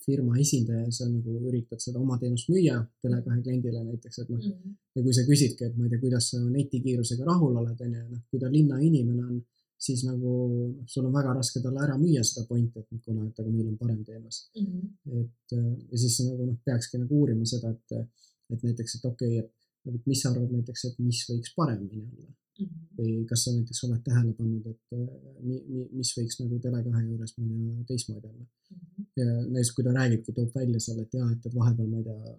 firma 0.04 0.38
esindaja, 0.44 0.90
sa 0.98 1.08
nagu 1.08 1.36
üritad 1.50 1.82
seda 1.82 2.00
oma 2.00 2.18
teenust 2.22 2.50
müüa 2.52 2.78
Tele2 3.04 3.42
kliendile 3.44 3.84
näiteks, 3.84 4.18
et 4.22 4.30
noh 4.32 4.40
mm 4.40 4.52
-hmm. 4.52 4.76
ja 4.96 5.02
kui 5.02 5.14
sa 5.14 5.26
küsidki, 5.30 5.64
et 5.66 5.76
ma 5.76 5.84
ei 5.84 5.90
tea, 5.90 6.00
kuidas 6.04 6.30
sa 6.30 6.40
netikiirusega 6.56 7.24
rahul 7.24 7.56
oled, 7.62 7.80
on 7.86 7.94
ju, 7.94 8.04
noh, 8.14 8.22
kui 8.30 8.40
ta 8.40 8.52
linnainimene 8.56 9.24
on 9.30 9.42
siis 9.78 10.04
nagu 10.08 10.30
sul 10.88 11.04
on 11.08 11.12
väga 11.14 11.34
raske 11.36 11.60
talle 11.64 11.82
ära 11.84 11.96
müüa 12.00 12.22
seda 12.24 12.46
pointi, 12.48 12.80
et 12.80 13.04
kuna, 13.04 13.26
et 13.28 13.42
aga 13.42 13.50
meil 13.50 13.68
on 13.68 13.76
parem 13.80 14.00
teenus 14.04 14.46
mm. 14.56 14.64
-hmm. 14.64 15.20
et 15.20 15.56
äh, 15.58 15.74
ja 15.90 15.98
siis 16.04 16.16
nagu 16.24 16.48
noh, 16.48 16.56
peakski 16.64 17.02
nagu 17.02 17.20
uurima 17.20 17.44
seda, 17.44 17.70
et, 17.70 18.08
et 18.54 18.66
näiteks, 18.68 18.96
et 18.96 19.04
okei 19.04 19.38
okay,, 19.38 19.44
et, 19.44 19.94
et 19.94 20.06
mis 20.06 20.22
sa 20.22 20.32
arvad 20.32 20.56
näiteks, 20.56 20.88
et 20.88 20.98
mis 21.08 21.20
võiks 21.30 21.52
paremini 21.56 22.00
olla 22.00 22.32
mm. 22.32 22.64
-hmm. 22.64 22.88
või 22.98 23.26
kas 23.28 23.44
sa 23.44 23.54
näiteks 23.58 23.84
oled 23.88 24.02
tähele 24.08 24.32
pannud, 24.40 24.66
et 24.72 24.96
äh, 24.96 25.06
mi, 25.42 25.60
mi, 25.68 25.86
mis 26.00 26.16
võiks 26.18 26.40
nagu 26.40 26.62
Tele2 26.64 27.04
juures, 27.10 27.36
ma 27.38 27.44
ei 27.44 27.60
tea, 27.68 27.86
teistmoodi 27.92 28.32
olla 28.32 28.44
mm. 28.44 28.80
-hmm. 28.80 29.06
ja 29.20 29.30
näiteks, 29.44 29.74
kui 29.76 29.84
ta 29.84 29.96
räägibki, 30.00 30.38
toob 30.40 30.60
välja 30.62 30.80
seal, 30.88 31.04
et 31.04 31.20
jaa, 31.20 31.30
et, 31.36 31.46
et 31.46 31.54
vahepeal 31.60 31.92
ma 31.92 32.02
ei 32.02 32.10
tea, 32.10 32.36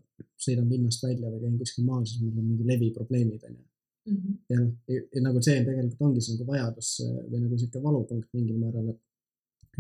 sõidan 0.50 0.70
linnast 0.74 1.10
välja 1.10 1.32
või 1.32 1.42
käin 1.46 1.58
kuskil 1.64 1.86
maal, 1.86 2.06
siis 2.06 2.22
mul 2.26 2.38
on 2.42 2.52
mingi 2.52 2.72
leviprobleemid 2.74 3.50
onju 3.52 3.66
mm. 4.08 4.18
-hmm. 4.18 4.36
ja 4.50 4.58
noh, 4.62 4.72
ja 5.16 5.22
nagu 5.28 5.42
see 5.48 5.60
tegelikult 5.68 6.06
ongi 6.08 6.24
see 6.26 6.36
nagu 6.36 6.50
vajadus 6.52 6.90
või 7.32 7.44
nagu 7.44 7.60
sihuke 7.60 7.84
valupunkt 7.88 8.30
mingil 8.38 8.60
määral, 8.64 8.90
et 8.94 9.02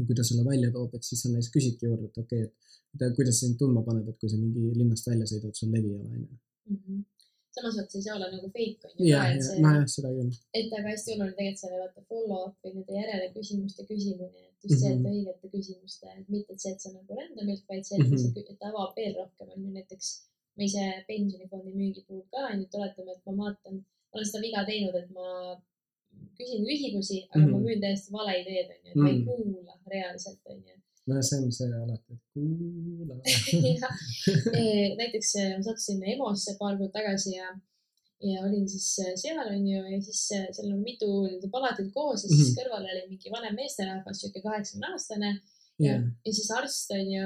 kui 0.05 0.15
ta 0.17 0.23
selle 0.29 0.45
välja 0.45 0.71
toob, 0.71 0.95
et 0.95 1.03
siis 1.09 1.21
sa 1.23 1.29
näiteks 1.33 1.53
küsidki 1.55 1.89
juurde, 1.89 2.09
et 2.09 2.17
okei 2.23 2.43
okay,, 2.45 3.07
et 3.09 3.15
kuidas 3.19 3.39
sind 3.41 3.57
tundma 3.61 3.81
paneb, 3.87 4.09
et 4.11 4.19
kui 4.21 4.29
sa 4.31 4.37
mingi 4.41 4.73
linnast 4.79 5.07
välja 5.11 5.29
sõidad, 5.31 5.55
sul 5.57 5.71
levi 5.75 5.93
ei 5.93 6.01
ole, 6.01 6.09
onju 6.17 6.27
mhm. 6.75 7.01
samas 7.57 7.79
vot 7.79 7.91
see 7.91 7.99
ei 8.01 8.05
saa 8.05 8.15
olla 8.17 8.29
nagu 8.35 8.51
fake 8.57 8.89
on 8.89 8.93
ju 8.99 9.09
ja, 9.09 9.23
ka, 9.23 9.33
et 9.33 9.47
see, 9.47 9.63
nojah, 9.65 9.87
seda 9.95 10.13
küll. 10.17 10.39
et 10.59 10.77
aga 10.79 10.93
hästi 10.93 11.15
oluline 11.15 11.37
tegelikult 11.39 11.63
selle 11.63 11.81
vaata 11.83 12.05
follow-up 12.11 12.55
või 12.63 12.75
nende 12.77 12.99
järele 13.01 13.27
küsimuste 13.37 13.89
küsimine, 13.91 14.31
et 14.45 14.69
just 14.69 14.73
mm 14.73 14.77
-hmm. 14.77 14.81
see, 14.83 14.93
et 14.93 15.01
mhm. 15.01 15.11
õigete 15.13 15.53
küsimuste, 15.55 16.15
et 16.19 16.33
mitte 16.35 16.61
see, 16.61 16.73
et 16.75 16.81
sa 16.85 16.93
nagu 16.93 17.19
random'ilt, 17.21 17.65
vaid 17.71 17.85
see, 17.89 17.97
et 17.97 18.05
mm 18.05 18.13
-hmm. 18.13 18.33
see, 18.33 18.55
et 18.55 18.71
avab 18.71 18.91
veel 19.01 19.13
rohkem 19.21 19.53
on 19.55 19.65
ju 19.65 19.77
näiteks 19.79 20.15
ma 20.57 20.65
ise 20.65 20.83
pensionifondi 21.09 21.71
müügi 21.79 22.01
puhul 22.07 22.25
ka 22.33 22.49
on 22.51 22.61
ju, 22.61 22.65
et 22.65 22.75
oletame, 22.79 23.13
et 23.13 23.25
ma 23.25 23.33
vaatan 23.41 23.75
olen 24.13 24.27
seda 24.29 24.43
viga 24.43 24.63
teinud, 24.67 24.95
et 24.95 25.09
ma 25.15 25.27
küsin 26.37 26.65
küsimusi, 26.65 27.17
aga 27.29 27.39
mm 27.39 27.45
-hmm. 27.45 27.51
ma 27.51 27.65
müün 27.65 27.81
täiesti 27.83 28.13
vale 28.17 28.33
ideed, 28.41 28.67
onju, 28.75 28.89
et 28.91 28.95
ma 28.95 29.09
ei 29.09 29.17
mhm. 29.19 29.25
kuula 29.27 29.73
reaalselt, 29.93 30.41
onju. 30.53 30.73
no 31.07 31.21
see 31.27 31.39
on 31.43 31.51
see 31.57 31.69
alati, 31.83 32.13
et 32.13 32.23
kuula 32.33 33.15
näiteks 35.01 35.29
e, 35.41 35.43
ma 35.57 35.63
sattusin 35.67 36.03
EMO-sse 36.13 36.57
paar 36.59 36.77
kuud 36.79 36.93
tagasi 36.99 37.31
ja, 37.39 37.47
ja 38.31 38.37
olin 38.47 38.69
siis 38.73 38.87
e, 39.05 39.15
seal, 39.23 39.47
onju, 39.57 39.81
ja 39.93 39.99
siis 40.07 40.21
seal 40.55 40.71
on 40.75 40.81
mitu 40.89 41.09
palatit 41.55 41.89
koos 41.97 42.23
ja 42.23 42.29
siis 42.29 42.39
mm 42.39 42.45
-hmm. 42.47 42.57
kõrval 42.59 42.85
oli 42.91 43.03
mingi 43.11 43.35
vanem 43.35 43.55
meesterahvas, 43.61 44.21
sihuke 44.21 44.41
kaheksakümne 44.47 44.87
aastane 44.93 45.31
yeah. 45.33 45.41
ja, 45.85 45.93
ja 46.25 46.31
siis 46.33 46.51
arst, 46.59 46.91
onju 46.99 47.23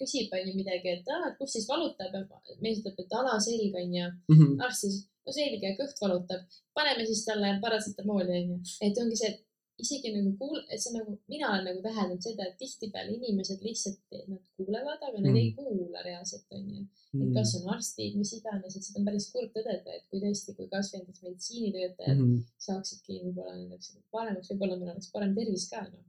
küsib, 0.00 0.32
onju 0.36 0.52
midagi, 0.58 0.88
et 0.96 1.10
aa, 1.14 1.28
et 1.30 1.36
kus 1.38 1.52
siis 1.54 1.66
valutab 1.70 2.14
ja 2.18 2.22
mees 2.64 2.80
ütleb, 2.80 2.96
et 3.02 3.18
alaselg 3.20 3.74
onju 3.82 4.06
mm. 4.10 4.38
-hmm. 4.38 4.64
arst 4.66 4.80
siis 4.86 4.96
no 5.24 5.34
selge, 5.38 5.72
kõht 5.80 6.04
valutab, 6.04 6.44
paneme 6.76 7.08
siis 7.08 7.24
talle 7.28 7.56
paratsetamooli 7.64 8.38
onju, 8.40 8.60
et 8.86 9.02
ongi 9.02 9.18
see, 9.20 9.32
et 9.32 9.42
isegi 9.82 10.12
nagu 10.14 10.30
kuul-, 10.38 10.62
et 10.70 10.82
see 10.82 10.94
nagu, 10.94 11.16
mina 11.30 11.50
olen 11.50 11.64
nagu 11.68 11.82
täheldanud 11.82 12.22
seda, 12.22 12.46
et 12.46 12.58
tihtipeale 12.60 13.16
inimesed 13.16 13.64
lihtsalt, 13.66 14.02
nad 14.30 14.42
kuulevad, 14.58 15.00
aga 15.00 15.18
nad 15.18 15.32
mm. 15.32 15.40
ei 15.40 15.50
kuula 15.56 16.04
reaalselt 16.06 16.58
onju. 16.58 16.84
et 17.14 17.20
mm. 17.20 17.34
kas 17.34 17.56
on 17.58 17.68
arstid, 17.74 18.16
mis 18.20 18.32
iganes, 18.38 18.76
et 18.78 18.86
seda 18.86 19.02
on 19.02 19.08
päris 19.10 19.28
kurb 19.34 19.50
tõdeda, 19.56 19.98
et 19.98 20.06
kui 20.10 20.22
tõesti, 20.22 20.54
kui 20.58 20.70
kasvõi 20.70 21.02
näiteks 21.02 21.26
meditsiinitöötajad 21.26 22.18
mm. 22.20 22.40
saaksidki 22.68 23.20
võib-olla 23.26 23.56
nendeks 23.58 23.96
paremaks, 24.14 24.52
võib-olla 24.52 24.78
meil 24.80 24.94
oleks 24.94 25.14
parem 25.14 25.34
tervis 25.38 25.68
ka 25.72 25.86
noh 25.88 26.02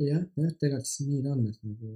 jah, 0.00 0.22
jah, 0.40 0.52
tegelikult 0.60 0.88
see 0.88 1.08
nii 1.08 1.20
ta 1.24 1.34
on, 1.34 1.44
et 1.50 1.68
nagu 1.68 1.92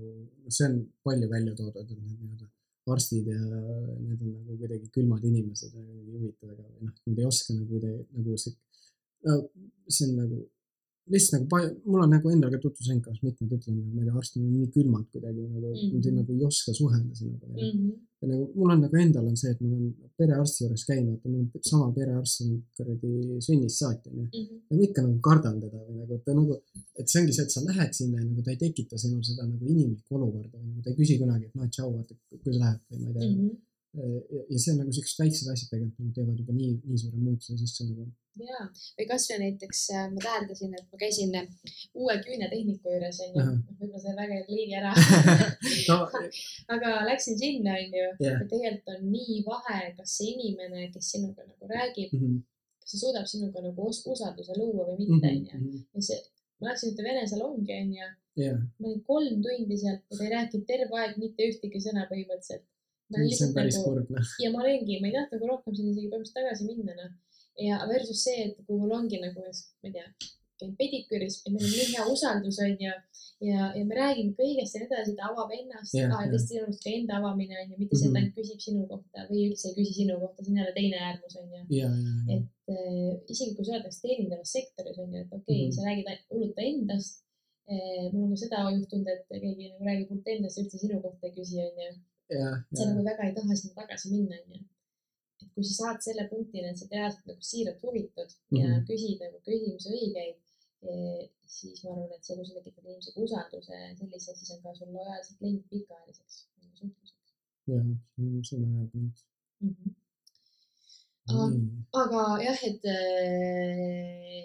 see 0.52 0.68
on 0.68 0.76
palju 1.06 1.30
välja 1.32 1.56
toodud, 1.58 1.80
et 1.80 1.96
need 1.96 2.20
nii-öelda 2.20 2.50
arstid 2.94 3.27
ja 3.31 3.38
need 3.38 4.20
on 4.22 4.33
nagu 4.33 4.59
kuidagi 4.61 4.90
külmad 4.94 5.25
inimesed 5.27 5.72
ja 5.75 5.83
kuidagi 5.83 6.12
huvitav, 6.16 6.53
aga 6.53 6.66
noh, 6.87 6.92
nad 7.07 7.22
ei 7.22 7.29
oska 7.31 7.57
nagu 7.57 7.68
kuidagi 7.70 8.05
nagu 8.18 8.37
see, 8.42 8.55
see 9.88 10.09
on 10.09 10.14
nagu 10.20 10.42
lihtsalt 11.12 11.37
nagu 11.37 11.49
palju, 11.53 11.71
mul 11.90 12.03
on 12.05 12.12
nagu 12.14 12.31
endal 12.33 12.51
ka 12.55 12.59
tutvusringkonnas 12.62 13.23
mitmed 13.23 13.53
ütlevad, 13.57 13.79
nagu 13.79 13.95
ma 13.95 14.03
ei 14.03 14.09
tea, 14.09 14.16
arstid 14.21 14.42
on 14.42 14.53
nii 14.57 14.71
külmad 14.75 15.05
kuidagi 15.12 15.45
nagu 15.45 15.71
mm, 15.71 16.01
-hmm. 16.01 16.16
nagu 16.19 16.35
ei 16.35 16.45
oska 16.49 16.75
suhelda 16.79 17.14
sinuga 17.21 17.47
mm. 17.47 17.59
-hmm. 17.59 17.92
ja 18.21 18.29
nagu 18.31 18.45
mul 18.59 18.73
on 18.75 18.81
nagu 18.85 18.97
endal 19.05 19.29
on 19.31 19.37
see, 19.42 19.51
et 19.55 19.61
mul 19.61 19.75
on 19.77 19.85
perearsti 20.19 20.64
juures 20.64 20.85
käinud, 20.90 21.21
mul 21.25 21.37
on 21.40 21.69
sama 21.71 21.87
perearst 21.99 22.42
on 22.45 22.51
kuradi 22.77 23.12
sünnist 23.47 23.79
saati 23.83 24.11
onju 24.11 24.25
mm. 24.25 24.31
-hmm. 24.33 24.59
ja 24.71 24.77
ma 24.77 24.83
ikka 24.88 25.07
nagu 25.07 25.19
kardan 25.29 25.61
teda 25.64 25.79
või 25.87 25.97
nagu, 26.01 26.12
et 26.19 26.25
ta 26.27 26.35
nagu, 26.40 26.59
et 27.01 27.07
see 27.11 27.21
ongi 27.23 27.37
see, 27.37 27.44
et 27.46 27.54
sa 27.54 27.65
lähed 27.69 27.92
sinna 28.00 28.17
ja 28.21 28.25
nagu 28.31 28.42
ta 28.42 28.50
ei 28.54 28.61
tekita 28.65 28.98
sinul 29.02 29.23
seda 29.31 29.46
nagu 29.52 29.63
inimlikku 29.75 30.11
olukorda 30.19 30.57
nagu 30.59 30.83
ta 30.83 30.90
ei 30.90 30.98
küsi 31.00 31.21
kunagi, 31.23 31.46
et 31.48 31.54
noh, 31.54 31.71
tšau, 31.75 31.88
vaata, 31.96 32.19
kuidas 32.42 32.61
läheb 32.65 32.81
või 32.90 32.98
ma 33.02 33.09
ei 33.09 33.15
tea 33.15 33.31
mm. 33.31 33.38
-hmm 33.38 33.65
ja 33.97 34.59
see 34.61 34.73
on 34.73 34.81
nagu 34.83 34.92
siuksed 34.92 35.21
väiksed 35.23 35.49
asjad 35.53 35.71
tegelikult 35.73 36.01
nagu 36.03 36.15
teevad 36.17 36.40
juba 36.40 36.55
nii, 36.57 36.73
nii 36.85 36.99
suure 37.01 37.21
muutuse 37.21 37.57
sisse 37.61 37.87
nagu. 37.88 38.05
ja, 38.42 38.65
või 38.99 39.07
kasvõi 39.09 39.38
näiteks 39.42 39.81
äh, 39.97 40.03
ma 40.13 40.25
täheldasin, 40.25 40.75
et 40.77 40.90
ma 40.92 41.01
käisin 41.01 41.33
äh, 41.40 41.47
uue 41.97 42.17
küünetehniku 42.27 42.92
juures 42.92 43.23
onju, 43.25 43.47
noh 43.47 43.79
võib-olla 43.79 44.03
see 44.03 44.17
väga 44.19 44.40
ei 44.40 44.44
liigi 44.51 44.77
ära 44.81 44.92
no, 45.90 45.99
aga 46.77 46.92
läksin 47.09 47.40
sinna 47.40 47.79
onju 47.79 48.05
yeah., 48.05 48.37
et 48.37 48.53
tegelikult 48.53 48.92
on 48.97 49.09
nii 49.15 49.40
vahe, 49.49 49.81
kas 49.97 50.19
see 50.21 50.35
inimene, 50.35 50.90
kes 50.92 51.11
sinuga 51.17 51.49
nagu 51.49 51.73
räägib 51.73 52.13
mm, 52.13 52.23
-hmm. 52.23 52.44
kas 52.85 52.94
ta 52.94 53.03
suudab 53.07 53.33
sinuga 53.33 53.65
nagu 53.65 53.88
usalduse 53.88 54.61
luua 54.61 54.90
või 54.92 55.01
mitte 55.07 55.25
mhm, 55.25 55.33
onju 55.33 55.57
mm 55.57 55.67
-hmm. 55.73 55.88
ja 55.97 56.09
see, 56.11 56.23
ma 56.61 56.73
läksin 56.73 56.92
ühte 56.92 57.09
vene 57.09 57.27
salongi 57.33 57.81
onju 57.81 58.13
yeah., 58.44 58.63
ma 58.79 58.92
olin 58.92 59.05
kolm 59.09 59.42
tundi 59.49 59.83
seal 59.83 60.01
ta 60.05 60.25
ei 60.25 60.33
rääkinud 60.37 60.69
terve 60.69 61.05
aeg 61.05 61.21
mitte 61.25 61.49
ühtegi 61.53 61.87
sõna 61.88 62.05
põhimõtteliselt 62.13 62.69
see 63.38 63.46
on 63.48 63.54
päris 63.54 63.77
nagu 63.79 63.88
kurb, 63.90 64.09
noh. 64.17 64.27
ja 64.42 64.48
ma 64.54 64.63
olengi, 64.65 65.00
ma 65.00 65.07
ei 65.11 65.15
tahtnud 65.19 65.38
nagu 65.40 65.52
rohkem 65.52 65.75
sinna 65.79 65.92
isegi 65.94 66.09
põhimõtteliselt 66.13 66.40
tagasi 66.40 66.65
minna, 66.71 66.92
noh. 67.02 67.13
ja 67.69 67.75
versus 67.92 68.25
see, 68.27 68.48
et 68.50 68.57
kui 68.67 68.79
mul 68.81 68.92
ongi 68.98 69.21
nagu, 69.23 69.40
ma 69.46 69.88
ei 69.88 69.92
tea, 69.98 70.09
käin 70.57 70.73
pediküüris 70.81 71.35
ja 71.44 71.50
meil 71.52 71.65
on 71.69 71.73
nii 71.77 71.87
hea 71.92 72.04
usaldus, 72.15 72.59
onju. 72.65 72.92
ja, 73.44 73.63
ja 73.77 73.83
me 73.85 73.94
räägime 73.98 74.33
kõigest 74.38 74.75
ja 74.75 74.81
nii 74.81 74.88
edasi, 74.88 75.13
ta 75.19 75.27
avab 75.29 75.50
ennast 75.52 75.92
Jah, 75.94 76.09
ka 76.09 76.23
jah. 76.25 76.31
teiste 76.33 76.54
inimeste 76.57 76.85
ka 76.87 76.94
enda 76.96 77.19
avamine 77.21 77.59
onju, 77.63 77.77
mitte 77.83 77.98
see, 78.00 78.09
et 78.09 78.13
Mhm. 78.15 78.19
ainult 78.23 78.37
küsib 78.38 78.61
sinu 78.65 78.87
kohta 78.92 79.27
või 79.31 79.42
üldse 79.50 79.69
ei 79.69 79.75
küsi 79.77 79.92
sinu 80.00 80.17
kohta, 80.23 80.38
see 80.44 80.52
on 80.54 80.59
jälle 80.63 80.73
teine 80.79 80.96
äärmus 81.09 81.37
onju. 81.42 81.61
ja, 81.79 81.90
ja, 81.92 82.15
ja, 82.31 82.38
et 82.38 82.73
äh, 82.73 83.13
isegi 83.35 83.52
kui 83.59 83.65
sa 83.69 83.77
oled 83.77 84.00
teenindavas 84.07 84.52
sektoris 84.57 84.98
onju, 85.04 85.21
et 85.21 85.33
okei 85.38 85.61
okay, 85.61 85.69
Mhm. 85.69 85.73
sa 85.77 85.81
räägid 85.90 86.09
hullult 86.33 86.59
endast 86.71 87.23
eh,. 87.69 88.09
mul 88.13 88.25
on 88.25 88.31
ka 88.33 88.37
seda 88.44 88.59
juhtunud, 88.79 89.09
et 89.13 89.25
keegi 89.29 89.71
nagu 89.75 89.85
räägib 89.90 90.09
hullult 90.11 90.29
endast 90.35 90.57
ja 90.57 90.65
üldse 90.65 90.79
sinu 90.81 91.02
kohta 91.04 91.27
ei 91.29 91.35
küsi 91.37 91.61
onju 91.69 91.90
ja 92.79 92.87
nagu 92.88 93.04
väga 93.10 93.22
ei 93.29 93.35
taha 93.38 93.56
sinna 93.60 93.74
tagasi 93.81 94.10
minna, 94.14 94.37
onju. 94.42 94.60
et 95.42 95.50
kui 95.54 95.64
sa 95.68 95.74
saad 95.81 95.98
selle 96.06 96.24
punktini, 96.33 96.68
et 96.70 96.79
sa 96.81 96.87
reaalselt 96.90 97.27
nagu 97.31 97.42
siiralt 97.50 97.83
huvitud 97.87 98.31
mm 98.31 98.37
-hmm. 98.37 98.58
ja 98.60 98.66
Mhm. 98.72 98.85
küsid 98.88 99.18
nagu 99.24 99.38
küsimusi 99.48 99.88
õigeid, 99.98 100.38
siis 101.56 101.85
ma 101.85 101.90
arvan, 101.92 102.12
et 102.16 102.24
see, 102.24 102.37
kui 102.37 102.46
sa 102.46 102.54
tekitad 102.54 102.85
inimesega 102.85 103.22
usalduse 103.27 103.77
sellise, 103.98 104.35
siis 104.38 104.50
on 104.54 104.60
ka 104.62 104.74
sul 104.79 104.90
lojaalsed 104.96 105.37
kliendid 105.38 105.66
pikaajaliseks 105.70 106.37
nagu 106.62 106.74
suhtluseks 106.81 107.16
ja 107.66 107.79
see 108.48 108.56
on 108.56 108.62
väga 108.64 108.81
hea 108.81 108.88
point. 108.92 109.16
mm. 109.60 109.74
-hmm. 109.77 109.94
Nii, 111.27 111.62
aga 112.02 112.20
jah, 112.46 112.60
et 112.68 112.85
äh, 112.96 114.44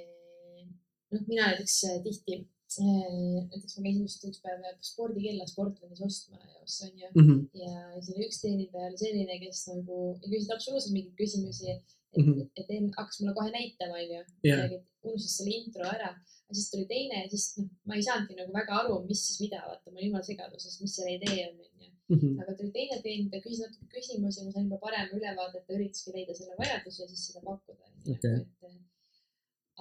noh, 1.11 1.23
mina 1.27 1.43
näiteks 1.47 1.75
äh, 1.89 1.97
tihti, 2.05 2.33
näiteks 2.79 3.77
ma 3.77 3.83
käisin 3.85 4.03
just 4.05 4.25
üks 4.29 4.41
päev 4.43 4.65
spordikella 4.85 5.47
Sportlandis 5.49 6.01
ostmas, 6.07 6.75
onju. 6.87 7.07
Mhm. 7.15 7.39
ja 7.63 7.73
siis 7.99 8.15
oli 8.15 8.27
üks 8.27 8.41
teenindaja 8.43 8.89
oli 8.91 9.01
selline, 9.01 9.39
kes 9.45 9.63
nagu 9.73 9.97
ei 10.21 10.29
küsinud 10.33 10.55
absoluutselt 10.55 10.95
mingeid 10.95 11.17
küsimusi, 11.23 11.71
et 11.75 11.81
mm, 11.81 12.23
Mhm. 12.23 12.31
-hmm. 12.31 12.49
et 12.59 12.67
enne 12.75 12.91
hakkas 12.97 13.19
mulle 13.21 13.33
kohe 13.37 13.51
näitama, 13.51 13.95
onju. 14.03 14.23
Jah. 14.43 14.71
unustas 15.03 15.37
selle 15.37 15.51
intro 15.57 15.83
ära, 15.95 16.09
siis 16.51 16.69
tuli 16.71 16.85
teine 16.85 17.23
ja 17.23 17.29
siis 17.29 17.45
noh, 17.57 17.69
ma 17.87 17.95
ei 17.95 18.03
saanudki 18.07 18.35
nagu 18.37 18.53
väga 18.53 18.73
aru, 18.81 18.97
mis 19.07 19.21
siis 19.27 19.39
mida, 19.43 19.61
vaata, 19.69 19.91
ma 19.91 19.97
olin 19.97 20.09
jumala 20.09 20.27
segaduses, 20.27 20.75
mis 20.81 20.95
selle 20.95 21.15
idee 21.15 21.47
on, 21.47 21.55
onju. 21.65 21.89
Mhm. 22.13 22.39
aga 22.41 22.53
tuli 22.59 22.71
teine 22.75 22.97
teenindaja, 23.05 23.43
küsis 23.45 23.61
natuke 23.63 23.87
küsimusi, 23.95 24.43
ma 24.45 24.51
sain 24.51 24.67
juba 24.67 24.77
parema 24.85 25.17
ülevaate, 25.19 25.57
et 25.57 25.65
ta 25.67 25.73
üritaski 25.77 26.13
leida 26.17 26.35
selle 26.39 26.55
vajaduse 26.59 27.03
ja 27.03 27.07
siis 27.07 27.23
seda 27.27 27.41
pakkuda. 27.47 27.85
Okei. 28.13 28.37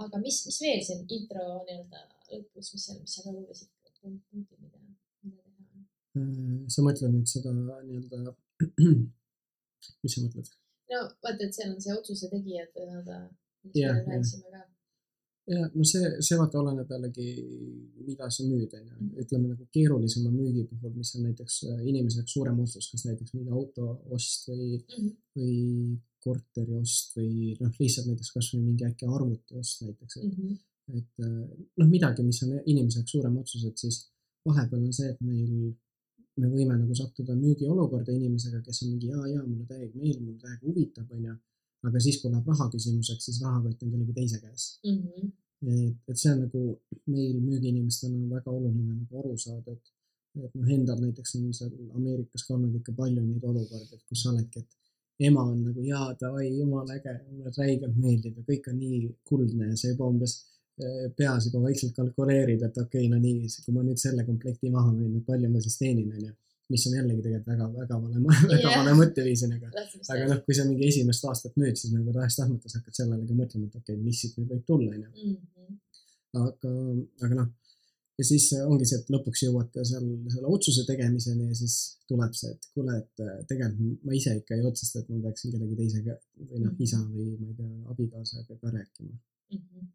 aga 0.05 0.19
mis, 0.25 0.37
mis 0.47 0.61
veel 0.65 0.81
siin 0.87 1.01
intro 1.17 1.45
nii-öelda 1.67 2.01
lõpus, 2.33 2.73
mis 2.75 2.87
seal, 2.87 2.99
mis 3.05 3.15
seal 3.17 3.31
olulised 3.35 3.69
punktid, 4.01 4.57
mida, 4.63 4.79
mida 5.23 5.43
teha 5.45 5.61
on? 5.77 5.85
Äh, 6.17 6.65
sa 6.73 6.83
mõtled 6.87 7.13
nüüd 7.15 7.29
seda 7.31 7.53
nii-öelda, 7.53 8.35
mis 10.03 10.15
sa 10.17 10.25
mõtled? 10.25 10.51
no 10.91 11.01
vaata, 11.23 11.45
et 11.47 11.55
seal 11.55 11.71
on 11.75 11.81
see 11.85 11.95
otsuse 11.95 12.29
tegijad 12.33 12.71
nii-öelda, 12.77 13.19
Jah, 13.77 13.99
millest 14.07 14.09
me 14.09 14.15
rääkisime 14.17 14.51
ka. 14.55 14.63
ja 15.53 15.61
no 15.75 15.85
see, 15.91 16.09
see 16.27 16.39
vaata 16.41 16.59
oleneb 16.63 16.91
jällegi, 16.95 17.27
mida 18.09 18.27
sa 18.33 18.47
müüd, 18.49 18.73
onju. 18.79 18.95
Mhm. 18.97 19.11
ütleme 19.23 19.51
nagu 19.53 19.67
keerulisema 19.77 20.33
müügi 20.35 20.65
puhul, 20.71 20.95
mis 20.97 21.13
on 21.17 21.27
näiteks 21.29 21.59
äh, 21.71 21.83
inimese 21.93 22.21
jaoks 22.23 22.35
suurem 22.39 22.59
otsus, 22.65 22.89
kas 22.95 23.05
näiteks 23.11 23.35
mingi 23.37 23.53
auto 23.61 23.91
ost 24.17 24.49
või, 24.51 24.81
või 25.37 25.55
korteri 26.25 26.75
ost 26.81 27.15
või 27.17 27.55
noh, 27.61 27.77
lihtsalt 27.81 28.11
näiteks 28.11 28.33
kasvõi 28.35 28.65
mingi 28.65 28.85
äkki 28.89 29.07
arvuti 29.09 29.57
ost 29.63 29.85
näiteks, 29.87 30.17
et 30.25 30.27
Mhm. 30.33 30.59
Et 30.99 31.23
äh, 31.25 31.45
noh, 31.81 31.89
midagi, 31.91 32.25
mis 32.27 32.41
on 32.47 32.57
inimese 32.65 33.01
jaoks 33.01 33.15
suurem 33.15 33.37
otsus, 33.41 33.65
et 33.69 33.79
siis 33.79 34.01
vahepeal 34.47 34.87
on 34.87 34.97
see, 34.97 35.11
et 35.13 35.21
meil, 35.25 35.75
me 36.41 36.49
võime 36.49 36.79
nagu 36.79 36.97
sattuda 36.97 37.37
müügiolukorda 37.37 38.15
inimesega, 38.15 38.63
kes 38.65 38.83
on 38.85 38.95
mingi 38.95 39.13
ja, 39.13 39.21
ja 39.35 39.45
mulle 39.45 39.67
täiega 39.69 39.93
meeldib, 40.01 40.27
mulle 40.27 40.41
täiega 40.41 40.67
huvitab, 40.67 41.15
onju. 41.17 41.37
aga 41.91 42.03
siis, 42.05 42.19
kui 42.23 42.33
läheb 42.33 42.49
raha 42.53 42.67
küsimuseks, 42.73 43.29
siis 43.29 43.39
rahakott 43.45 43.85
on 43.85 43.95
kellegi 43.95 44.17
teise 44.17 44.41
käes. 44.43 44.67
Mhm. 44.89 45.31
et, 45.61 45.97
et 46.09 46.17
see 46.17 46.31
on 46.33 46.39
nagu 46.47 46.61
meil 47.13 47.41
müügiinimestena 47.45 48.17
on 48.17 48.29
väga 48.33 48.53
oluline 48.53 48.95
nagu 48.95 49.23
aru 49.23 49.35
saada, 49.39 49.75
et, 49.77 49.95
et 50.41 50.55
noh, 50.57 50.69
endal 50.77 51.01
näiteks 51.05 51.35
on 51.37 51.51
seal 51.57 51.73
Ameerikas 51.99 52.47
ka 52.47 52.55
olnud 52.57 52.79
ikka 52.81 52.95
palju 52.97 53.25
neid 53.27 53.45
olukordi, 53.45 53.99
et 53.99 54.07
kus 54.09 54.23
sa 54.23 54.33
oledki, 54.33 54.63
et 54.65 54.81
ema 55.29 55.43
on 55.45 55.59
nagu 55.67 55.85
jaa, 55.85 56.15
davai, 56.21 56.47
jumala 56.57 56.97
äge, 56.97 57.13
mulle 57.29 57.53
räigelt 57.59 57.97
meeldib 58.01 58.39
ja 58.41 58.47
kõik 58.47 58.71
on 58.73 58.79
nii 58.81 59.11
kuldne 59.29 59.69
ja 59.73 59.77
sa 59.77 59.93
juba 59.93 60.09
umbes 60.09 60.39
peas 61.17 61.49
juba 61.49 61.63
vaikselt 61.65 61.97
kalkuleerid, 61.97 62.63
et 62.67 62.79
okei 62.79 63.07
okay,, 63.07 63.11
no 63.13 63.19
nii, 63.21 63.51
kui 63.65 63.75
ma 63.77 63.85
nüüd 63.85 64.01
selle 64.01 64.25
komplekti 64.29 64.73
maha 64.73 64.93
müün, 64.95 65.21
palju 65.27 65.51
ma 65.53 65.63
siis 65.65 65.79
teenin, 65.81 66.09
onju. 66.17 66.33
mis 66.71 66.85
on 66.87 66.93
jällegi 66.95 67.23
tegelikult 67.25 67.49
väga, 67.51 67.65
väga 67.77 67.97
vale, 68.03 68.21
väga 68.53 68.61
Jah. 68.63 68.77
vale 68.79 68.97
mõtteviis, 69.01 69.45
onju, 69.47 69.71
aga 70.15 70.27
noh, 70.33 70.43
kui 70.47 70.57
sa 70.59 70.67
mingi 70.69 70.87
esimest 70.89 71.25
aastat 71.31 71.57
müüd, 71.61 71.79
siis 71.79 71.95
nagu 71.97 72.15
tahes-tahtmata 72.15 72.71
sa 72.71 72.79
hakkad 72.79 73.01
sellele 73.03 73.27
ka 73.27 73.39
mõtlema, 73.39 73.71
et 73.71 73.81
okei 73.81 73.97
okay,, 73.97 74.05
mis 74.05 74.21
siit 74.23 74.37
nüüd 74.39 74.53
võib 74.55 74.67
tulla, 74.69 74.93
onju. 74.97 75.33
Mhm. 75.35 75.81
aga, 76.41 76.75
aga 77.27 77.41
noh, 77.41 77.49
ja 78.21 78.27
siis 78.27 78.51
ongi 78.61 78.87
see, 78.89 79.01
et 79.01 79.13
lõpuks 79.13 79.45
jõuate 79.47 79.85
seal 79.89 80.07
selle 80.33 80.51
otsuse 80.55 80.85
tegemiseni 80.89 81.49
ja 81.49 81.57
siis 81.57 81.77
tuleb 82.11 82.35
see, 82.37 82.53
et 82.55 82.69
kuule, 82.75 82.99
et 83.01 83.25
äh, 83.25 83.39
tegelikult 83.49 84.05
ma 84.07 84.17
ise 84.17 84.35
ikka 84.41 84.59
ei 84.59 84.67
otsusta, 84.71 85.03
et 85.03 85.09
ma 85.13 85.23
peaksin 85.25 85.55
kellegi 85.55 85.79
teisega 85.79 86.17
või 86.51 86.67
noh, 86.67 86.75
isa 86.87 87.01
või 87.07 87.31
ma 87.39 87.49
ei 87.49 87.57
tea, 87.63 87.71
abikaasaga 87.95 88.59
ka 88.61 88.75
rääkima. 88.77 89.17
Mhm. 89.57 89.89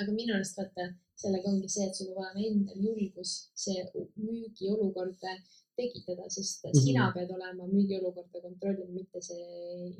Aga 0.00 0.10
minu 0.18 0.32
arust 0.36 0.56
vaata, 0.60 0.84
sellega 1.22 1.48
ongi 1.52 1.68
see, 1.74 1.84
et 1.88 1.94
sul 1.98 2.06
peab 2.08 2.18
olema 2.22 2.40
endal 2.48 2.78
julgus 2.86 3.32
see 3.64 3.78
müügiolukord 4.26 5.20
tekitada, 5.78 6.24
sest 6.36 6.64
mm 6.64 6.68
Mhm. 6.68 6.72
-hmm. 6.78 6.84
sina 6.86 7.04
pead 7.14 7.30
olema 7.36 7.64
müügiolukorda 7.74 8.38
kontrollima, 8.46 8.92
mitte 8.98 9.18
see 9.28 9.44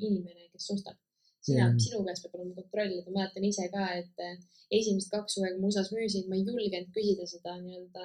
inimene, 0.07 0.43
kes 0.53 0.67
ostab. 0.75 0.97
sina 1.45 1.57
Jaa. 1.59 1.67
yeah., 1.69 1.79
sinu 1.85 1.97
käes 2.07 2.19
peab 2.23 2.33
olema 2.37 2.53
kontroll, 2.59 2.93
ma 3.05 3.11
mäletan 3.17 3.43
ise 3.51 3.65
ka, 3.75 3.83
et 4.01 4.15
eh, 4.27 4.35
esimesed 4.79 5.09
kaks 5.15 5.31
suve, 5.33 5.47
kui 5.51 5.61
ma 5.61 5.67
USA-s 5.69 5.89
müüsin, 5.97 6.23
ma 6.29 6.35
ei 6.37 6.43
julgenud 6.49 6.89
küsida 6.97 7.23
seda 7.33 7.51
nii-öelda 7.65 8.03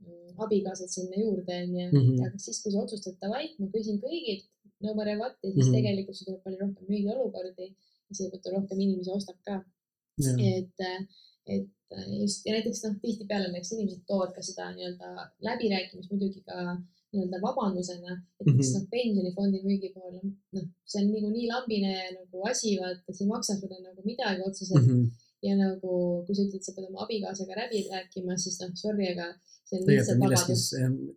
mm, 0.00 0.30
abikaasat 0.44 0.90
sinna 0.96 1.16
juurde, 1.24 1.54
onju. 1.64 1.84
Mhm. 1.92 2.24
aga 2.26 2.38
siis, 2.46 2.58
kui 2.62 2.72
sa 2.72 2.78
otsustad 2.84 3.16
davai, 3.22 3.44
ma 3.60 3.66
küsin 3.74 3.96
kõigilt, 4.06 4.44
no 4.82 4.88
matter 4.98 5.16
what 5.20 5.34
ja 5.42 5.50
siis 5.50 5.54
mm 5.54 5.60
Mhm. 5.60 5.68
-hmm. 5.68 5.76
tegelikult 5.76 6.16
sul 6.16 6.26
tuleb 6.26 6.42
palju 6.44 6.58
rohkem 6.64 6.84
müügiolukordi 6.92 7.66
ja 8.08 8.12
seetõttu 8.18 8.48
rohkem 8.56 8.78
inimesi 8.84 9.10
ostab 9.18 9.38
ka 9.46 9.54
et, 10.50 10.80
et 11.54 11.68
just 12.20 12.46
ja 12.46 12.52
näiteks 12.56 12.82
noh, 12.84 12.94
tihtipeale 13.02 13.48
näiteks 13.52 13.72
inimesed 13.76 14.04
toovad 14.10 14.32
ka 14.36 14.42
seda 14.42 14.70
nii-öelda 14.74 15.08
läbirääkimist 15.48 16.10
muidugi 16.12 16.40
ka 16.48 16.56
nii-öelda 17.12 17.38
vabandusena, 17.44 18.12
et 18.40 18.46
miks 18.46 18.70
Mhm. 18.72 18.78
noh, 18.80 18.88
pensionifondi 18.94 19.60
müügi 19.68 19.92
puhul 19.94 20.16
noh, 20.54 20.64
see 20.90 21.02
on 21.04 21.12
nagu 21.12 21.28
nii 21.36 21.46
lambine 21.52 21.92
nagu 22.18 22.36
asi, 22.50 22.74
vaata, 22.80 23.12
see 23.14 23.24
ei 23.24 23.30
maksa 23.34 23.54
sulle 23.60 23.78
nagu 23.84 24.00
midagi 24.10 24.42
otseselt 24.48 24.86
Mhm. 24.86 25.04
ja 25.46 25.52
nagu 25.56 25.92
kui 26.26 26.34
sa 26.34 26.42
ütled, 26.46 26.62
sa 26.66 26.72
pead 26.74 26.88
oma 26.88 27.04
abikaasaga 27.04 27.54
läbi 27.62 27.84
rääkima, 27.92 28.36
siis 28.44 28.56
noh, 28.60 28.70
sorry, 28.82 29.06
aga 29.14 29.26
see 29.68 29.78
on 29.78 29.86
tegelikult 29.86 30.16
on 30.16 30.20
milleski 30.24 30.54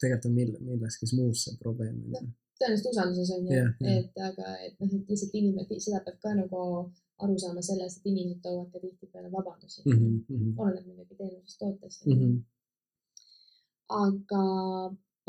tegelikult 0.01 0.25
on 0.29 0.33
mill-, 0.39 0.59
milleski 0.69 1.05
muus 1.17 1.43
see 1.45 1.55
probleem 1.63 1.95
ju. 2.05 2.21
tõenäoliselt 2.59 2.89
usalduses 2.93 3.29
on 3.35 3.45
ju 3.47 3.51
Jah, 3.57 3.69
jah. 3.79 3.97
et 3.97 4.17
aga, 4.29 4.47
et 4.65 4.73
noh, 4.79 4.89
et 4.99 5.09
lihtsalt 5.09 5.33
inimene, 5.39 5.79
seda 5.85 5.99
peab 6.05 6.17
ka 6.23 6.33
nagu 6.35 6.61
aru 7.25 7.35
saama 7.43 7.61
sellest, 7.65 7.99
et 7.99 8.09
inimesed 8.11 8.41
toovad 8.45 8.71
ka 8.73 8.79
tihtipeale 8.83 9.31
vabandusi 9.35 9.81
mm. 9.85 9.99
-hmm. 10.29 10.53
oleneb 10.61 10.85
muidugi 10.87 11.15
teenusest, 11.21 11.59
tootest 11.59 12.05
mm. 12.05 12.17
-hmm. 12.19 12.39
aga 14.03 14.43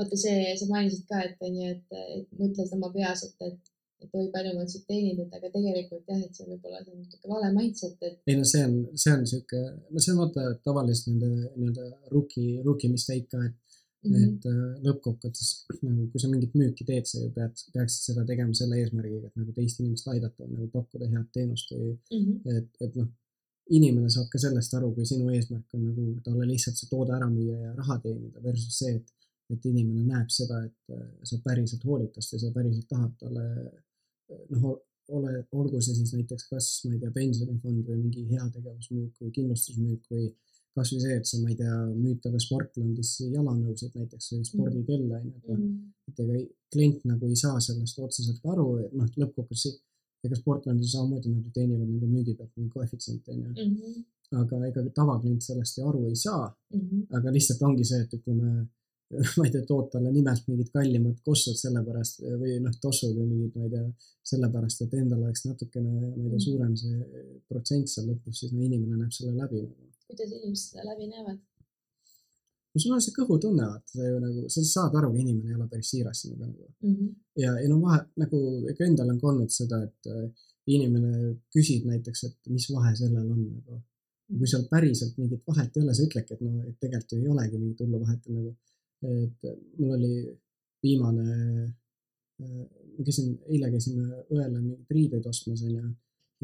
vaata 0.00 0.16
see, 0.24 0.56
sa 0.60 0.70
mainisid 0.70 1.04
ka, 1.10 1.20
et 1.26 1.44
onju, 1.48 1.68
et, 1.74 2.00
et 2.16 2.28
mõtlesid 2.40 2.76
oma 2.78 2.90
peas, 2.94 3.24
et, 3.26 3.46
et, 3.48 3.72
et 4.04 4.14
oi 4.20 4.28
palju 4.34 4.52
ma 4.56 4.66
siit 4.72 4.86
teenin, 4.88 5.20
et 5.24 5.34
aga 5.38 5.50
tegelikult 5.56 6.12
jah, 6.12 6.22
et 6.26 6.36
see 6.36 6.48
võib-olla 6.48 6.80
see 6.84 6.94
on 6.94 7.02
natuke 7.04 7.32
vale 7.34 7.50
mindset, 7.56 8.06
et 8.08 8.32
ei 8.32 8.38
no 8.38 8.46
see 8.52 8.62
on, 8.68 8.76
see 9.02 9.16
on 9.16 9.26
sihuke, 9.32 9.64
no 9.90 10.04
see 10.04 10.14
on 10.14 10.22
vaata 10.22 10.46
tavaliselt 10.68 11.10
nende 11.10 11.32
nii-öelda 11.58 11.90
rookie, 12.14 12.62
rookie 12.66 12.92
mistake 12.94 13.28
ka, 13.32 13.44
et 13.50 13.69
mm 14.02 14.12
-hmm. 14.12 14.24
et 14.26 14.46
äh, 14.50 14.58
lõppkokkuvõttes 14.86 15.50
nagu 15.86 16.08
kui 16.12 16.20
sa 16.22 16.28
mingit 16.32 16.54
müüki 16.60 16.86
teed, 16.90 17.06
sa 17.10 17.22
ju 17.22 17.30
pead, 17.36 17.64
peaksid 17.74 18.10
seda 18.10 18.24
tegema 18.30 18.54
selle 18.54 18.80
eesmärgiga, 18.82 19.28
et 19.28 19.40
nagu 19.42 19.56
teist 19.58 19.80
inimest 19.80 20.08
aidata, 20.12 20.48
nagu 20.48 20.68
pakkuda 20.76 21.08
head 21.14 21.28
teenust 21.36 21.72
või 21.74 21.92
mm 21.92 22.24
-hmm. 22.24 22.56
et, 22.56 22.70
et 22.86 23.00
noh, 23.00 23.08
inimene 23.78 24.10
saab 24.10 24.28
ka 24.32 24.38
sellest 24.44 24.74
aru, 24.74 24.92
kui 24.94 25.06
sinu 25.06 25.30
eesmärk 25.36 25.74
on 25.78 25.86
nagu 25.88 26.04
talle 26.26 26.46
lihtsalt 26.52 26.76
see 26.76 26.90
toode 26.90 27.12
ära 27.18 27.28
müüa 27.30 27.58
ja 27.66 27.72
raha 27.80 27.98
teenida 28.04 28.42
versus 28.48 28.78
see, 28.82 28.94
et 28.96 29.16
et 29.50 29.64
inimene 29.66 30.04
näeb 30.06 30.28
seda, 30.30 30.60
et 30.64 30.92
äh, 30.94 31.06
sa 31.28 31.36
päriselt 31.44 31.84
hoolid 31.84 32.12
tast 32.14 32.32
ja 32.32 32.38
sa 32.38 32.52
päriselt 32.54 32.86
tahad 32.88 33.14
talle 33.22 33.46
noh, 34.50 34.76
ole, 35.16 35.32
olgu 35.52 35.80
see 35.82 35.96
siis 35.98 36.12
näiteks 36.14 36.46
kas, 36.52 36.68
ma 36.86 36.94
ei 36.94 37.00
tea, 37.02 37.10
pensionifond 37.14 37.88
või 37.88 37.98
mingi 38.04 38.26
heategevusmüük 38.30 39.24
või 39.24 39.32
kindlustusmüük 39.38 40.12
või 40.14 40.28
kasvõi 40.76 41.00
see, 41.02 41.16
et 41.18 41.26
sa, 41.26 41.38
ma 41.42 41.48
ei 41.52 41.56
tea, 41.58 41.76
müüd 42.04 42.18
talle 42.24 42.40
Sportlandis 42.46 43.10
jalanõusid 43.36 43.92
näiteks 43.98 44.32
või 44.32 44.44
spordikelle 44.50 45.16
onju, 45.20 45.32
et 45.36 45.48
noh, 45.48 45.58
Mm 45.58 45.66
-hmm. 45.66 45.92
et 46.08 46.20
ega 46.24 46.34
klient 46.72 47.04
nagu 47.10 47.26
ei 47.26 47.36
saa 47.44 47.60
sellest 47.66 47.98
otseselt 48.06 48.44
aru, 48.52 48.66
et 48.84 48.92
noh, 48.98 49.08
lõppkokkuvõttes 49.22 49.66
ega 50.24 50.36
Sportlandis 50.36 50.92
samamoodi 50.94 51.28
nad 51.34 51.44
ju 51.46 51.50
teenivad 51.58 51.88
nende 51.88 52.06
müügi 52.14 52.34
pealt 52.38 52.52
mingi 52.56 52.70
koefitsienti 52.76 53.30
onju, 53.34 53.48
Mm 53.48 53.76
-hmm. 53.76 54.04
aga 54.42 54.66
ega 54.68 54.80
tavaklient 54.98 55.42
sellest 55.48 55.78
ju 55.78 55.88
aru 55.88 56.04
ei 56.08 56.16
saa, 56.26 56.44
Mm 56.74 56.80
-hmm. 56.80 57.06
aga 57.16 57.30
lihtsalt 57.36 57.62
ongi 57.68 57.84
see, 57.84 58.00
et 58.04 58.12
ütleme 58.18 58.68
ma 59.36 59.46
ei 59.46 59.52
tea, 59.52 59.64
tood 59.66 59.88
talle 59.92 60.12
nimelt 60.14 60.46
mingid 60.46 60.70
kallimad 60.74 61.16
kossud 61.26 61.58
sellepärast 61.58 62.22
või 62.40 62.58
noh, 62.62 62.74
tossud 62.82 63.16
või 63.16 63.26
mingid, 63.26 63.56
ma 63.58 63.66
ei 63.66 63.72
tea, 63.74 64.10
sellepärast, 64.32 64.84
et 64.86 64.98
endal 65.00 65.24
oleks 65.26 65.46
natukene, 65.48 65.94
ma 66.14 66.26
ei 66.26 66.34
tea, 66.34 66.42
suurem 66.46 66.76
see 66.78 67.24
protsent 67.50 67.90
seal 67.90 68.10
lõpus, 68.12 68.42
siis 68.42 68.54
no 68.54 68.62
inimene 68.62 69.00
näeb 69.00 69.14
selle 69.16 69.34
läbi 69.34 69.64
nagu 69.64 69.90
kuidas 70.10 70.32
inimesed 70.34 70.72
seda 70.72 70.84
läbi 70.90 71.06
näevad? 71.10 71.38
no 72.72 72.80
sul 72.82 72.94
on 72.94 73.02
see 73.02 73.14
kõhutunne, 73.16 73.66
vaata, 73.66 73.92
sa 73.92 74.08
ju 74.08 74.18
nagu, 74.22 74.42
sa 74.54 74.62
saad 74.66 74.96
aru, 74.98 75.10
kui 75.12 75.24
inimene 75.24 75.50
ei 75.50 75.58
ole 75.58 75.66
päris 75.72 75.90
siiras 75.90 76.22
sinuga 76.22 76.46
nagu. 76.46 76.68
Mhm. 76.86 77.08
ja, 77.42 77.54
ja 77.62 77.68
no 77.70 77.80
vahe 77.84 78.00
nagu 78.22 78.40
ega 78.72 78.86
endal 78.86 79.10
on 79.12 79.20
ka 79.22 79.30
olnud 79.32 79.54
seda, 79.54 79.80
et 79.88 80.10
äh, 80.10 80.26
inimene 80.70 81.32
küsib 81.54 81.88
näiteks, 81.90 82.24
et 82.28 82.52
mis 82.54 82.68
vahe 82.74 82.92
sellel 83.02 83.26
on 83.26 83.46
nagu. 83.46 83.80
kui 84.38 84.46
seal 84.46 84.62
päriselt 84.70 85.16
mingit 85.18 85.42
vahet 85.50 85.76
ei 85.76 85.82
ole, 85.82 85.94
sa 85.98 86.04
ütledki, 86.06 86.36
et 86.36 86.42
no 86.46 86.60
et 86.62 86.76
tegelikult 86.78 87.16
ju 87.16 87.24
ei 87.24 87.32
olegi 87.32 87.58
mingit 87.58 87.80
hullu 87.82 88.02
vahet 88.04 88.20
et 88.20 88.34
nagu. 88.36 88.52
Et 89.08 89.50
mul 89.78 89.96
oli 89.96 90.14
viimane, 90.84 91.26
ma 92.40 93.04
käisin, 93.04 93.34
eile 93.48 93.70
käisime 93.72 94.06
õele 94.32 94.58
mingeid 94.58 94.96
riideid 94.96 95.26
ostmas 95.28 95.62
onju 95.66 95.90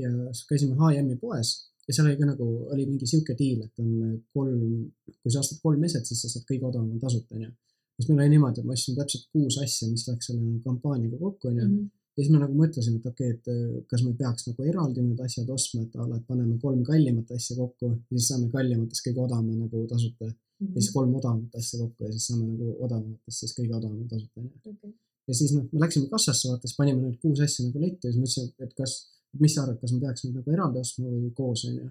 ja 0.02 0.10
siis 0.32 0.44
käisime 0.50 0.76
H&M-i 0.76 1.16
poes 1.20 1.54
ja 1.86 1.94
seal 1.94 2.08
oli 2.08 2.18
ka 2.20 2.28
nagu, 2.28 2.46
oli 2.74 2.86
mingi 2.88 3.08
sihuke 3.08 3.36
diil, 3.38 3.62
et 3.66 3.82
on 3.82 4.16
kolm, 4.34 4.88
kui 5.22 5.32
sa 5.32 5.42
ostad 5.42 5.60
kolm 5.62 5.84
eset, 5.86 6.08
siis 6.08 6.24
sa 6.24 6.32
saad 6.32 6.46
kõige 6.48 6.66
odavama 6.68 6.98
tasuta 7.02 7.36
onju. 7.38 7.52
siis 7.96 8.08
meil 8.10 8.24
oli 8.24 8.34
niimoodi, 8.34 8.60
et 8.60 8.68
ma 8.68 8.74
ostsin 8.76 8.96
täpselt 8.98 9.28
kuus 9.32 9.58
asja, 9.62 9.88
mis 9.88 10.04
läks 10.08 10.28
selle 10.30 10.58
kampaaniaga 10.64 11.20
kokku 11.20 11.52
onju 11.52 11.68
Mhm. 11.68 11.84
ja 12.16 12.22
siis 12.22 12.32
me 12.32 12.40
nagu 12.42 12.54
mõtlesime, 12.58 12.98
et 12.98 13.06
okei 13.12 13.30
okay,, 13.30 13.36
et 13.36 13.48
äh, 13.52 13.84
kas 13.90 14.02
me 14.04 14.12
peaks 14.20 14.48
nagu 14.48 14.66
eraldi 14.72 15.04
need 15.04 15.20
asjad 15.20 15.50
ostma, 15.56 15.82
et 15.82 15.96
a 15.96 16.06
la, 16.08 16.16
et 16.16 16.26
paneme 16.26 16.58
kolm 16.64 16.82
kallimat 16.90 17.30
asja 17.38 17.56
kokku 17.56 17.92
ja 17.92 18.18
siis 18.18 18.28
saame 18.32 18.50
kallimatest 18.56 19.06
kõige 19.06 19.24
odavama 19.26 19.56
nagu 19.62 19.86
tasuta 19.92 20.32
ja 20.60 20.80
siis 20.80 20.92
kolm 20.94 21.14
odavamat 21.18 21.58
asja 21.60 21.80
kokku 21.82 22.06
ja 22.06 22.12
siis 22.14 22.30
saame 22.30 22.46
nagu 22.48 22.70
odavamatest 22.86 23.42
siis 23.42 23.52
kõige 23.58 23.76
odavama 23.76 24.06
tasuta 24.10 24.40
onju. 24.40 24.52
okei, 24.72 24.92
ja 25.28 25.36
siis 25.40 25.52
noh, 25.56 25.66
me 25.72 25.82
läksime 25.82 26.08
kassasse, 26.12 26.48
vaata 26.50 26.68
siis 26.68 26.78
panime 26.78 27.02
need 27.02 27.20
kuus 27.22 27.42
asja 27.44 27.66
nagu 27.66 27.82
letti 27.82 28.08
ja 28.08 28.14
siis 28.14 28.20
ma 28.22 28.28
ütlesin, 28.30 28.50
et 28.66 28.74
kas, 28.80 28.96
mis 29.42 29.56
sa 29.56 29.64
arvad, 29.64 29.80
kas 29.82 29.94
ma 29.94 30.02
peaks 30.06 30.26
need 30.26 30.38
nagu 30.40 30.54
eraldi 30.56 30.82
ostma 30.82 31.12
või 31.12 31.32
koos 31.40 31.64
onju. 31.70 31.88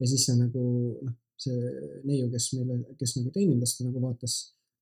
ja 0.00 0.10
siis 0.10 0.26
see 0.28 0.36
nagu 0.40 0.66
noh, 1.02 1.16
see 1.44 1.72
neiu, 2.06 2.28
kes 2.32 2.50
meile, 2.58 2.80
kes 3.00 3.16
nagu 3.18 3.32
teenindas, 3.34 3.74
ta 3.78 3.88
nagu 3.88 4.02
vaatas, 4.04 4.36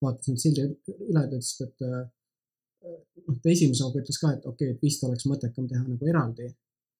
vaatas 0.04 0.28
need 0.28 0.42
sildid 0.42 0.92
üle, 0.92 1.22
ta 1.22 1.38
ütles, 1.38 1.54
et 1.64 1.86
noh, 1.86 3.38
ta 3.38 3.54
esimese 3.54 3.86
hooga 3.86 4.02
ütles 4.02 4.20
ka, 4.20 4.34
et 4.36 4.44
okei 4.44 4.68
okay,, 4.68 4.76
et 4.76 4.84
vist 4.84 5.04
oleks 5.08 5.28
mõttekam 5.30 5.70
teha 5.70 5.86
nagu 5.86 6.12
eraldi 6.12 6.50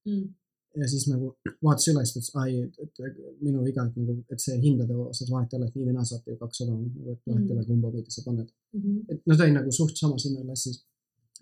Mm. 0.03 0.35
Ja 0.80 0.88
siis 0.88 1.04
nagu 1.10 1.32
vaatas 1.64 1.88
üle, 1.92 2.04
siis 2.06 2.30
ta 2.32 2.44
ütles, 2.44 2.70
ai, 2.78 2.84
et, 2.84 3.18
minu 3.44 3.64
viga, 3.64 3.84
et 3.88 3.98
nagu, 4.00 4.16
et 4.32 4.40
see 4.40 4.56
hindade 4.62 4.96
osas 4.96 5.30
vahet 5.30 5.52
ei 5.52 5.58
ole, 5.58 5.68
et 5.68 5.76
nii 5.76 5.88
või 5.88 5.96
naa 5.98 6.06
saate 6.08 6.32
ju 6.32 6.38
kaks 6.40 6.62
odavamat 6.64 6.96
nagu, 6.96 7.16
et 7.16 7.28
vahet 7.28 7.44
ei 7.44 7.56
ole, 7.56 7.66
kumba 7.68 7.92
pidi 7.96 8.14
sa 8.14 8.24
paned. 8.26 8.48
Mhm. 8.78 8.98
et 9.12 9.28
no 9.28 9.36
ta 9.36 9.46
oli 9.46 9.56
nagu 9.58 9.74
suht 9.78 9.96
samas 10.00 10.26
hinnaklassis. 10.28 10.82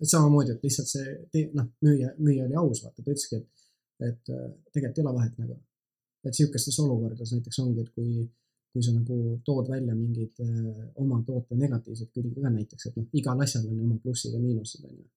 et 0.01 0.09
samamoodi, 0.09 0.55
et 0.55 0.63
lihtsalt 0.65 0.89
see, 0.89 1.47
noh, 1.53 1.67
müüja, 1.85 2.13
müüja 2.17 2.45
oli 2.47 2.55
aus, 2.57 2.83
vaata, 2.83 3.03
ta 3.03 3.11
ütleski, 3.11 3.37
et, 3.37 3.65
et 4.07 4.31
äh, 4.33 4.47
tegelikult 4.73 4.97
ei 4.97 5.03
ole 5.05 5.15
vahet 5.19 5.41
nagu. 5.43 5.57
et 6.25 6.37
sihukestes 6.37 6.79
olukordades 6.79 7.31
näiteks 7.33 7.59
ongi, 7.63 7.81
et 7.85 7.93
kui, 7.95 8.25
kui 8.73 8.83
sa 8.85 8.91
nagu 8.93 9.39
tood 9.45 9.69
välja 9.69 9.95
mingid 9.95 10.41
äh, 10.43 10.83
oma 11.03 11.21
toote 11.27 11.55
negatiivsed 11.55 12.11
külgi 12.13 12.41
ka 12.41 12.49
näiteks, 12.49 12.89
et 12.89 12.99
noh, 12.99 13.07
igal 13.13 13.41
asjal 13.45 13.67
on 13.69 13.77
ju 13.77 13.87
oma 13.87 13.97
plussid 14.03 14.33
ja 14.35 14.41
miinused 14.41 14.85
on 14.89 14.97
ju. 14.97 15.09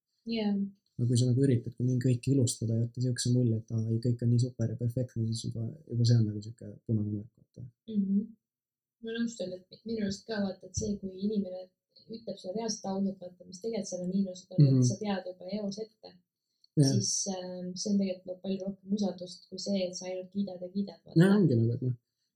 Aga 0.98 1.06
kui 1.08 1.18
sa 1.18 1.26
nagu 1.28 1.42
üritadki 1.46 1.84
mingi 1.88 2.02
kõike 2.06 2.32
ilustada 2.34 2.72
ja 2.76 2.84
jätta 2.84 3.00
sihukese 3.04 3.30
mulje, 3.34 3.56
et 3.60 3.70
aa 3.74 3.84
ei, 3.92 3.98
kõik 4.06 4.22
on 4.24 4.30
nii 4.32 4.42
super 4.46 4.70
ja 4.72 4.76
perfektne, 4.82 5.26
siis 5.30 5.44
juba, 5.46 5.62
juba 5.90 6.04
see 6.08 6.16
on 6.20 6.26
nagu 6.28 6.42
sihuke 6.46 6.66
punane 6.86 7.10
märk, 7.14 7.30
vaata. 7.38 7.62
Mhm. 7.94 8.20
ma 9.04 9.10
nõustun, 9.18 9.50
et 9.52 9.80
minu 9.88 10.00
arust 10.04 10.22
ka 10.28 10.36
vaata, 10.44 10.66
et 10.66 10.76
see, 10.80 10.92
kui 11.00 11.10
inimene 11.26 11.64
ütleb 12.14 12.36
sulle 12.38 12.54
reaalselt 12.56 12.86
ausalt, 12.92 13.18
vaata, 13.24 13.44
mis 13.48 13.60
tegelikult 13.60 13.88
seal 13.90 14.04
on 14.04 14.12
miinused 14.14 14.48
on 14.52 14.56
mm, 14.58 14.64
Mhm. 14.64 14.74
-hmm. 14.74 14.80
et 14.80 14.88
sa 14.88 14.94
tead 15.02 15.26
juba 15.30 15.44
eos 15.58 15.78
ette, 15.84 16.10
siis 16.90 17.10
äh, 17.34 17.66
see 17.80 17.90
on 17.92 17.98
tegelikult 18.00 18.26
loob 18.30 18.40
palju 18.44 18.64
rohkem 18.64 18.94
usaldust 18.98 19.48
kui 19.50 19.58
see, 19.66 19.80
et 19.88 19.94
sa 19.98 20.06
ainult 20.06 20.30
kiidad 20.32 20.60
ja 20.64 20.68
kiidad. 20.74 21.00
no 21.20 21.24
ongi 21.36 21.54
nagu, 21.60 21.72
et 21.76 21.82
noh, 21.86 21.94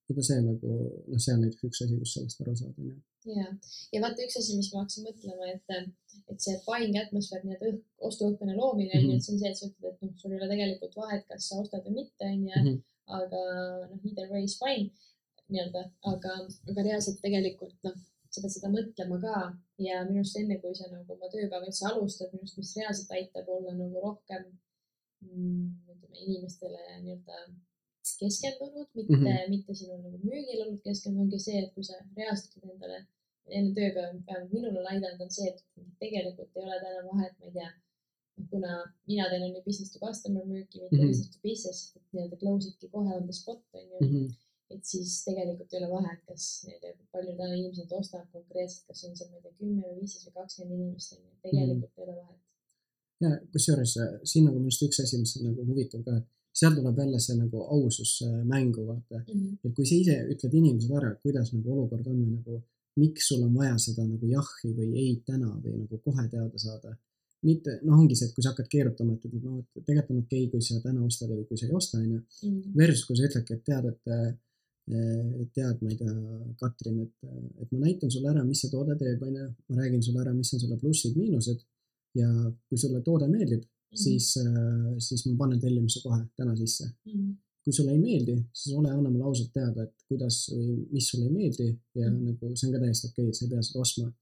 juba 0.08 0.22
see 0.28 0.40
nagu, 0.44 0.74
noh, 1.12 1.20
see 1.24 1.34
on 1.34 1.40
näiteks 1.44 1.64
üks 1.68 1.80
asi, 1.84 1.96
kus 2.00 2.12
sellest 2.16 2.40
aru 2.44 2.54
saada, 2.60 2.74
onju. 2.82 2.96
ja, 3.36 3.46
ja 3.94 4.00
vaata 4.04 4.24
üks 4.26 4.36
asi, 4.40 4.56
mis 4.56 4.70
ma 4.72 4.82
hakkasin 4.82 5.04
mõtlema, 5.08 5.48
et, 5.54 5.94
et 6.32 6.40
see 6.44 6.54
buying 6.66 6.96
atmosfäär 7.02 7.42
nii-öelda 7.44 7.72
õhk, 7.72 7.82
ostuõhkkonna 8.10 8.54
loomine 8.60 8.94
on 8.96 9.02
Mhm. 9.04 9.10
ju, 9.10 9.16
et 9.18 9.24
see 9.26 9.34
on 9.34 9.40
see, 9.42 9.50
et 9.52 9.58
sa 9.60 9.66
ütled, 9.68 9.88
et 9.94 10.02
noh, 10.06 10.14
sul 10.22 10.32
ei 10.32 10.38
ole 10.40 10.48
tegelikult 10.54 10.94
vahet, 11.02 11.26
kas 11.28 11.48
sa 11.48 11.60
ostad 11.62 11.84
või 11.86 11.94
mitte, 12.02 12.24
onju, 12.34 12.62
Mhm. 12.62 12.78
aga 13.20 13.42
noh, 13.90 14.00
either 14.04 14.30
way 14.32 14.44
is 14.44 14.56
fine 14.62 14.90
nii-öelda, 15.50 15.82
aga, 16.12 16.32
aga 16.70 16.82
reaalselt 16.88 17.20
tegelikult 17.24 17.76
noh, 17.84 17.94
sa 18.30 18.40
pead 18.44 18.52
seda 18.52 18.68
mõtlema 18.68 19.16
ka 19.22 19.36
ja 19.80 20.02
minu 20.04 20.20
arust 20.20 20.36
enne, 20.36 20.58
kui 20.60 20.74
sa 20.76 20.84
nagu 20.92 21.12
oma 21.14 21.28
tööpäeva 21.32 21.64
üldse 21.66 21.86
alustad, 21.88 22.32
minu 22.32 22.42
arust, 22.44 22.58
mis 22.60 22.74
reaalselt 22.76 23.10
aitab 23.16 23.48
olla 23.48 23.72
nagu 23.76 24.00
rohkem 24.04 24.44
mm, 25.24 25.64
ütleme 25.92 26.16
inimestele 26.26 26.82
nii-öelda 27.02 27.38
keskendunud, 28.22 28.88
mitte 28.98 29.12
mm, 29.16 29.22
Mhm. 29.22 29.26
-hmm. 29.36 29.50
mitte 29.54 29.74
sinu 29.80 29.94
nagu 30.04 30.18
müügile 30.30 30.62
olnud 30.64 30.82
keskendunud, 30.88 31.24
ongi 31.26 31.38
see, 31.46 31.58
et 31.64 31.70
kui 31.74 31.84
sa 31.88 31.94
ütled 32.02 32.70
endale 32.72 32.98
enne 33.56 33.70
tööpäeva, 33.76 34.08
vähemalt 34.28 34.52
minul 34.56 34.76
on 34.80 34.86
aidanud, 34.92 35.20
on 35.26 35.30
see, 35.36 35.48
et 35.52 35.60
tegelikult 36.02 36.56
ei 36.56 36.62
ole 36.66 36.78
täna 36.84 37.00
vahet, 37.12 37.34
ma 37.38 37.44
ei 37.48 37.52
tea, 37.58 37.70
kuna 38.50 38.72
mina 39.10 39.24
teen 39.30 39.42
on 39.46 39.54
ju 39.56 39.62
business 39.68 39.92
to 39.92 39.98
customer 40.06 40.44
müüki, 40.52 40.76
mitte 40.82 40.96
mm 40.96 40.98
Mhm. 40.98 41.04
-hmm. 41.04 41.08
business 41.08 41.30
to 41.36 41.40
business, 41.48 41.78
et 41.96 42.02
nii-öelda 42.12 42.36
close 42.42 42.68
idki 42.70 42.88
kohe 42.96 43.10
on 43.18 43.24
the 43.28 43.32
spot 43.40 43.62
on 43.78 43.86
ju 43.92 43.96
mm, 44.00 44.06
Mhm. 44.08 44.16
-hmm. 44.26 44.34
et 44.74 44.84
siis 44.90 45.10
tegelikult 45.26 45.72
ei 45.72 45.78
ole 45.80 45.90
vahet, 45.96 46.20
kas 46.28 46.42
palju 47.12 47.32
täna 47.40 47.54
inimesed 47.60 47.92
ostab 48.00 48.24
konkreetselt, 48.36 48.84
kas 48.88 49.04
on 49.04 49.16
seal, 49.16 49.30
ma 49.30 49.36
ei 49.36 49.42
tea, 49.42 49.52
kümme 49.60 49.82
või 49.86 49.96
viisteist 50.00 50.26
või 50.26 50.34
kakskümmend 50.40 50.74
inimest 50.80 51.12
on 51.12 51.18
ju, 51.24 51.30
tegelikult 51.46 51.92
mm 51.96 51.98
ei 51.98 52.04
ole 52.06 52.16
vahet. 52.22 52.40
ja 53.24 53.30
kusjuures 53.52 53.92
äh, 54.02 54.20
siin 54.30 54.44
nagu 54.44 54.56
minu 54.58 54.66
arust 54.68 54.82
üks 54.86 54.98
asi, 55.04 55.18
mis 55.22 55.36
on 55.36 55.42
nagu 55.48 55.60
huvitav 55.70 56.00
ka, 56.06 56.12
et 56.20 56.26
seal 56.58 56.74
tuleb 56.74 56.98
jälle 56.98 57.20
see 57.22 57.36
nagu 57.38 57.62
ausus 57.76 58.12
mängu, 58.44 58.86
vaata. 58.86 59.20
Mm 59.20 59.40
-hmm. 59.40 59.58
et 59.64 59.74
kui 59.76 59.86
sa 59.86 59.94
ise 59.94 60.16
ütled 60.32 60.54
inimesele 60.60 60.96
ära, 61.00 61.14
kuidas 61.22 61.52
nagu 61.54 61.72
olukord 61.76 62.06
on 62.06 62.18
või 62.22 62.32
nagu 62.36 62.62
miks 62.98 63.28
sul 63.30 63.44
on 63.46 63.54
vaja 63.54 63.76
seda 63.82 64.06
nagu 64.06 64.30
jahhi 64.30 64.72
või 64.78 64.88
ei 65.02 65.12
täna 65.26 65.52
või 65.64 65.76
nagu 65.82 66.00
kohe 66.04 66.26
teada 66.32 66.64
saada. 66.64 66.96
mitte, 67.46 67.76
noh, 67.86 67.94
ongi 68.02 68.16
see, 68.18 68.26
et 68.26 68.34
kui 68.34 68.42
sa 68.42 68.50
hakkad 68.50 68.66
keerutama, 68.72 69.12
et, 69.14 69.26
et 69.28 69.34
noh, 69.44 69.58
et 69.62 69.84
tegelikult 69.86 70.08
on 70.10 70.22
okei 70.24 70.40
okay,, 70.40 70.50
kui 70.50 70.64
sa 70.66 70.80
täna 70.82 71.04
ostad 71.06 71.30
või 71.30 71.44
kui 71.46 71.58
sa 71.60 71.68
ei 71.68 71.76
osta, 71.80 72.00
onju. 72.02 72.16
Versus 72.80 73.04
kui 73.06 73.14
sa 73.14 73.28
ütledki, 73.28 73.54
et 73.54 73.62
tead, 73.68 73.86
et 73.92 74.10
eh, 74.16 74.32
tead, 75.54 75.84
ma 75.84 75.92
ei 75.92 75.98
tea, 76.00 76.16
Katrin, 76.58 76.96
et, 77.04 77.30
et 77.62 77.70
ma 77.70 77.84
näitan 77.84 78.10
sulle 78.10 78.32
ära, 78.32 78.42
mis 78.48 78.64
see 78.64 78.72
toode 78.72 78.98
teeb, 78.98 79.22
onju. 79.22 79.46
ma 79.68 79.78
räägin 79.78 80.02
sulle 80.02 80.24
ära, 80.24 80.32
mis 80.34 80.50
on 80.56 80.64
selle 80.64 80.80
plussid-miinused 80.82 81.62
ja 82.18 82.28
kui 82.66 82.82
sulle 82.82 83.04
toode 83.06 83.30
meeldib, 83.30 83.62
siis, 83.94 84.34
siis 84.98 85.26
ma 85.26 85.36
panen 85.44 85.60
tellimuse 85.60 86.00
kohe 86.04 86.22
täna 86.36 86.56
sisse. 86.56 86.90
Mhm. 87.06 87.36
kui 87.68 87.72
sulle 87.76 87.92
ei 87.92 87.98
meeldi, 88.00 88.34
siis 88.56 88.74
ole, 88.78 88.88
anna 88.88 89.10
mulle 89.10 89.24
ausalt 89.28 89.50
teada, 89.52 89.82
et 89.82 90.04
kuidas 90.08 90.36
või 90.48 90.76
mis 90.92 91.08
sulle 91.10 91.26
ei 91.26 91.32
meeldi 91.34 91.66
ja 92.00 92.08
Mhm. 92.10 92.22
nagu 92.24 92.56
see 92.56 92.66
on 92.68 92.72
ka 92.72 92.78
täiesti 92.80 93.08
okei, 93.10 93.28
et 93.28 93.34
sa 93.36 93.44
ei 93.44 93.50
pea 93.50 93.62
seda 93.62 93.80
ostma. 93.80 94.12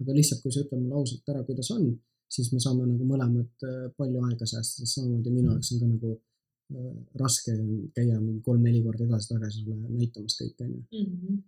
aga 0.00 0.12
lihtsalt, 0.12 0.42
kui 0.42 0.52
sa 0.52 0.60
ütled 0.60 0.80
mulle 0.82 0.94
ausalt 1.00 1.28
ära, 1.32 1.42
kuidas 1.48 1.70
on, 1.70 1.84
siis 2.28 2.50
me 2.52 2.58
saame 2.60 2.84
nagu 2.86 3.04
mõlemad 3.04 3.64
äh, 3.64 3.84
palju 3.96 4.24
aega 4.26 4.44
säästa, 4.52 4.82
sest 4.82 4.94
samamoodi 4.98 5.30
minu 5.30 5.52
jaoks 5.52 5.70
on 5.72 5.78
ka 5.80 5.86
nagu 5.92 6.10
äh, 6.74 6.96
raske 7.22 7.52
käia 7.96 8.18
mingi 8.20 8.42
kolm-neli 8.48 8.82
korda 8.82 9.04
edasi-tagasi 9.06 9.62
sulle 9.64 9.76
näitamas 10.00 10.34
kõike, 10.40 10.66
onju. 10.66 10.82
Mhm. 11.02 11.38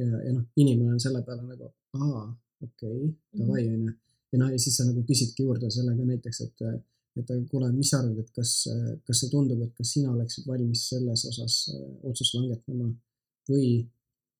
ja, 0.00 0.06
ja 0.26 0.32
noh, 0.36 0.44
inimene 0.56 0.92
on 0.94 1.00
selle 1.02 1.22
peale 1.26 1.42
nagu, 1.42 1.72
aa, 1.98 2.22
okei 2.62 2.94
okay,, 2.94 3.10
davai, 3.40 3.64
onju. 3.74 3.92
ja 4.32 4.38
noh, 4.44 4.50
ja 4.54 4.58
siis 4.64 4.76
sa 4.78 4.86
nagu 4.86 5.02
küsidki 5.10 5.48
juurde 5.48 5.70
sellega 5.74 6.04
näiteks, 6.12 6.40
et, 6.46 6.64
et 7.20 7.30
aga 7.34 7.44
kuule, 7.50 7.68
mis 7.74 7.90
sa 7.90 8.00
arvad, 8.02 8.18
et 8.22 8.30
kas, 8.36 8.52
kas 9.06 9.22
see 9.22 9.30
tundub, 9.32 9.60
et 9.64 9.72
kas 9.78 9.92
sina 9.96 10.12
oleksid 10.12 10.46
valmis 10.48 10.84
selles 10.92 11.24
osas 11.30 11.56
äh, 11.74 11.86
otsust 12.10 12.36
langetama 12.38 12.88
või 13.50 13.70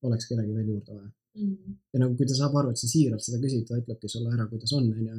oleks 0.09 0.29
kedagi 0.31 0.55
veel 0.55 0.75
juurde 0.75 0.99
vaja. 0.99 1.11
Mhm. 1.39 1.75
ja 1.93 2.01
nagu, 2.03 2.17
kui 2.19 2.27
ta 2.27 2.35
saab 2.35 2.57
aru, 2.59 2.73
et 2.73 2.81
sa 2.81 2.89
siiralt 2.91 3.23
seda 3.23 3.39
küsid, 3.43 3.67
ta 3.69 3.77
ütlebki 3.79 4.09
sulle 4.11 4.33
ära, 4.35 4.49
kuidas 4.51 4.73
on, 4.79 4.89
onju. 4.91 5.19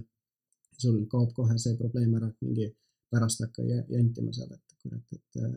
sul 0.80 0.98
kaob 1.12 1.32
kohe 1.36 1.58
see 1.60 1.76
probleem 1.80 2.16
ära, 2.16 2.30
et 2.32 2.46
mingi 2.46 2.66
pärast 3.12 3.42
hakka 3.44 3.66
jantima 3.68 4.34
seal, 4.36 4.52
et 4.56 4.76
kurat, 4.84 5.06
et 5.18 5.40
äh, 5.44 5.54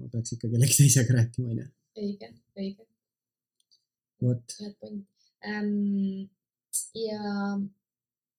ma 0.00 0.10
peaks 0.12 0.36
ikka 0.36 0.50
kellegi 0.52 0.78
teisega 0.80 1.16
rääkima, 1.18 1.54
onju. 1.54 1.66
õige, 2.04 2.30
õige, 2.60 2.88
vot, 4.24 4.58
head 4.60 4.76
point 4.80 5.06
ähm,. 5.44 6.28
ja 6.98 7.20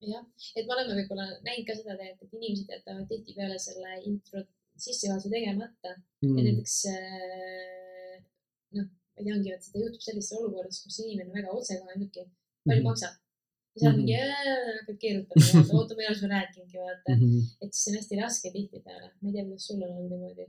jah, 0.02 0.26
et 0.56 0.66
me 0.68 0.74
oleme 0.76 0.96
võib-olla 1.00 1.26
näinud 1.46 1.66
ka 1.68 1.76
seda 1.78 1.96
tegelikult, 1.98 2.30
et 2.34 2.38
inimesed 2.40 2.70
jätavad 2.76 3.08
tihtipeale 3.10 3.60
selle 3.60 3.94
intro 4.10 4.44
sissejuhatuse 4.78 5.30
tegemata 5.32 5.92
mm, 6.22 6.36
näiteks 6.36 6.76
äh, 6.92 8.16
noh, 8.76 8.88
ma 8.90 9.22
ei 9.22 9.26
tea, 9.26 9.36
ongi, 9.38 9.54
et 9.56 9.64
seda 9.64 9.84
juhtub 9.86 10.02
sellistes 10.04 10.38
olukordades, 10.40 10.82
kus 10.84 11.00
inimene 11.06 11.32
väga 11.38 11.54
otsekohe 11.56 11.96
ütlebki, 11.96 12.26
palju 12.68 12.82
Mhm. 12.82 12.90
maksab. 12.90 13.14
ja 13.76 13.80
sa 13.82 13.88
oled 13.90 13.98
mingi, 14.00 14.18
hakkad 14.80 14.98
keerutama, 15.00 15.64
oota, 15.80 15.96
ma 15.96 16.02
ei 16.04 16.08
ole 16.10 16.18
sulle 16.20 16.34
rääkinudki, 16.36 16.78
vaata. 16.84 17.16
Mhm. 17.16 17.40
et 17.64 17.74
siis 17.74 17.84
see 17.84 17.92
on 17.94 17.98
hästi 18.00 18.20
raske 18.22 18.52
tihtipeale, 18.58 19.10
ma 19.22 19.30
ei 19.30 19.34
tea, 19.36 19.44
kuidas 19.48 19.66
sul 19.68 19.82
on 19.84 19.90
olnud 19.98 20.12
niimoodi 20.14 20.46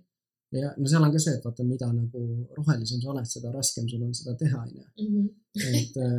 ja 0.55 0.70
no 0.78 0.86
seal 0.90 1.03
on 1.03 1.12
ka 1.14 1.20
see, 1.22 1.34
et 1.38 1.44
vaata, 1.47 1.64
mida 1.66 1.88
nagu 1.92 2.22
rohelisem 2.57 3.01
sa 3.03 3.11
oled, 3.12 3.26
seda 3.28 3.53
raskem 3.55 3.88
sul 3.90 4.05
on 4.07 4.14
seda 4.14 4.36
teha, 4.42 4.62
onju. 4.62 4.84
Mhm. 5.03 5.28
et 5.80 5.97
äh, 6.03 6.18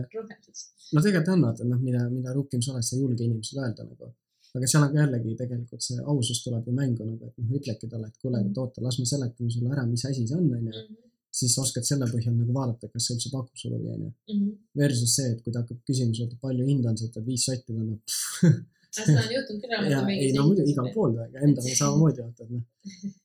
no 0.94 1.02
tegelikult 1.04 1.34
on 1.36 1.46
vaata 1.48 1.68
noh, 1.72 1.82
mida, 1.88 2.06
mida 2.12 2.34
rukim 2.36 2.62
sa 2.62 2.74
oled, 2.74 2.88
sa 2.88 2.96
ei 2.96 3.04
julge 3.04 3.24
inimesele 3.24 3.64
öelda 3.66 3.88
nagu. 3.88 4.14
aga 4.58 4.68
seal 4.72 4.84
on 4.84 4.94
ka 4.94 5.04
jällegi 5.04 5.36
tegelikult 5.42 5.84
see 5.88 6.00
ausus 6.12 6.40
tuleb 6.44 6.68
ju 6.68 6.74
mängu 6.76 7.06
nagu, 7.08 7.28
et 7.30 7.36
noh, 7.44 7.58
ütledki 7.60 7.90
talle, 7.92 8.08
et 8.12 8.22
kuule, 8.22 8.40
et 8.42 8.62
oota, 8.64 8.82
las 8.86 8.98
ma 9.00 9.06
seletan 9.06 9.52
sulle 9.54 9.76
ära, 9.76 9.84
mis 9.90 10.06
asi 10.10 10.26
see 10.28 10.38
on, 10.40 10.48
onju. 10.60 10.72
Mhm. 10.72 11.04
siis 11.38 11.54
sa 11.54 11.62
oskad 11.62 11.86
selle 11.86 12.08
põhjal 12.10 12.34
nagu 12.34 12.54
vaadata, 12.56 12.88
kas 12.90 13.06
see 13.06 13.14
üldse 13.16 13.30
pakub 13.30 13.60
sulle 13.62 13.78
huvi, 13.78 13.92
onju. 13.98 14.14
Mhm. 14.34 14.56
Versus 14.82 15.12
see, 15.18 15.36
et 15.36 15.44
kui 15.44 15.54
ta 15.54 15.62
hakkab 15.62 15.84
küsima 15.88 16.16
sult, 16.18 16.34
et 16.34 16.42
palju 16.42 16.66
hinda 16.66 16.90
on 16.90 16.98
see, 16.98 17.12
ütled 17.12 17.28
viis 17.30 17.46
sotti, 17.46 17.76
ta 17.76 17.82
on 17.84 18.64
noh. 18.88 19.08
seda 19.08 19.24
on 19.24 19.34
juhtunud 19.36 19.64
küll 19.64 19.90
ja 19.92 20.04
ei 20.14 20.30
no 20.36 20.46
muidu 20.50 20.66
igal. 20.72 20.90
pool, 20.96 21.18
aga 21.24 21.44
endale 21.48 21.74
samamoodi 21.82 22.24
vaata, 22.26 22.46
et 22.46 22.54
noh. 22.56 22.64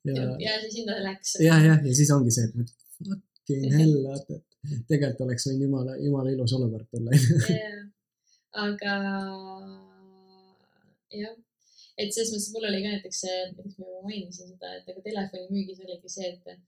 ja, 0.08 0.24
ja 0.46 0.56
siis 0.64 0.80
hinda 0.80 0.98
läks. 1.06 1.36
ja, 1.40 1.60
jah, 1.66 1.78
ja 1.86 1.94
siis 2.00 2.10
ongi 2.16 2.34
see, 2.34 2.48
et 2.48 2.58
mõtled, 2.58 2.88
fucking 3.08 3.76
hell, 3.76 3.94
vaata, 4.08 4.40
et 4.40 4.84
tegelikult 4.90 5.24
oleks 5.26 5.48
võinud 5.48 5.66
jumala, 5.68 5.96
jumala 6.00 6.34
ilus 6.34 6.56
olukord 6.58 6.88
tulla. 6.90 7.22
jah, 7.52 7.78
aga 8.66 8.98
jah, 11.22 11.38
et 11.98 12.12
selles 12.12 12.34
mõttes 12.34 12.50
mul 12.54 12.68
oli 12.70 12.82
ka 12.84 12.94
näiteks 12.96 13.24
see, 13.26 13.40
näiteks 13.52 13.78
ma 13.78 13.88
juba 13.88 14.04
mainisin 14.08 14.52
seda, 14.54 14.76
et 14.78 14.92
aga 14.92 15.06
telefonimüügis 15.08 15.82
oligi 15.86 16.16
see, 16.16 16.34
et 16.34 16.60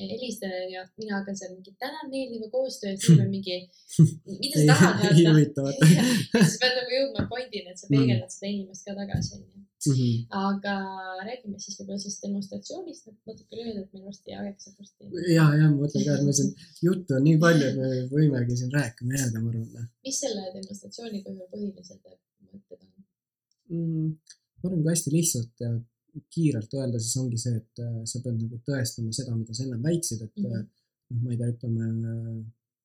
helistan 0.00 0.50
ja 0.72 0.82
mina 0.96 1.18
hakkan 1.18 1.36
seal 1.38 1.52
mingi 1.54 1.72
tänan 1.80 2.10
meeldiva 2.10 2.48
koostöö 2.50 2.90
eest, 2.90 3.06
siis 3.06 3.20
on 3.20 3.30
mingi, 3.36 3.56
mida 4.26 4.60
sa 4.60 4.66
tahad 4.72 5.04
ei 5.04 5.24
vaata. 5.24 5.32
huvita, 5.32 5.62
vaata. 5.66 5.86
siis 6.44 6.58
pead 6.62 6.76
nagu 6.80 6.96
jõudma 6.98 7.24
pointini, 7.32 7.72
et 7.72 7.80
sa 7.80 7.88
peegeldad 7.92 8.34
seda 8.34 8.52
inimest 8.52 8.88
ka 8.88 8.96
tagasi, 9.00 9.38
onju. 9.38 9.64
Mhm. 9.86 10.22
aga 10.34 10.74
räägime 11.28 11.60
siis 11.62 11.76
võib-olla 11.78 12.00
sellest 12.02 12.24
demonstratsioonist 12.24 13.10
natuke 13.28 13.58
lühidalt, 13.58 13.90
meil 13.92 14.06
varsti 14.08 14.34
aeg 14.34 14.56
saab 14.62 14.80
varsti. 14.80 15.10
ja, 15.30 15.44
ja 15.60 15.68
ma 15.68 15.76
mõtlen 15.76 16.06
ka, 16.06 16.16
et 16.16 16.24
me 16.26 16.32
siin 16.38 16.48
juttu 16.82 17.14
on 17.18 17.22
nii 17.26 17.36
palju, 17.44 17.68
et 17.68 17.76
me 17.78 17.90
võimegi 18.14 18.56
siin 18.60 18.72
rääkima 18.74 19.20
jääda, 19.20 19.42
ma 19.44 19.52
arvan 19.52 19.90
mis 20.08 20.22
selle 20.24 20.48
demonstratsiooni 20.56 21.22
põhjal 21.28 21.52
põhilised 21.52 22.00
mõtted 22.00 22.80
on? 22.80 22.90
mm,. 23.76 24.08
ma 24.56 24.70
arvan, 24.70 24.82
kui 24.82 24.90
hästi 24.94 25.14
lihtsalt 25.14 25.66
kiirelt 26.34 26.72
öelda, 26.74 26.98
siis 27.02 27.16
ongi 27.22 27.38
see, 27.40 27.56
et 27.60 27.82
äh, 27.84 27.98
sa 28.10 28.20
pead 28.24 28.38
nagu 28.42 28.58
tõestama 28.68 29.12
seda, 29.16 29.34
mida 29.36 29.54
sa 29.54 29.64
ennem 29.64 29.82
väitsid, 29.82 30.22
et 30.22 30.36
Mhm. 30.36 30.46
äh, 30.52 30.64
noh, 31.10 31.20
ma 31.22 31.30
ei 31.32 31.36
tea, 31.40 31.50
ütleme 31.54 31.84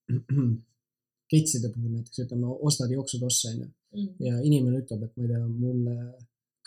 ketside 1.31 1.69
puhul 1.73 1.93
näiteks 1.95 2.19
ütleme, 2.25 2.47
ostad 2.67 2.91
jooksutosse 2.91 3.53
onju 3.53 3.69
Mhm. 3.93 4.11
ja 4.23 4.37
inimene 4.47 4.79
ütleb, 4.83 5.01
et 5.03 5.17
ma 5.17 5.23
ei 5.23 5.29
tea, 5.33 5.47
mulle 5.47 5.95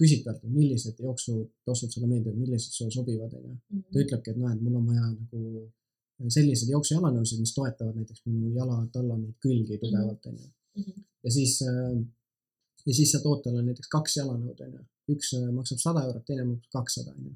küsid 0.01 0.25
talt, 0.27 0.43
millised 0.59 0.99
jooksutossud 1.01 1.91
sulle 1.95 2.07
meeldivad, 2.11 2.37
millised 2.37 2.73
sulle 2.75 2.91
sobivad 2.91 3.33
onju. 3.39 3.55
Mhm. 3.71 3.83
ta 3.93 3.99
ütlebki, 4.05 4.31
et 4.31 4.37
noh, 4.43 4.51
et 4.53 4.61
mul 4.63 4.77
on 4.81 4.87
vaja 4.87 5.07
nagu 5.13 5.71
selliseid 6.37 6.71
jooksujalanõusid, 6.75 7.41
mis 7.41 7.55
toetavad 7.55 7.97
näiteks 7.99 8.21
minu 8.27 8.53
jalad-alla 8.55 9.17
neid 9.19 9.35
külgi 9.45 9.79
tugevalt 9.83 10.27
onju. 10.31 10.49
Mhm. 10.77 11.01
ja 11.25 11.31
siis, 11.31 11.61
ja 12.87 12.93
siis 12.99 13.13
sa 13.13 13.19
tood 13.23 13.43
talle 13.45 13.63
näiteks 13.63 13.89
kaks 13.89 14.17
jalanõud 14.21 14.61
onju, 14.67 14.83
üks 15.13 15.35
äh, 15.39 15.49
maksab 15.53 15.81
sada 15.83 16.05
eurot, 16.07 16.25
teine 16.29 16.45
maksab 16.49 16.71
kakssada 16.79 17.13
onju. 17.17 17.35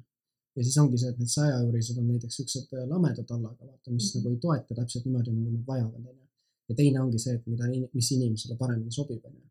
ja 0.57 0.63
siis 0.65 0.77
ongi 0.81 0.97
see, 0.97 1.09
et 1.13 1.19
need 1.21 1.31
saja 1.31 1.59
eurised 1.63 1.97
on 2.01 2.07
näiteks 2.09 2.39
siuksed 2.39 2.73
äh, 2.73 2.87
lamedad 2.89 3.29
allaga 3.35 3.67
vaata, 3.69 3.91
mis 3.91 4.09
Mhm. 4.09 4.17
nagu 4.23 4.33
ei 4.33 4.39
toeta 4.45 4.75
täpselt 4.79 5.05
niimoodi, 5.05 5.31
nagu 5.37 5.51
nad 5.57 5.65
vajavad 5.67 6.01
onju. 6.11 6.25
ja 6.69 6.75
teine 6.75 7.01
ongi 7.01 7.19
see, 7.25 7.33
et 7.35 7.47
mida, 7.47 7.69
mis 7.93 8.11
inimesele 8.17 8.57
paremini 8.57 8.91
sobib 8.91 9.25
onju. 9.25 9.45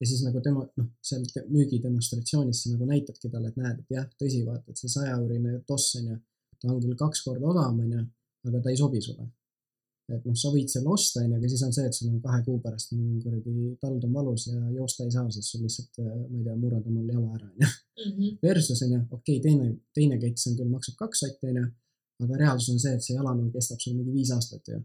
ja 0.00 0.06
siis 0.06 0.22
nagu 0.26 0.40
tema 0.40 0.68
noh, 0.76 0.88
seal 1.02 1.24
müügidemonstratsioonis 1.56 2.62
sa 2.62 2.70
nagu 2.74 2.84
näitadki 2.92 3.30
talle, 3.32 3.48
et 3.48 3.56
näed, 3.56 3.80
et 3.80 3.90
jah, 3.96 4.06
tõsi, 4.22 4.44
vaata, 4.46 4.70
et 4.70 4.78
see 4.78 4.88
saja 4.96 5.16
eurine 5.18 5.60
toss 5.66 5.96
onju, 6.00 6.16
ta 6.60 6.70
on 6.72 6.80
küll 6.82 6.96
kaks 7.04 7.22
korda 7.26 7.46
odavam 7.54 7.80
onju, 7.84 8.04
aga 8.46 8.62
ta 8.62 8.70
ei 8.70 8.76
sobi 8.84 9.02
sulle 9.02 9.26
et 10.16 10.24
noh, 10.24 10.36
sa 10.40 10.50
võid 10.54 10.70
selle 10.72 10.88
osta, 10.94 11.20
onju, 11.24 11.36
aga 11.36 11.48
siis 11.52 11.62
on 11.66 11.72
see, 11.76 11.84
et 11.88 11.96
sul 11.96 12.08
on 12.10 12.20
kahe 12.24 12.38
kuu 12.46 12.58
pärast 12.64 12.92
on 12.96 13.02
kuradi 13.22 13.54
tald 13.82 14.04
on 14.08 14.14
valus 14.18 14.46
ja 14.48 14.58
joosta 14.76 15.04
ei 15.04 15.12
saa, 15.14 15.26
sest 15.34 15.52
sul 15.52 15.64
lihtsalt, 15.66 15.98
ma 16.00 16.38
ei 16.38 16.44
tea, 16.46 16.54
murrad 16.62 16.86
omal 16.88 17.10
jala 17.12 17.34
ära, 17.36 17.48
onju. 17.52 17.72
Mhm. 18.06 18.38
Versus 18.42 18.82
onju, 18.86 19.00
okei 19.10 19.36
okay,, 19.38 19.42
teine, 19.46 19.66
teine 19.94 20.18
kets 20.22 20.46
on 20.48 20.56
küll, 20.58 20.70
maksab 20.72 20.96
kaks 21.02 21.24
sotti, 21.24 21.50
onju, 21.52 21.64
aga 22.24 22.40
reaalsus 22.42 22.72
on 22.74 22.80
see, 22.84 22.94
et 22.96 23.04
see 23.04 23.16
jalanõu 23.18 23.50
kestab 23.54 23.80
sul 23.84 23.96
mingi 23.98 24.14
viis 24.16 24.32
aastat 24.36 24.72
ju. 24.74 24.80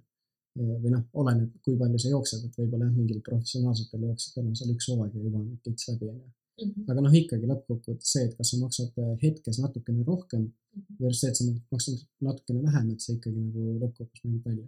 või 0.54 0.92
noh, 0.94 1.02
oleneb, 1.18 1.50
kui 1.66 1.74
palju 1.80 1.98
sa 1.98 2.10
jooksed, 2.12 2.44
et 2.46 2.58
võib-olla 2.60 2.86
jah, 2.86 2.94
mingil 2.94 3.24
professionaalsetel 3.26 4.04
jooksjatel 4.06 4.44
on 4.52 4.56
seal 4.60 4.70
üks 4.76 4.86
hooaeg 4.92 5.16
ja 5.18 5.24
juba 5.24 5.40
on 5.40 5.48
kets 5.66 5.88
läbi, 5.90 6.10
onju. 6.12 6.28
Mhm. 6.62 6.84
aga 6.92 7.02
noh, 7.02 7.14
ikkagi 7.18 7.48
lõppkokkuvõttes 7.50 8.12
see, 8.14 8.28
et 8.28 8.36
kas 8.38 8.52
sa 8.52 8.60
maksad 8.62 9.00
äh, 9.02 9.16
hetkes 9.24 9.58
natukene 9.64 10.04
rohkem 10.06 10.52
Mhm. 10.76 10.96
versus 11.00 11.22
see, 11.22 11.30
et 11.30 11.38
sa 11.38 11.44
maksad 11.72 12.06
natukene 12.22 12.62
vähem, 12.68 12.92
et 12.94 13.02
see 13.02 13.16
ikkagi 13.18 13.40
nagu 13.48 13.62
lõppkokkuvõttes 13.82 14.24
mängib 14.26 14.46
välja 14.46 14.68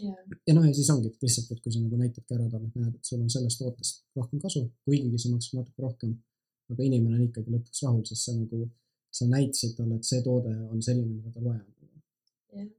jah, 0.00 0.18
ja 0.48 0.54
noh, 0.56 0.66
ja 0.66 0.74
siis 0.76 0.90
ongi 0.94 1.10
lihtsalt, 1.12 1.50
et 1.54 1.62
kui 1.64 1.72
sa 1.74 1.80
nagu 1.82 1.98
näitadki 2.00 2.36
ära 2.36 2.48
talle, 2.52 2.68
et 2.68 2.76
näed, 2.80 2.94
et 2.98 3.08
sul 3.08 3.22
on 3.22 3.32
sellest 3.32 3.60
tootest 3.62 4.04
rohkem 4.18 4.42
kasu, 4.44 4.62
kuigigi 4.86 5.20
sa 5.22 5.32
maksad 5.32 5.58
natuke 5.60 5.84
rohkem. 5.86 6.14
aga 6.72 6.84
inimene 6.86 7.18
on 7.18 7.24
ikkagi 7.26 7.52
lõpuks 7.52 7.82
rahul, 7.84 8.04
sest 8.08 8.28
sa 8.28 8.32
nagu, 8.32 8.58
sa 9.12 9.26
näitasid 9.28 9.74
talle, 9.76 9.98
et 9.98 10.06
see 10.08 10.22
toode 10.24 10.52
on 10.72 10.80
selline, 10.86 11.18
mida 11.18 11.32
tal 11.34 11.44
vaja 11.48 11.60
on. 11.60 11.90
jah. 12.56 12.70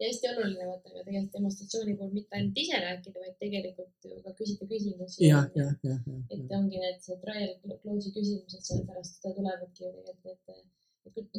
ja 0.00 0.08
hästi 0.08 0.30
oluline 0.32 0.66
vaata 0.70 0.88
ka 0.94 1.04
tegelikult 1.04 1.36
demonstratsiooni 1.36 1.94
puhul 2.00 2.16
mitte 2.16 2.38
ainult 2.38 2.58
ise 2.64 2.80
rääkida, 2.86 3.22
vaid 3.24 3.36
tegelikult 3.44 4.10
ju 4.10 4.18
ka 4.24 4.34
küsida 4.40 4.70
küsimusi. 4.72 5.22
jah, 5.28 5.46
jah, 5.60 5.72
jah, 5.86 6.02
et 6.34 6.56
ongi 6.58 6.82
need 6.82 6.98
see 7.06 7.20
trial 7.22 7.54
close'i 7.84 8.14
küsimused, 8.16 8.66
sellepärast 8.70 9.20
seda 9.20 9.36
tulevadki 9.38 9.86
ju 9.86 9.92
tegelikult, 9.98 10.34
et, 10.34 10.44
et 10.48 10.50
kui 10.50 10.58
noh, 10.58 10.89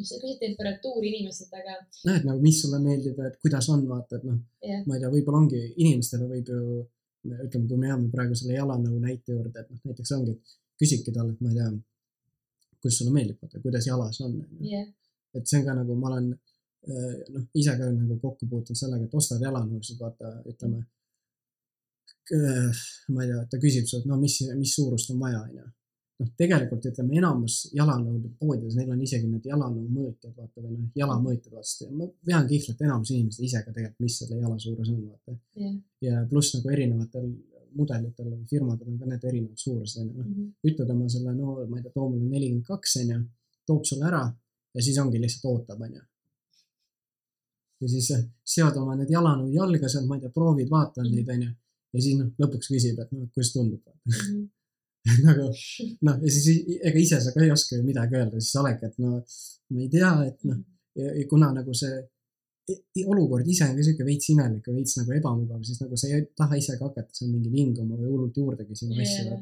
sa 0.08 0.20
küsid 0.22 0.40
temperatuuri 0.42 1.12
inimestelt, 1.12 1.54
aga 1.58 1.78
näed 2.08 2.26
nagu, 2.28 2.42
mis 2.44 2.62
sulle 2.62 2.80
meeldib, 2.84 3.20
et 3.28 3.38
kuidas 3.44 3.70
on, 3.74 3.84
vaata, 3.90 4.20
et 4.20 4.26
noh, 4.28 4.40
jah, 4.66 4.84
ma 4.88 4.98
ei 4.98 5.04
tea, 5.04 5.12
võib-olla 5.14 5.42
ongi, 5.44 5.62
inimestele 5.84 6.30
võib 6.30 6.52
ju, 6.54 6.62
ütleme, 7.32 7.68
kui 7.70 7.80
me 7.80 7.92
jääme 7.92 8.10
praegu 8.14 8.38
selle 8.38 8.58
jalanõu 8.58 9.00
näite 9.02 9.36
juurde, 9.36 9.64
et 9.64 9.74
noh, 9.74 9.82
näiteks 9.90 10.14
ongi, 10.18 10.38
et 10.38 10.56
küsidki 10.82 11.14
talle, 11.16 11.36
et 11.36 11.44
ma 11.44 11.52
ei 11.52 11.60
tea, 11.60 11.68
kus 12.82 13.02
sulle 13.02 13.14
meeldib, 13.16 13.42
vaata, 13.42 13.62
kuidas 13.66 13.90
jalas 13.90 14.22
on, 14.26 14.40
jah, 14.70 14.88
et 15.38 15.48
see 15.48 15.60
on 15.60 15.68
ka 15.68 15.76
nagu 15.78 15.98
ma 16.00 16.10
olen 16.12 16.32
äh, 16.32 17.20
noh, 17.36 17.46
ise 17.58 17.76
ka 17.80 17.92
nagu 17.92 18.18
kokku 18.24 18.50
puutunud 18.50 18.80
sellega, 18.80 19.06
et 19.06 19.20
ostad 19.22 19.44
jalanõusid, 19.44 20.00
vaata, 20.02 20.40
ütleme. 20.50 20.86
ma 23.12 23.24
ei 23.24 23.30
tea, 23.30 23.46
ta 23.52 23.58
küsib 23.60 23.88
sult, 23.90 24.06
no 24.08 24.16
mis, 24.20 24.38
mis 24.56 24.74
suurust 24.78 25.10
on 25.12 25.20
vaja, 25.20 25.42
onju. 25.44 25.66
noh, 26.22 26.30
tegelikult 26.38 26.86
ütleme 26.90 27.18
enamus 27.18 27.56
jalanõude 27.78 28.30
poodides, 28.40 28.76
neil 28.78 28.90
on 28.94 29.02
isegi 29.02 29.28
need 29.28 29.46
jalanõu 29.50 29.86
mõõtjad, 29.98 30.34
vaata 30.38 30.62
või 30.64 30.76
noh, 30.78 30.90
jalamõõtjad, 31.02 31.54
vaata. 31.58 31.88
ma 31.98 32.08
vean 32.30 32.48
kihla, 32.52 32.76
et 32.76 32.84
enamus 32.88 33.12
inimesed 33.16 33.46
ise 33.48 33.64
ka 33.66 33.72
tegelikult, 33.74 34.04
mis 34.06 34.18
selle 34.22 34.38
jala 34.44 34.60
suurus 34.66 34.90
on, 34.94 35.02
vaata. 35.08 35.38
jah. 35.64 35.74
ja 36.08 36.22
pluss 36.30 36.54
nagu 36.58 36.70
erinevatel 36.76 37.32
mudelitel 37.80 38.28
või 38.28 38.46
firmadel 38.52 38.88
on 38.92 38.98
ka 39.00 39.06
need 39.08 39.26
erinevad 39.32 39.58
suurused, 39.66 40.02
onju. 40.04 40.24
Mhm. 40.28 40.48
ütled 40.70 40.90
oma 40.94 41.10
selle, 41.10 41.34
no 41.38 41.58
ma 41.70 41.78
ei 41.80 41.84
tea, 41.86 41.92
too 41.96 42.10
mulle 42.10 42.30
nelikümmend 42.30 42.66
kaks, 42.68 42.96
onju, 43.02 43.20
toob 43.68 43.86
sulle 43.88 44.08
ära 44.12 44.24
ja 44.76 44.82
siis 44.84 44.98
ongi 45.04 45.20
lihtsalt 45.24 45.46
ootab, 45.54 45.82
onju. 45.88 46.02
ja 47.82 47.88
siis 47.90 48.12
sead 48.56 48.76
oma 48.78 48.96
need 49.00 49.10
jalanõu 49.10 49.50
jalga 49.56 49.88
seal, 49.90 50.06
ma 50.10 50.18
ei 50.20 50.22
tea, 50.26 50.30
proovid, 50.36 50.70
vaatad 50.70 51.06
Mhm. 51.06 51.16
neid, 51.16 51.30
onju. 51.36 51.52
ja 51.94 52.02
siis 52.02 52.18
noh, 52.20 52.28
lõpuks 52.44 52.68
küsib, 52.74 53.00
et 53.00 53.12
noh, 53.12 53.28
kuidas 53.34 53.54
tundub. 53.56 53.82
Mhm. 54.06 54.44
nagu 55.26 55.48
noh, 56.06 56.18
ja 56.22 56.32
siis 56.32 56.78
ega 56.78 56.98
ise 57.02 57.22
sa 57.24 57.34
ka 57.34 57.42
ei 57.42 57.52
oska 57.54 57.78
ju 57.78 57.86
midagi 57.86 58.20
öelda, 58.20 58.42
siis 58.42 58.60
oledki, 58.62 58.90
et 58.92 59.00
no 59.02 59.18
ma 59.18 59.82
ei 59.82 59.90
tea, 59.90 60.12
et 60.30 60.50
noh, 60.50 60.60
ja 61.02 61.28
kuna 61.30 61.50
nagu 61.56 61.74
see 61.78 61.96
olukord 63.10 63.48
ise 63.50 63.66
on 63.66 63.76
ka 63.78 63.86
sihuke 63.86 64.06
veits 64.06 64.30
imelik 64.34 64.68
ja 64.68 64.76
veits 64.76 64.98
nagu 65.00 65.16
ebamugav, 65.18 65.64
siis 65.66 65.82
nagu 65.82 65.98
sa 65.98 66.12
ei 66.12 66.26
taha 66.38 66.60
ise 66.60 66.78
ka 66.78 66.90
hakata 66.90 67.18
seal 67.18 67.32
mingi 67.34 67.52
vinguma 67.54 67.98
või 67.98 68.12
hullult 68.12 68.38
juurde 68.38 68.68
küsima 68.70 69.00
asju 69.02 69.26
jah. 69.32 69.42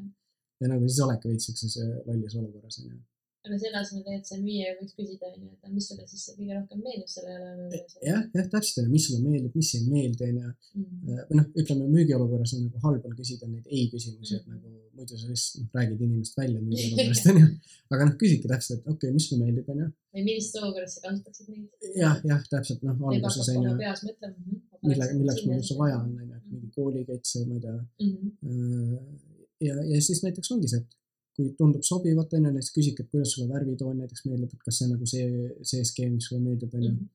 ja 0.63 0.71
nagu 0.71 0.87
siis 0.87 1.01
oledki 1.05 1.33
veits 1.33 1.49
siukses 1.49 1.77
lollis 2.07 2.37
olukorras 2.39 2.79
onju. 2.83 2.99
Aga 3.47 3.57
selle 3.61 3.79
asemel 3.79 4.03
tegelikult 4.03 4.29
see 4.29 4.39
müüja 4.43 4.71
võiks 4.79 4.95
küsida, 4.97 5.29
onju, 5.31 5.49
et 5.63 5.71
mis 5.71 5.85
sulle 5.89 6.05
siis 6.11 6.25
kõige 6.35 6.55
rohkem 6.57 6.81
meeldib 6.83 7.11
selle 7.11 7.31
jalanõu 7.35 7.67
juures. 7.69 7.93
jah, 8.09 8.25
jah, 8.35 8.47
täpselt 8.53 8.81
onju, 8.81 8.91
mis 8.95 9.05
sulle 9.07 9.21
meeldib, 9.23 9.55
mis 9.55 9.69
ei 9.77 9.85
meeldi 9.85 10.27
onju. 10.27 10.51
Mhm. 10.81 11.21
või 11.29 11.39
noh, 11.39 11.47
ütleme 11.63 11.87
müügiolukorras 11.93 12.53
on 12.57 12.65
nagu 12.65 12.83
halb 12.83 13.07
on 13.07 13.15
küsida 13.21 13.47
neid 13.47 13.71
ei 13.77 13.85
küsimusi, 13.93 14.35
et 14.41 14.45
Mhm. 14.45 14.57
nagu 14.57 14.67
muidu 14.99 15.17
sa 15.21 15.31
lihtsalt 15.31 15.63
noh, 15.63 15.71
räägid 15.79 16.03
inimest 16.07 16.37
välja 16.41 16.59
müügiolukorrast 16.67 17.29
onju. 17.31 17.47
aga 17.95 18.09
noh, 18.09 18.15
küsidki 18.21 18.51
täpselt, 18.53 18.83
et 18.83 18.91
okei 18.91 19.07
okay,, 19.07 19.15
mis 19.15 19.29
sulle 19.29 19.45
meeldib 19.45 19.71
onju. 19.75 19.87
või 20.13 20.27
millises 20.27 20.59
olukorras 20.61 20.99
sa 20.99 21.05
kasutaksid 21.07 21.49
neid? 21.53 21.89
jah, 22.03 22.21
jah, 22.33 22.45
täpselt 22.53 22.83
noh, 22.83 23.01
alguses 23.13 23.51
onju, 23.55 23.75
peas 23.79 24.03
mõtlema. 24.09 24.35
mhm, 24.35 24.61
mille, 24.91 25.11
milleks 25.23 25.45
mul 25.47 25.57
üldse 25.61 25.79
vaja 25.79 26.03
on 26.03 26.11
onju, 26.11 26.35
et 26.35 26.45
mingi 26.51 26.71
kooliketse, 26.75 27.45
ma 27.47 27.55
ei 27.55 27.63
tea 27.65 27.77
-hmm. 28.03 29.27
ja, 29.67 29.75
ja 29.93 30.01
siis 30.01 30.23
näiteks 30.27 30.51
ongi 30.55 30.67
see, 30.71 30.83
et 30.83 30.98
kui 31.39 31.53
tundub 31.59 31.85
sobivat, 31.87 32.33
onju, 32.35 32.51
näiteks 32.51 32.73
küsidki, 32.75 33.05
et 33.05 33.11
kuidas 33.13 33.33
sulle 33.33 33.47
värvitoon 33.53 34.01
näiteks 34.03 34.25
meeldib, 34.27 34.55
et 34.55 34.65
kas 34.65 34.79
see 34.79 34.87
on 34.87 34.95
nagu 34.97 35.07
see, 35.07 35.27
see 35.71 35.85
skeem, 35.87 36.17
mis 36.17 36.27
sulle 36.27 36.41
meeldib, 36.43 36.73
onju. 36.75 36.91
Mhm. 36.91 37.05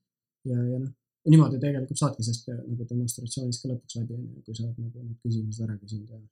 ja, 0.52 0.62
ja 0.72 0.78
noh, 0.84 0.92
niimoodi 1.32 1.60
tegelikult 1.60 2.00
saadki 2.00 2.24
sellest 2.24 2.48
nagu 2.54 2.86
demonstratsioonis 2.88 3.60
ka 3.60 3.70
lõpuks 3.72 4.00
läbi, 4.00 4.16
onju, 4.16 4.46
kui 4.46 4.56
sa 4.56 4.64
oled 4.64 4.80
nagu 4.86 5.04
need 5.04 5.20
küsimused 5.26 5.66
ära 5.66 5.76
küsinud 5.82 6.16
ja 6.16 6.22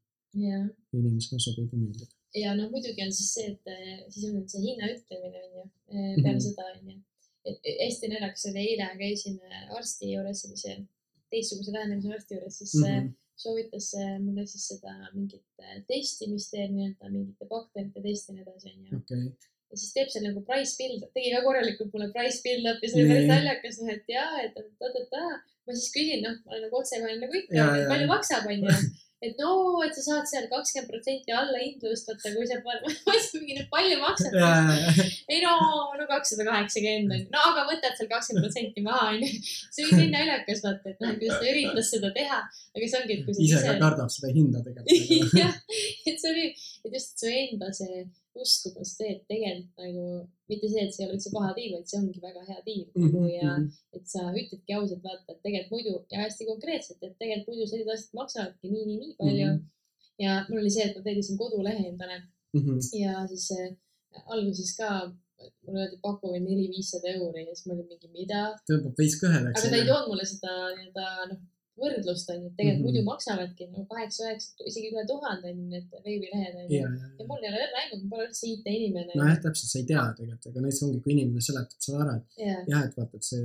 jah, 0.41 0.67
inimesele 0.97 1.41
sobib 1.45 1.73
ja 1.73 1.79
meeldib. 1.79 2.11
ja 2.43 2.57
noh, 2.57 2.69
muidugi 2.73 3.05
on 3.05 3.13
siis 3.13 3.31
see, 3.37 3.53
et 3.53 3.73
eh, 3.73 4.05
siis 4.09 4.29
on 4.31 4.45
see 4.49 4.65
hinna 4.65 4.89
ütlemine 4.95 5.47
onju, 5.47 5.65
Mhm. 5.93 6.23
peale 6.25 6.41
seda 6.41 6.69
onju, 6.73 6.99
et 7.51 7.73
hästi 7.85 8.13
naljakas 8.13 8.47
oli, 8.51 8.67
eile 8.73 8.89
käisin 9.01 9.41
arsti 9.77 10.13
juures, 10.15 10.45
sellise 10.45 10.77
teistsuguse 11.33 11.73
lähenemise 11.75 12.13
arsti 12.17 12.39
juures, 12.39 12.59
siis 12.59 12.75
mm. 12.75 12.87
mm 12.87 13.01
-hmm. 13.01 13.13
Soovitas 13.41 13.93
äh, 13.99 14.19
mulle 14.23 14.45
siis 14.47 14.67
seda 14.75 14.93
mingit 15.15 15.45
äh, 15.63 15.81
testi, 15.89 16.29
mis 16.33 16.51
teeb 16.53 16.75
nii-öelda 16.75 17.11
mingite 17.13 17.49
bakterite 17.51 18.03
testi 18.05 18.33
ja 18.33 18.37
nii 18.37 18.45
edasi, 18.47 18.75
onju 18.75 19.01
okei, 19.01 19.25
ja 19.73 19.81
siis 19.81 19.95
teeb 19.97 20.11
seal 20.13 20.27
nagu 20.29 20.43
price 20.49 20.77
build, 20.79 21.07
tegi 21.17 21.33
ka 21.33 21.41
korralikult 21.47 21.95
mulle 21.95 22.11
price 22.15 22.43
build 22.45 22.69
up'i, 22.75 22.91
see 22.93 23.01
oli 23.05 23.15
päris 23.15 23.31
naljakas, 23.31 23.81
noh 23.81 23.95
et 23.95 24.13
jaa, 24.15 24.29
et 24.45 24.59
ta-ta-ta. 24.59 25.25
ma 25.63 25.77
siis 25.79 25.93
küsin, 25.95 26.25
noh, 26.27 26.37
ma 26.45 26.57
olen 26.57 26.65
nagu 26.67 26.79
otsekohene 26.81 27.23
nagu 27.23 27.39
ikka, 27.39 27.67
palju 27.89 28.11
maksab, 28.11 28.49
onju. 28.51 28.77
Et 29.23 29.39
no, 29.39 29.53
et 29.87 29.95
sa 29.95 30.03
saad 30.05 30.29
seal 30.29 30.49
kakskümmend 30.51 30.91
protsenti 30.91 31.35
alla 31.35 31.61
hindlust 31.63 32.09
võtta, 32.11 32.33
kui 32.35 32.47
sa 32.51 32.59
paned, 32.65 32.83
ma 32.85 32.93
mõtlesin 32.93 33.45
mingi, 33.45 33.59
et 33.63 33.69
palju 33.73 33.99
maksab. 34.03 34.39
ei 35.33 35.43
no, 35.45 35.53
no 35.99 36.09
kakssada 36.11 36.47
kaheksakümmend 36.49 37.17
onju, 37.17 37.29
no 37.35 37.45
aga 37.51 37.67
võtad 37.71 37.99
seal 37.99 38.11
kakskümmend 38.11 38.49
protsenti 38.49 38.87
maha 38.87 39.13
onju. 39.13 39.31
see 39.45 39.87
oli 39.87 40.01
nii 40.01 40.11
naljakas 40.17 40.65
vaata, 40.67 40.95
et 40.95 41.05
noh, 41.05 41.15
kuidas 41.21 41.39
ta 41.39 41.53
üritas 41.53 41.93
seda 41.95 42.11
teha, 42.17 42.41
aga 42.75 42.89
see 42.89 43.03
ongi, 43.03 43.19
et 43.19 43.29
kui 43.29 43.37
sa 43.39 43.47
ise 43.47 43.63
ka 43.69 43.77
kardab 43.85 44.11
seda 44.17 44.35
hinda 44.35 44.65
tegelikult. 44.67 45.39
jah, 45.43 45.55
et 46.09 46.19
see 46.19 46.35
oli, 46.35 46.51
et 46.83 46.99
just 46.99 47.23
su 47.23 47.31
enda 47.31 47.71
see 47.79 48.03
uskumus, 48.45 48.91
see, 48.99 49.11
et 49.15 49.23
tegelikult 49.29 49.79
nagu 49.85 50.05
mitte 50.49 50.69
see, 50.73 50.83
et 50.87 50.93
see 50.95 51.03
ei 51.05 51.09
ole 51.09 51.17
üldse 51.19 51.31
paha 51.37 51.51
diil, 51.59 51.73
vaid 51.77 51.87
see 51.91 51.99
ongi 52.01 52.21
väga 52.29 52.43
hea 52.49 52.61
diil 52.67 52.87
Mhm, 52.95 53.05
nagu 53.05 53.21
ja 53.29 53.51
et 53.97 54.07
sa 54.13 54.21
ütledki 54.43 54.77
ausalt 54.79 55.03
vaata, 55.07 55.33
et 55.33 55.41
tegelikult 55.45 55.71
muidu 55.77 55.93
ja 56.13 56.19
hästi 56.25 56.47
konkreetselt, 56.53 57.03
et 57.03 57.17
tegelikult 57.21 57.49
muidu 57.53 57.67
sellised 57.71 57.93
asjad 57.97 58.15
maksavadki 58.21 58.71
nii, 58.73 58.85
nii, 58.89 58.99
nii 59.03 59.15
palju 59.21 59.47
Mhm. 59.49 59.57
mm. 59.57 59.63
-hmm. 59.63 60.25
ja 60.25 60.33
mul 60.49 60.59
oli 60.63 60.71
see, 60.77 60.85
et 60.89 60.97
ma 60.97 61.03
tellisin 61.09 61.39
kodulehe 61.43 61.85
endale 61.93 62.17
Mhm. 62.55 62.79
ja 63.05 63.13
siis 63.29 63.47
äh, 63.59 63.71
alguses 64.35 64.77
ka 64.77 64.89
mulle 65.67 65.81
öeldi 65.83 65.97
pakume 66.03 66.39
neli-viissada 66.41 67.09
euri 67.17 67.41
ja 67.49 67.55
siis 67.55 67.67
ma 67.67 67.73
olin 67.75 67.87
mingi 67.93 68.09
mida, 68.19 68.41
tõmbab 68.71 68.95
veits 68.99 69.17
kõhedaks. 69.23 69.59
aga 69.59 69.71
ta 69.71 69.77
ei 69.81 69.87
toonud 69.89 70.09
mulle 70.11 70.25
seda 70.33 70.53
nii-öelda 70.77 71.07
noh, 71.31 71.39
võrdlust 71.81 72.29
on 72.33 72.39
ju, 72.43 72.47
et 72.51 72.57
tegelikult 72.57 72.61
mm 72.61 72.69
Mhm. 72.69 72.77
-hmm. 72.79 72.85
muidu 72.87 73.03
maksavadki 73.13 73.65
no 73.73 73.85
kaheksa-üheksa, 73.93 74.49
isegi 74.71 74.91
üle 74.93 75.05
tuhande 75.13 75.47
on 75.53 75.59
ju 75.61 75.67
need 75.75 75.87
veebilehed 76.05 76.55
on 76.61 76.67
ju. 76.71 76.79
ja, 76.79 76.89
mul 77.29 77.43
ei 77.45 77.51
ole 77.51 77.67
aimu, 77.81 77.95
ma 78.03 78.09
pole 78.13 78.25
üldse 78.29 78.47
IT-inimene. 78.53 79.13
nojah, 79.17 79.39
täpselt, 79.45 79.71
sa 79.73 79.79
ei 79.79 79.87
tea 79.91 80.05
tegelikult, 80.17 80.47
aga 80.51 80.61
näiteks 80.65 80.83
ongi, 80.87 81.01
kui 81.05 81.13
inimene 81.17 81.41
seletab 81.49 81.81
sulle 81.85 81.99
ära, 82.05 82.15
et 82.21 82.27
ja, 82.47 82.57
jah, 82.73 82.83
et 82.87 82.97
vaata, 82.99 83.17
et 83.17 83.25
see 83.31 83.45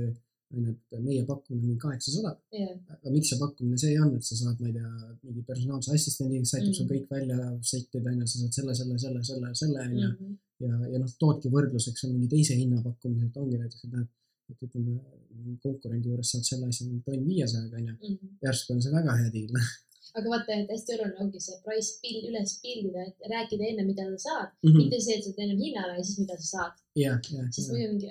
on 0.56 0.64
ju, 0.64 0.70
et 0.92 1.00
meie 1.08 1.22
pakkumine 1.28 1.72
on 1.74 1.78
kaheksasada, 1.84 2.30
ja, 2.52 2.68
aga 2.94 3.10
miks 3.16 3.28
see 3.30 3.38
pakkumine 3.44 3.78
see 3.82 3.96
on, 4.04 4.14
et 4.16 4.24
sa 4.28 4.34
saad, 4.42 4.60
ma 4.60 4.66
ei 4.68 4.72
tea, 4.78 4.90
mingi 5.22 5.42
personaalse 5.50 5.90
assistendi, 5.96 6.38
kes 6.42 6.54
aitab 6.54 6.74
sul 6.78 6.86
Mhm. 6.86 6.92
kõik 6.94 7.06
välja 7.16 7.38
settida, 7.72 8.10
on 8.12 8.20
ju, 8.20 8.26
sa 8.32 8.36
saad 8.42 8.52
selle, 8.58 8.74
selle, 8.80 8.96
selle, 9.04 9.24
selle, 9.30 9.48
selle, 9.62 9.78
on 9.86 9.98
ju. 10.02 10.08
Mhm. 10.12 10.36
ja, 10.66 10.72
ja 10.92 10.98
noh, 11.02 11.10
toodki 11.22 11.48
võrdluseks 11.56 12.04
on 12.04 12.12
mingi 12.14 12.28
teise 12.36 12.54
hinnapakkumise, 12.62 13.26
et 13.26 13.36
ongi 13.42 13.58
näiteks, 13.62 13.84
et 13.84 13.92
näed, 13.96 14.08
et 14.50 14.62
ütleme, 14.66 14.94
konkurendi 15.64 16.08
juures 16.10 16.30
saad 16.32 16.46
selle 16.48 16.70
asja 16.70 16.86
tonn 17.06 17.26
viiesajaga, 17.26 17.76
on 17.80 17.86
ju. 17.90 17.94
Mhm. 18.14 18.32
järsku 18.46 18.72
on 18.74 18.82
see 18.84 18.92
väga 18.94 19.16
hea 19.20 19.30
diil. 19.36 19.52
aga 20.18 20.30
vaata, 20.32 20.56
et 20.62 20.70
hästi 20.72 20.94
oluline 20.96 21.20
ongi 21.22 21.40
see 21.44 21.56
price 21.64 21.90
bill 22.02 22.28
üles 22.30 22.54
pildida, 22.62 23.04
et 23.10 23.26
rääkida 23.32 23.66
enne, 23.70 23.84
mida 23.90 24.06
sa 24.08 24.18
saad, 24.26 24.48
Mhm. 24.64 24.76
mitte 24.80 25.00
see, 25.04 25.16
et 25.18 25.24
sa 25.24 25.32
teed 25.32 25.44
ennem 25.46 25.60
hinnale 25.64 25.96
ja 25.98 26.04
siis 26.04 26.18
mida 26.22 26.36
sa 26.40 26.46
saad, 26.54 26.74
siis 27.54 27.68
muidu 27.70 27.90
mingi, 27.92 28.10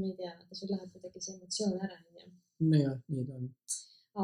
ma 0.00 0.06
ei 0.10 0.14
tea, 0.20 0.32
sul 0.58 0.68
läheb 0.72 0.90
kuidagi 0.92 1.20
see 1.24 1.34
emotsioon 1.36 1.78
ära, 1.86 1.96
onju. 2.08 2.28
nojah, 2.72 2.98
nii 3.08 3.24
ta 3.28 3.34
on. 3.38 3.48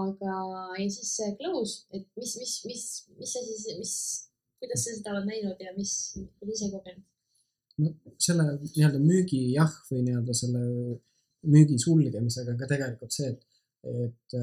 aga, 0.02 0.34
ja 0.82 0.88
siis 0.96 1.10
see 1.16 1.30
close, 1.40 1.86
et 1.96 2.04
mis, 2.16 2.36
mis, 2.40 2.52
mis, 2.68 2.84
mis 3.20 3.32
asi 3.40 3.56
see, 3.64 3.78
mis, 3.80 3.94
kuidas 4.60 4.84
sa 4.84 4.94
seda 4.96 5.10
oled 5.16 5.26
näinud 5.32 5.58
ja 5.66 5.72
mis, 5.76 5.94
oled 6.42 6.54
ise 6.54 6.70
kogenud? 6.74 7.04
no 7.82 7.90
selle 8.20 8.44
nii-öelda 8.60 9.00
müügi 9.00 9.40
jah, 9.56 9.72
või 9.90 10.04
nii-öelda 10.06 10.34
selle 10.36 10.62
müügi 11.42 11.78
sulgemisega 11.78 12.52
on 12.52 12.58
ka 12.60 12.66
tegelikult 12.70 13.12
see, 13.12 13.30
et, 13.32 13.46
et 13.84 14.36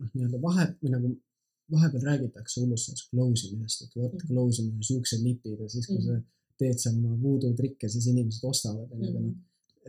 noh, 0.00 0.08
nii-öelda 0.14 0.40
vahe 0.42 0.66
või 0.82 0.90
nagu 0.94 1.10
vahepeal 1.70 2.02
räägitakse 2.08 2.60
hullust 2.64 2.88
sellest 2.88 3.10
close 3.12 3.46
imisest, 3.52 3.82
et 3.86 3.94
vot 4.00 4.14
Mhm. 4.14 4.26
close 4.32 4.62
imine, 4.62 4.82
siuksed 4.82 5.22
nipid 5.22 5.60
ja 5.60 5.68
siis, 5.68 5.86
kui 5.86 6.00
sa 6.02 6.16
teed 6.58 6.78
seal 6.82 6.96
oma 6.98 7.14
voodoo 7.22 7.52
trikke, 7.56 7.88
siis 7.88 8.06
inimesed 8.10 8.44
ostavad, 8.44 8.90
onju, 8.92 9.08
aga 9.12 9.20
noh, 9.20 9.36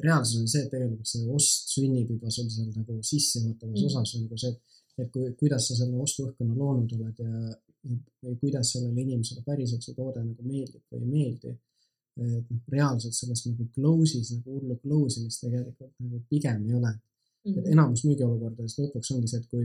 reaalsus 0.06 0.38
on 0.42 0.48
see, 0.48 0.62
et 0.66 0.70
tegelikult 0.72 1.08
see 1.10 1.26
ost 1.38 1.74
sünnib 1.74 2.10
juba 2.14 2.30
sul 2.32 2.48
seal 2.50 2.70
nagu 2.76 3.00
sissejuhatavas 3.04 3.80
Mhm. 3.80 3.86
osas 3.90 4.14
või 4.16 4.22
nagu 4.28 4.38
see, 4.44 4.54
et 5.02 5.12
kui, 5.12 5.34
kuidas 5.42 5.68
sa 5.68 5.76
selle 5.76 5.98
ostuõhkkonna 6.06 6.56
loonud 6.62 6.94
oled 7.00 7.18
ja, 7.20 7.32
ja, 7.90 7.98
ja 8.30 8.36
kuidas 8.44 8.72
sellele 8.76 9.02
inimesele 9.02 9.42
päriselt 9.50 9.84
see 9.84 9.96
toode 9.98 10.22
nagu 10.24 10.44
meeldib 10.44 10.82
või 10.92 11.02
ei 11.02 11.12
meeldi 11.16 11.58
et 12.20 12.50
noh, 12.52 12.60
reaalselt 12.74 13.16
selles 13.16 13.46
nagu 13.48 13.68
close'is 13.76 14.34
nagu 14.36 14.58
hullu 14.58 14.78
close 14.84 15.22
imist 15.22 15.44
tegelikult 15.46 15.94
nagu 16.04 16.22
pigem 16.30 16.68
ei 16.68 16.76
ole. 16.80 16.92
Mhm. 17.42 17.58
et 17.58 17.68
enamus 17.74 18.04
müügiolukordades 18.06 18.76
lõpuks 18.78 19.16
ongi 19.16 19.28
see, 19.28 19.40
et 19.40 19.48
kui 19.50 19.64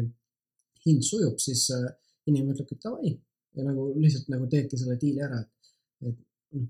hind 0.86 1.03
sujub, 1.05 1.36
siis 1.42 1.66
äh, 1.76 1.90
inimene 2.30 2.55
ütleb, 2.55 2.70
et 2.72 2.84
davai 2.84 3.11
ja 3.57 3.64
nagu 3.66 3.90
lihtsalt 3.97 4.30
nagu 4.32 4.47
teedki 4.53 4.78
selle 4.80 4.97
diili 5.01 5.20
ära, 5.26 5.40
et, 5.42 5.70
et 6.09 6.18
noh, 6.57 6.68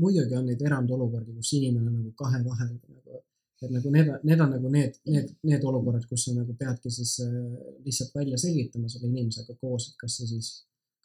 muidugi 0.00 0.36
on 0.38 0.46
neid 0.48 0.62
erandolukordi, 0.62 1.34
kus 1.36 1.52
inimene 1.58 1.90
nagu 1.90 2.12
kahe 2.18 2.40
vahel 2.44 2.72
nagu, 2.72 3.20
et 3.62 3.72
nagu 3.72 3.92
need, 3.92 4.12
need 4.28 4.44
on 4.44 4.52
nagu 4.56 4.72
need, 4.72 4.98
need, 5.08 5.32
need 5.48 5.68
olukorrad, 5.70 6.04
kus 6.08 6.26
sa 6.26 6.34
nagu 6.36 6.56
peadki 6.60 6.92
siis 6.92 7.18
äh, 7.24 7.36
lihtsalt 7.84 8.16
välja 8.16 8.40
selgitama 8.40 8.88
selle 8.92 9.10
inimesega 9.12 9.56
koos, 9.60 9.90
et 9.90 10.00
kas 10.00 10.18
see 10.20 10.32
siis, 10.34 10.50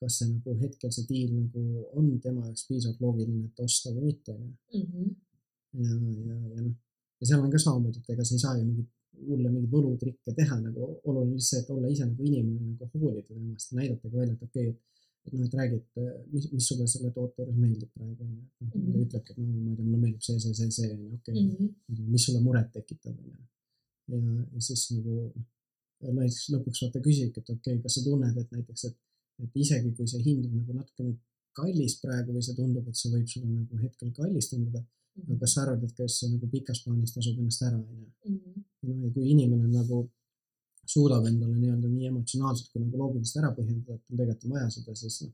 kas 0.01 0.19
see 0.19 0.29
nagu 0.31 0.55
hetkel 0.61 0.91
see 0.95 1.05
diil 1.09 1.33
nagu 1.39 1.65
on 1.99 2.07
tema 2.23 2.45
jaoks 2.47 2.63
piisavalt 2.69 3.01
loogiline, 3.05 3.45
et 3.49 3.59
osta 3.67 3.93
või 3.95 4.07
mitte, 4.11 4.31
onju 4.37 4.55
Mhm. 4.81 5.11
ja, 5.83 5.91
ja, 6.29 6.37
ja 6.55 6.61
noh, 6.65 6.75
ja 7.19 7.27
seal 7.27 7.43
on 7.45 7.51
ka 7.53 7.59
samamoodi, 7.65 7.99
et 8.01 8.09
ega 8.15 8.23
sa 8.27 8.35
ei 8.35 8.39
saa 8.45 8.57
ju 8.59 8.65
mingit 8.69 8.89
hulle 9.27 9.49
mingeid 9.53 9.73
võlutrikke 9.75 10.33
teha, 10.39 10.55
nagu 10.65 10.87
oluline 11.09 11.35
lihtsalt 11.37 11.49
see, 11.49 11.59
et 11.63 11.69
olla 11.75 11.89
ise 11.93 12.05
nagu 12.09 12.23
inimene 12.29 12.71
nagu 12.71 12.87
hoolida 13.03 13.27
temast, 13.27 13.75
näidatagi 13.77 14.15
välja, 14.17 14.33
et 14.37 14.43
okei 14.47 14.69
okay,, 14.69 14.73
et 14.73 14.89
et 15.27 15.33
noh, 15.37 15.45
et 15.45 15.53
räägi, 15.53 15.75
et 15.77 15.99
äh, 16.01 16.13
mis, 16.33 16.45
mis 16.51 16.67
sulle 16.67 16.87
selle 16.89 17.11
toote 17.13 17.43
juures 17.43 17.57
meeldib 17.63 17.91
praegu 17.93 18.23
onju, 18.25 18.39
et 18.41 18.61
noh 18.65 18.71
mm. 18.73 18.87
-hmm. 18.87 19.03
ütlebki, 19.05 19.31
et 19.31 19.37
no 19.37 19.45
ma 19.65 19.69
ei 19.71 19.75
tea, 19.77 19.85
mulle 19.85 19.99
meeldib 20.03 20.23
see, 20.27 20.39
see, 20.43 20.53
see, 20.59 20.71
see 20.77 20.87
onju, 20.95 21.09
okei 21.19 21.33
okay., 21.45 21.67
Mhm. 21.91 22.11
mis 22.13 22.25
sulle 22.25 22.41
muret 22.47 22.71
tekitab 22.73 23.15
onju. 23.21 23.37
ja, 24.11 24.17
ja 24.53 24.59
siis 24.67 24.81
nagu 24.95 25.13
noh, 26.01 26.13
näiteks 26.17 26.47
lõpuks 26.53 26.81
vaata 26.83 26.99
küsidki, 27.07 27.39
et 27.43 27.49
okei 27.55 27.73
okay,, 27.75 27.81
kas 27.83 27.93
sa 27.99 28.03
tunned, 28.07 28.37
et 28.43 28.51
näiteks, 28.55 28.83
et, 28.89 28.97
et 29.43 29.59
isegi 29.63 29.91
kui 29.97 30.07
see 30.11 30.21
hind 30.27 30.45
on 30.47 30.55
nagu 30.61 30.73
natukene 30.79 31.13
kallis 31.57 31.95
praegu 32.03 32.31
või 32.35 32.43
see 32.47 32.55
tundub, 32.59 32.87
et 32.87 32.95
see 33.01 33.11
võib 33.13 33.27
sulle 33.33 33.49
nagu 33.51 33.77
hetkel 33.83 34.11
kallis 34.17 34.47
tunduda, 34.51 34.81
aga 35.21 35.37
kas 35.41 35.53
sa 35.55 35.61
arvad, 35.65 35.83
et 35.87 35.93
kas 35.99 36.17
see 36.19 36.29
nagu 36.33 36.47
pikas 36.53 36.79
plaanis 36.85 37.13
tasub 37.15 37.37
ennast 37.41 37.61
ära 37.67 37.77
onju 37.77 38.07
Mhm. 38.31 38.63
ja 38.83 38.93
noh, 38.93 39.05
ja 39.05 39.09
kui 39.15 39.25
inimene 39.33 39.67
nagu 39.67 39.97
suudab 40.93 41.25
endale 41.29 41.55
nii-öelda 41.61 41.87
nii 41.91 42.07
emotsionaalselt 42.11 42.71
kui 42.71 42.81
nagu 42.83 42.97
loogiliselt 43.01 43.43
ära 43.43 43.51
põhjendada, 43.57 43.95
et 43.95 44.03
tal 44.07 44.17
tegelikult 44.17 44.45
on 44.45 44.51
vaja 44.55 44.69
seda, 44.75 44.95
siis 45.01 45.17
noh, 45.23 45.33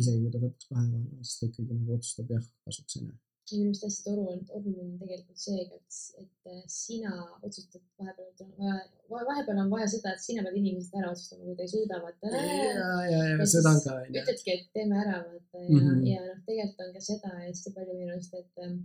isegi 0.00 0.20
kui 0.22 0.30
ta 0.34 0.38
lõpuks 0.44 0.68
kahe 0.68 0.84
vahel 0.84 0.94
on, 1.18 1.24
siis 1.24 1.38
ta 1.40 1.46
ikkagi 1.48 1.78
nagu 1.78 1.96
otsustab 1.96 2.30
jah 2.34 2.44
kasuks 2.66 2.96
onju. 3.00 3.14
Ja 3.52 3.58
minu 3.58 3.70
arust 3.70 3.84
hästi 3.84 4.10
on, 4.14 4.40
oluline 4.56 4.82
on 4.86 4.98
tegelikult 5.00 5.40
see, 5.46 5.60
et, 5.76 5.98
et 6.22 6.50
äh, 6.52 6.62
sina 6.72 7.12
otsustad 7.42 7.82
vahepeal, 8.00 8.30
vahepeal 9.10 9.60
on 9.64 9.70
vaja 9.74 9.88
seda, 9.94 10.14
et 10.16 10.22
sina 10.24 10.42
pead 10.46 10.56
inimesed 10.60 10.96
ära 11.00 11.10
otsustama, 11.12 11.44
kui 11.44 11.56
ta 11.58 11.66
ei 11.66 11.72
suuda, 11.74 12.00
vaata. 12.04 12.32
ja, 12.32 12.88
ja, 13.12 13.20
ja 13.28 13.36
Ja 13.42 13.46
seda 13.54 13.74
on 13.74 13.80
ka 13.84 13.98
ütledki, 14.08 14.56
et 14.56 14.66
teeme 14.76 14.96
ära, 15.04 15.18
vaata 15.28 15.62
ja 15.62 15.68
mm, 15.68 15.76
Mhm. 15.76 15.94
-hmm. 15.94 16.06
ja 16.12 16.20
noh, 16.28 16.38
tegelikult 16.48 16.86
on 16.86 16.92
ka 16.96 17.00
seda 17.10 17.28
hästi 17.42 17.74
palju 17.76 17.94
minu 18.00 18.12
arust, 18.16 18.34
et 18.40 18.64
ähm, 18.64 18.76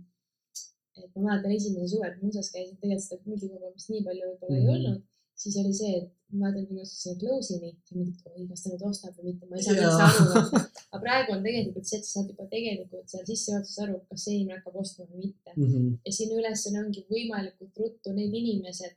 et 1.00 1.10
ma 1.16 1.20
mäletan 1.30 1.52
esimese 1.56 1.88
suve, 1.94 2.08
kui 2.12 2.22
ma 2.22 2.28
USA-s 2.28 2.52
käisin, 2.54 2.76
tegelikult 2.80 3.08
seda 3.08 3.22
müügikogemust 3.30 3.88
nii 3.92 4.02
palju 4.08 4.24
võib-olla 4.28 4.56
mm 4.56 4.60
Mhm. 4.60 4.68
-hmm. 4.68 4.80
ei 4.80 4.86
olnud, 4.86 5.02
siis 5.42 5.56
oli 5.62 5.74
see, 5.82 5.92
et 6.00 6.10
ma 6.32 6.50
ma 6.50 6.50
jõudsin 6.54 6.86
selle 6.86 7.18
close'ini, 7.20 7.70
siis 7.86 7.96
mingi, 7.96 8.12
et 8.14 8.30
oi, 8.30 8.46
kas 8.50 8.62
ta 8.62 8.70
nüüd 8.72 8.84
ostab 8.86 9.16
või 9.18 9.32
mitte, 9.32 9.48
ma 9.50 9.58
ei 9.58 9.64
saanud 9.66 9.82
üldse 9.86 10.06
aru. 10.06 10.60
aga 10.92 11.00
praegu 11.04 11.34
on 11.34 11.44
tegelikult 11.46 11.90
see, 11.90 11.98
et 11.98 12.06
sa 12.06 12.12
saad 12.18 12.30
juba 12.32 12.46
tegelikult 12.54 13.12
seal 13.12 13.26
sissejuhatuses 13.30 13.82
aru, 13.84 13.98
kas 14.10 14.24
see 14.26 14.36
inimene 14.36 14.58
hakkab 14.60 14.78
ostma 14.82 15.06
või 15.08 15.26
mitte. 15.26 15.54
Mhm. 15.56 15.88
ja 16.06 16.14
sinu 16.18 16.38
ülesanne 16.40 16.84
ongi 16.84 17.04
võimalikult 17.10 17.82
ruttu 17.82 18.14
need 18.16 18.36
inimesed, 18.42 18.96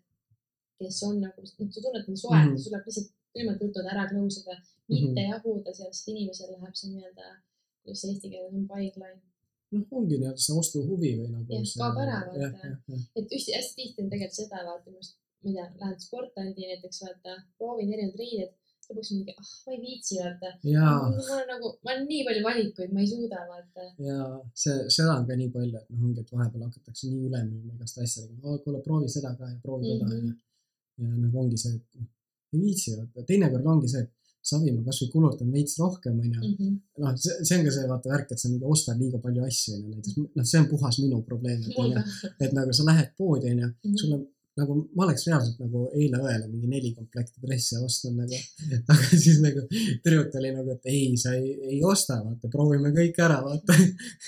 kes 0.80 1.02
on 1.08 1.20
nagu, 1.24 1.42
noh, 1.42 1.72
sa 1.74 1.82
tunned 1.82 2.08
neid 2.08 2.20
soe 2.20 2.38
mm. 2.38 2.48
-hmm. 2.48 2.62
sul 2.62 2.72
tuleb 2.72 2.88
lihtsalt 2.90 3.12
võimalikult 3.38 3.68
ruttu 3.70 3.92
ära 3.94 4.06
close 4.12 4.42
ida, 4.42 4.56
mitte 4.88 5.10
mm 5.10 5.16
-hmm. 5.16 5.30
jahuda 5.32 5.76
seal, 5.78 5.92
sest 5.94 6.10
inimesel 6.14 6.52
läheb 6.54 6.76
see 6.80 6.90
nii-öelda, 6.94 7.36
kuidas 7.84 8.04
eesti 8.10 8.34
keeles 8.34 8.54
on, 8.54 8.68
pipeline. 8.74 9.22
noh, 9.74 9.86
ongi 9.98 10.20
nii-öelda 10.20 10.46
see 10.46 10.58
ostuhuvi 10.62 11.12
või 11.20 11.30
nagu 11.34 11.62
kaob 11.82 12.02
ära, 12.06 12.18
jah, 12.38 12.54
vaata. 12.62 13.02
et 13.18 13.36
hästi, 13.36 13.58
hästi 13.58 13.76
tihti 13.80 14.04
on 14.04 14.10
tegelikult 14.14 14.42
seda, 14.42 14.66
vaata 14.70 14.90
minu 14.90 15.02
arust, 15.02 15.18
ma 15.44 15.50
ei 15.50 15.56
tea, 15.56 15.68
lähed 15.82 16.00
sportlandi 16.06 16.68
näiteks, 16.72 17.00
vaata, 17.06 17.32
proovin 17.58 17.94
erinevaid 17.94 18.20
riideid, 18.24 18.52
lõpuks 18.90 19.10
mingi, 19.14 19.34
ah, 19.42 19.50
ma 19.66 19.74
ei 19.76 19.80
viitsi, 19.86 20.16
vaata. 20.22 20.50
mul 21.18 21.30
on 21.40 21.46
nagu, 21.54 21.68
ma 21.84 21.92
olen 21.94 22.08
nii 22.12 22.24
palju 22.28 22.42
valikuid, 22.50 22.90
ma 22.96 23.00
ei 23.04 23.08
suuda, 23.14 23.40
vaata. 23.52 23.86
ja 24.08 24.18
see, 24.64 24.78
seda 24.96 25.12
on 25.20 25.28
ka 25.30 25.36
nii 25.42 25.52
palju, 25.56 25.78
et 25.82 25.90
noh, 25.92 26.02
ongi, 26.08 26.20
et 26.26 26.32
vahepeal 26.36 26.66
hakatakse 26.68 27.04
nii 27.12 27.28
üle 27.30 27.40
müüma 27.52 27.72
igast 27.78 27.98
asjadega, 28.06 28.58
kuule 28.66 28.82
proovi 28.88 29.08
seda 29.16 29.32
ka 29.40 29.48
ja 29.54 29.60
proovi 29.64 29.94
teda 29.94 30.06
Mhm. 30.16 30.28
ja, 30.28 31.08
ja 31.08 31.16
nagu 31.24 31.40
ongi 31.46 31.58
see, 31.64 31.74
et 31.80 31.88
noh, 32.02 32.10
ei 32.54 32.60
viitsi, 32.66 32.98
vaata, 33.00 33.24
teinekord 33.32 33.66
ongi 33.76 33.88
see, 33.94 34.04
et 34.06 34.12
savi 34.52 34.72
ma 34.76 34.82
kasvõi 34.90 35.10
kulutan 35.14 35.52
veits 35.56 35.78
rohkem, 35.80 36.20
onju. 36.20 36.42
Mhm. 36.52 36.76
noh, 37.02 37.16
see, 37.24 37.34
see 37.48 37.58
on 37.60 37.66
ka 37.66 37.72
see 37.78 37.88
vaata 37.94 38.10
värk, 38.14 38.32
et 38.36 38.40
sa 38.44 38.50
mingi 38.52 38.66
ostad 38.76 39.00
liiga 39.02 39.18
palju 39.26 39.42
asju, 39.50 39.74
onju, 39.80 39.90
näiteks 39.96 40.18
noh, 40.38 40.46
see 40.52 40.60
on 40.62 40.68
puhas 40.74 41.00
minu 41.04 41.22
probleem, 41.30 41.60
et 41.64 41.78
onju, 41.84 42.04
et 42.44 42.52
nagu 42.60 42.74
sa 42.78 42.84
lähed 42.92 43.10
poodi, 43.18 43.48
onju, 43.54 43.68
Mhm. 43.84 44.26
Nagu 44.60 44.76
ma 44.94 45.06
oleks 45.08 45.26
reaalselt 45.28 45.62
nagu 45.64 45.88
eile 45.98 46.20
õele 46.22 46.48
mingi 46.50 46.70
neli 46.70 46.92
komplekti 46.94 47.42
dresse 47.42 47.80
ostnud 47.82 48.20
nagu, 48.20 48.40
aga 48.94 49.10
siis 49.10 49.42
nagu 49.44 49.66
tüdruk 49.72 50.38
oli 50.40 50.54
nagu, 50.54 50.76
et 50.78 50.92
ei, 50.92 51.18
sa 51.20 51.34
ei, 51.38 51.56
ei 51.74 51.82
osta, 51.90 52.20
vaata, 52.26 52.52
proovime 52.54 52.94
kõik 52.96 53.20
ära, 53.26 53.40
vaata. 53.46 53.78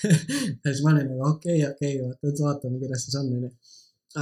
ja 0.63 0.71
siis 0.71 0.82
ma 0.86 0.95
olin 0.95 1.11
nagu 1.13 1.30
okei 1.30 1.61
okay,, 1.61 1.71
okei 1.71 1.93
okay,, 1.99 2.03
vaata, 2.07 2.34
et 2.34 2.43
vaatame, 2.47 2.82
kuidas 2.82 3.05
siis 3.05 3.19
on, 3.21 3.32
onju. 3.38 3.53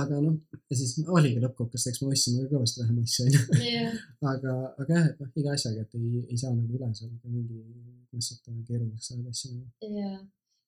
aga 0.04 0.20
noh, 0.26 0.38
ja 0.72 0.80
siis 0.82 0.94
oligi 1.06 1.42
lõppkokkuvõttes, 1.44 1.88
eks 1.92 2.04
me 2.04 2.12
ostsime 2.18 2.44
ka 2.46 2.56
kõvasti 2.58 2.84
vähem 2.84 3.02
asju, 3.06 3.28
onju. 3.30 3.66
jah, 3.70 3.98
aga, 4.36 4.60
aga 4.84 5.00
jah, 5.00 5.10
et 5.14 5.24
noh, 5.24 5.34
iga 5.40 5.56
asjaga, 5.56 5.88
et 5.88 6.00
ei, 6.00 6.24
ei 6.28 6.40
saa 6.44 6.56
nagu 6.56 6.80
üle 6.80 6.94
seal 6.98 7.16
mingi 7.24 7.64
mässata 8.14 8.54
keeruliseks 8.68 9.14
ajada 9.16 9.36
asju 9.38 9.56
nagu. 9.56 9.94
ja, 10.02 10.18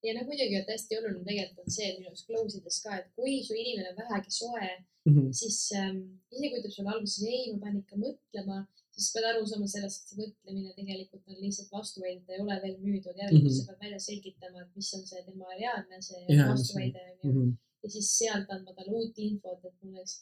ja 0.06 0.14
noh, 0.16 0.26
muidugi 0.30 0.58
on 0.62 0.68
hästi 0.74 0.98
oluline 1.00 1.24
tegelikult 1.30 1.66
on 1.66 1.72
see, 1.78 1.90
minu 1.98 2.08
arust 2.12 2.28
close 2.30 2.58
ides 2.60 2.78
ka, 2.84 2.98
et 3.02 3.08
kui 3.18 3.34
su 3.48 3.54
inimene 3.64 3.90
on 3.92 3.98
vähegi 4.04 4.32
soe, 4.42 4.70
Mhm. 5.08 5.32
siis 5.40 5.58
ähm, 5.80 5.98
isegi 6.32 6.50
kui 6.54 6.62
ta 6.64 6.70
sulle 6.76 6.90
alguses 6.94 7.24
ei, 7.30 7.52
ma 7.54 7.60
pean 7.64 7.76
ikka 7.82 7.96
mõtlema, 8.06 8.58
siis 8.96 9.12
pead 9.14 9.26
aru 9.30 9.44
saama 9.50 9.68
sellest, 9.74 10.02
et 10.02 10.10
see 10.10 10.18
mõtlemine 10.24 10.72
tegelikult 10.80 11.28
on 11.30 11.42
lihtsalt 11.46 11.72
vastuväide, 11.78 12.22
ta 12.26 12.34
ei 12.34 12.42
ole 12.46 12.56
veel 12.64 12.78
müüdud, 12.86 13.16
järelikult 13.22 13.52
Mhm. 13.54 13.60
sa 13.66 13.74
pead 13.74 13.82
välja 13.86 14.00
selgitama, 14.08 14.62
et 14.66 14.72
mis 14.76 14.94
on 14.98 15.04
see 15.12 15.22
tema 15.28 15.46
reaalne 15.60 16.02
see 16.08 16.22
Jaa, 16.22 16.30
mis 16.30 16.42
on- 16.42 16.52
vastuväide 16.54 17.02
onju. 17.12 17.34
Mhm. 17.34 17.52
ja 17.84 17.90
siis 17.96 18.08
sealt 18.18 18.50
andma 18.50 18.74
talle 18.74 18.92
uut 19.00 19.18
infot, 19.28 19.62
et 19.66 19.74
mul 19.82 19.92
näiteks 19.94 20.16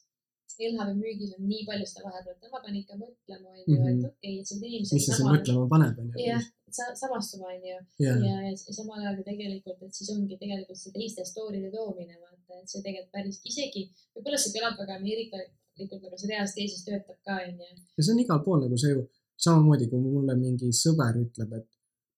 LHV 0.59 0.91
müügis 1.03 1.31
on 1.37 1.43
nii 1.51 1.63
palju 1.69 1.85
seda 1.89 2.01
vahepeal, 2.07 2.35
et 2.41 2.51
ma 2.53 2.59
pean 2.63 2.75
ikka 2.81 2.95
mõtlema 3.03 3.47
onju, 3.53 3.63
et 3.63 3.79
Mhm. 3.79 4.05
okei, 4.09 4.33
et 4.39 4.47
sa 4.47 4.55
oled 4.55 4.79
mis 4.81 4.89
see 4.91 4.99
sind 5.17 5.27
mõtlema 5.33 5.65
paneb, 5.73 5.93
onju. 6.03 6.13
jah, 6.27 6.43
sa- 6.77 6.93
samastuma 7.01 7.47
onju 7.55 7.67
ja, 7.73 8.13
ja, 8.27 8.35
ja 8.49 8.55
samal 8.79 8.99
ajal 9.01 9.15
ka 9.19 9.23
tegelikult, 9.31 9.79
et 9.87 9.93
siis 9.97 10.09
ongi 10.13 10.37
tegelikult 10.43 10.77
see 10.83 10.91
teiste 10.97 11.21
story'de 11.31 11.69
toomine, 11.75 12.15
vaata, 12.23 12.53
et 12.61 12.69
see 12.69 12.81
tegelikult 12.85 13.11
päris 13.17 13.37
isegi, 13.51 13.83
võib-olla 14.15 14.37
see 14.43 14.53
kõlab 14.55 14.75
väga 14.81 14.93
ameerikalikult, 14.99 16.03
aga 16.07 16.17
see 16.21 16.29
reaalselt 16.33 16.59
Eestis 16.63 16.83
töötab 16.87 17.17
ka, 17.25 17.33
onju. 17.47 17.67
ja 17.97 18.01
see 18.03 18.13
on 18.13 18.19
igal 18.25 18.39
pool 18.45 18.59
nagu 18.63 18.77
see 18.77 18.91
ju 18.95 19.01
samamoodi, 19.45 19.89
kui 19.89 19.99
mulle 19.99 20.35
mingi 20.35 20.67
sõber 20.83 21.13
ütleb, 21.25 21.51
et 21.59 21.67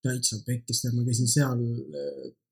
täitsa 0.04 0.36
pekkis, 0.46 0.84
ma 0.94 1.02
käisin 1.08 1.26
seal 1.36 1.58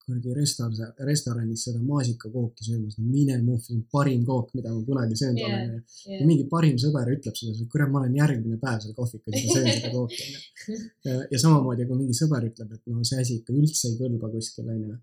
kuradi 0.05 0.35
restoran, 0.37 0.93
restoranis 1.09 1.65
seda 1.67 1.81
maasikakooki 1.85 2.67
söömas, 2.67 2.97
no 2.99 3.07
mine 3.09 3.37
muhv, 3.43 3.63
see 3.65 3.77
on 3.77 3.83
parim 3.93 4.25
kook, 4.29 4.51
mida 4.57 4.73
ma 4.73 4.83
kunagi 4.87 5.19
söönud 5.19 5.41
Jaa, 5.43 5.51
olen. 5.51 5.83
ja 6.13 6.27
mingi 6.29 6.47
parim 6.51 6.79
sõber 6.81 7.11
ütleb 7.15 7.39
sulle, 7.39 7.55
et 7.57 7.71
kurat, 7.73 7.91
ma 7.93 8.03
olen 8.03 8.17
järgmine 8.21 8.59
päev 8.63 8.83
seal 8.85 8.97
kohvikus 8.99 9.39
ja 9.39 9.57
söön 9.57 9.71
seda 9.71 9.93
kooki, 9.95 10.21
onju. 10.29 10.79
ja, 11.33 11.41
samamoodi, 11.45 11.89
kui 11.91 12.01
mingi 12.03 12.17
sõber 12.19 12.49
ütleb, 12.51 12.77
et 12.77 12.93
no 12.93 13.05
see 13.09 13.21
asi 13.25 13.39
ikka 13.41 13.57
üldse 13.57 13.91
ei 13.91 13.99
kõlba 14.01 14.33
kuskil, 14.35 14.71
onju, 14.77 14.99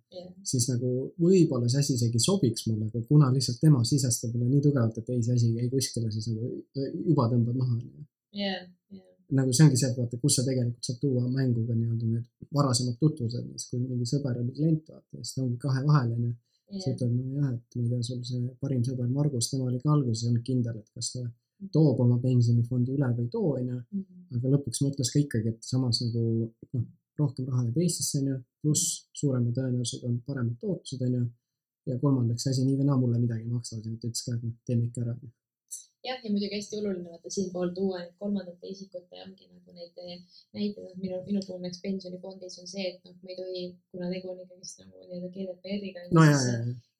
siis 0.53 0.69
nagu 0.71 0.93
võib-olla 1.21 1.71
see 1.71 1.85
asi 1.85 1.97
isegi 1.99 2.21
sobiks 2.21 2.67
mulle, 2.69 2.89
aga 2.91 3.03
kuna 3.09 3.31
lihtsalt 3.35 3.61
tema 3.63 3.83
sisestab 3.87 4.35
mulle 4.37 4.53
nii 4.53 4.65
tugevalt, 4.67 5.01
et 5.01 5.13
ei, 5.15 5.23
see 5.25 5.37
asi 5.37 5.53
ei 5.57 5.69
kuskile, 5.71 6.11
siis 6.13 6.31
nagu 6.33 6.53
juba 7.11 7.29
tõmbad 7.33 7.57
maha, 7.57 7.79
onju. 7.79 8.09
Jah, 8.31 8.67
jah, 8.93 9.10
nagu 9.37 9.53
see 9.55 9.65
ongi 9.65 9.79
see, 9.79 9.89
et 9.91 9.97
vaata, 9.99 10.19
kus 10.21 10.37
sa 10.37 10.45
tegelikult 10.47 10.87
saad 10.87 10.97
tuua 11.01 11.25
mängu 11.31 11.65
ka 11.67 11.75
nii-öelda 11.77 12.07
need 12.13 12.47
varasemad 12.57 12.95
tutvused, 13.01 13.45
siis 13.55 13.67
kui 13.69 13.81
mingi 13.83 14.07
sõber 14.11 14.39
oli 14.41 14.55
klient, 14.57 14.89
vaata, 14.91 15.19
siis 15.19 15.35
ta 15.35 15.43
ongi 15.45 15.59
kahe 15.65 15.83
vahel, 15.87 16.15
onju. 16.17 16.31
siis 16.71 16.87
jah, 16.87 16.95
ütled, 16.95 17.13
nojah, 17.17 17.53
et 17.55 17.77
ma 17.77 17.83
ei 17.83 17.89
tea, 17.91 18.01
sul 18.07 18.21
see 18.29 18.41
parim 18.63 18.83
sõber 18.87 19.09
Margus, 19.17 19.49
tema 19.51 19.67
oli 19.69 19.79
ka 19.83 19.91
alguses 19.95 20.23
ei 20.23 20.31
olnud 20.31 20.45
kindel, 20.49 20.77
et 20.81 20.89
kas 20.95 21.11
ta 21.15 21.23
toob 21.75 21.99
oma 22.05 22.17
pensionifondi 22.23 22.95
üle 22.95 23.09
või 23.17 23.27
ei 23.27 23.33
too, 23.35 23.51
onju. 23.59 23.81
Mhm. 23.97 24.23
aga 24.37 24.53
lõpuks 24.55 24.81
mõtles 24.85 25.11
ka 25.13 25.19
ikkagi, 25.19 25.53
et 25.53 25.69
samas 25.71 26.01
nagu 26.05 26.23
noh, 26.73 26.87
rohkem 27.19 27.51
raha 27.51 27.67
jääb 27.67 27.77
Eestisse, 27.83 28.21
onju, 28.21 28.39
pluss 28.63 28.95
suurema 29.19 29.51
tõenäosusega 29.57 30.09
on 30.09 30.17
paremad 30.27 30.57
tootlused, 30.63 31.05
onju. 31.07 31.27
ja 31.89 31.99
kolmandaks 32.01 32.47
asi 32.47 32.65
nii 32.65 32.79
või 32.79 32.87
naa 32.87 32.97
mulle 33.01 33.19
midagi 33.19 33.47
ei 33.47 33.51
maksa, 33.51 33.79
ütles 33.81 34.25
ka, 34.25 34.35
et 34.35 34.43
noh, 34.43 34.57
teeme 34.65 34.87
ikka 34.87 35.05
ära. 35.05 35.15
jah, 36.05 36.17
ja 36.23 36.29
muidugi 36.33 36.55
hästi 36.57 36.77
oluline 36.79 37.09
vaata 37.13 37.29
siinpool 37.35 37.69
tuua 37.77 37.99
neid 38.01 38.13
kolmandate 38.21 38.67
isikute 38.73 39.19
ongi 39.25 39.45
nagu 39.51 39.73
neid 39.77 39.97
eh, 40.03 40.21
näiteid, 40.57 40.87
et 40.91 40.97
minu, 41.03 41.17
minu 41.27 41.39
puhul 41.47 41.59
näiteks 41.63 41.81
pensionifondis 41.85 42.57
on 42.61 42.67
see, 42.73 42.85
et 42.89 43.03
noh, 43.05 43.15
me 43.23 43.31
ei 43.33 43.37
tohi, 43.41 43.61
kuna 43.91 44.09
tegu 44.13 44.31
on 44.33 44.39
ikkagist 44.43 44.81
nagu 44.81 45.03
nii-öelda 45.03 45.29
GDPR-iga, 45.35 46.05
no 46.17 46.25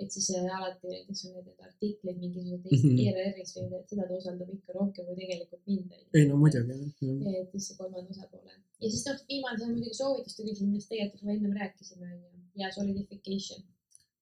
et 0.01 0.09
siis 0.15 0.27
äh, 0.37 0.45
alati 0.57 0.87
näiteks 0.93 1.25
on 1.25 1.33
need, 1.35 1.47
need 1.49 1.65
artiklid 1.67 2.17
mingisugused 2.23 2.63
teised 2.69 2.85
Mhm. 2.91 3.01
ERR-is 3.07 3.55
või 3.57 3.65
need- 3.73 3.87
seda 3.91 4.07
ta 4.09 4.17
usaldab 4.21 4.53
ikka 4.57 4.77
rohkem 4.79 5.05
kui 5.09 5.17
tegelikult 5.23 5.63
mind. 5.67 5.91
ei 6.17 6.25
no 6.29 6.37
muidugi 6.43 6.77
jah. 6.77 7.41
et 7.41 7.51
siis 7.57 7.67
see 7.67 7.77
kolmanda 7.81 8.09
osapoole. 8.15 8.53
ja 8.81 8.87
siis 8.93 9.03
noh, 9.09 9.19
viimane 9.29 9.63
on 9.65 9.71
muidugi 9.75 9.97
soovituste 10.03 10.43
küsimus, 10.47 10.87
tegelikult 10.93 11.21
juba 11.25 11.33
ennem 11.37 11.53
rääkisime, 11.61 12.07
onju. 12.13 12.47
ja 12.61 12.71
solidification. 12.77 13.61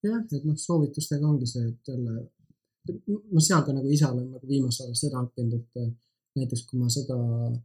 jah, 0.04 0.20
et 0.40 0.44
noh, 0.48 0.58
soovitustega 0.68 1.28
ongi 1.28 1.48
see, 1.54 1.68
et 1.72 1.88
jälle, 1.94 2.28
ma 3.34 3.42
seal 3.48 3.64
ka 3.66 3.74
nagu 3.76 3.90
ise 3.96 4.08
olen 4.08 4.30
nagu 4.36 4.48
viimasel 4.50 4.88
ajal 4.90 5.02
seda 5.04 5.24
õppinud, 5.26 5.58
et 5.60 5.82
äh, 5.84 5.90
näiteks 6.40 6.64
kui 6.70 6.80
ma 6.82 6.90
seda 6.94 7.18
äh, 7.18 7.58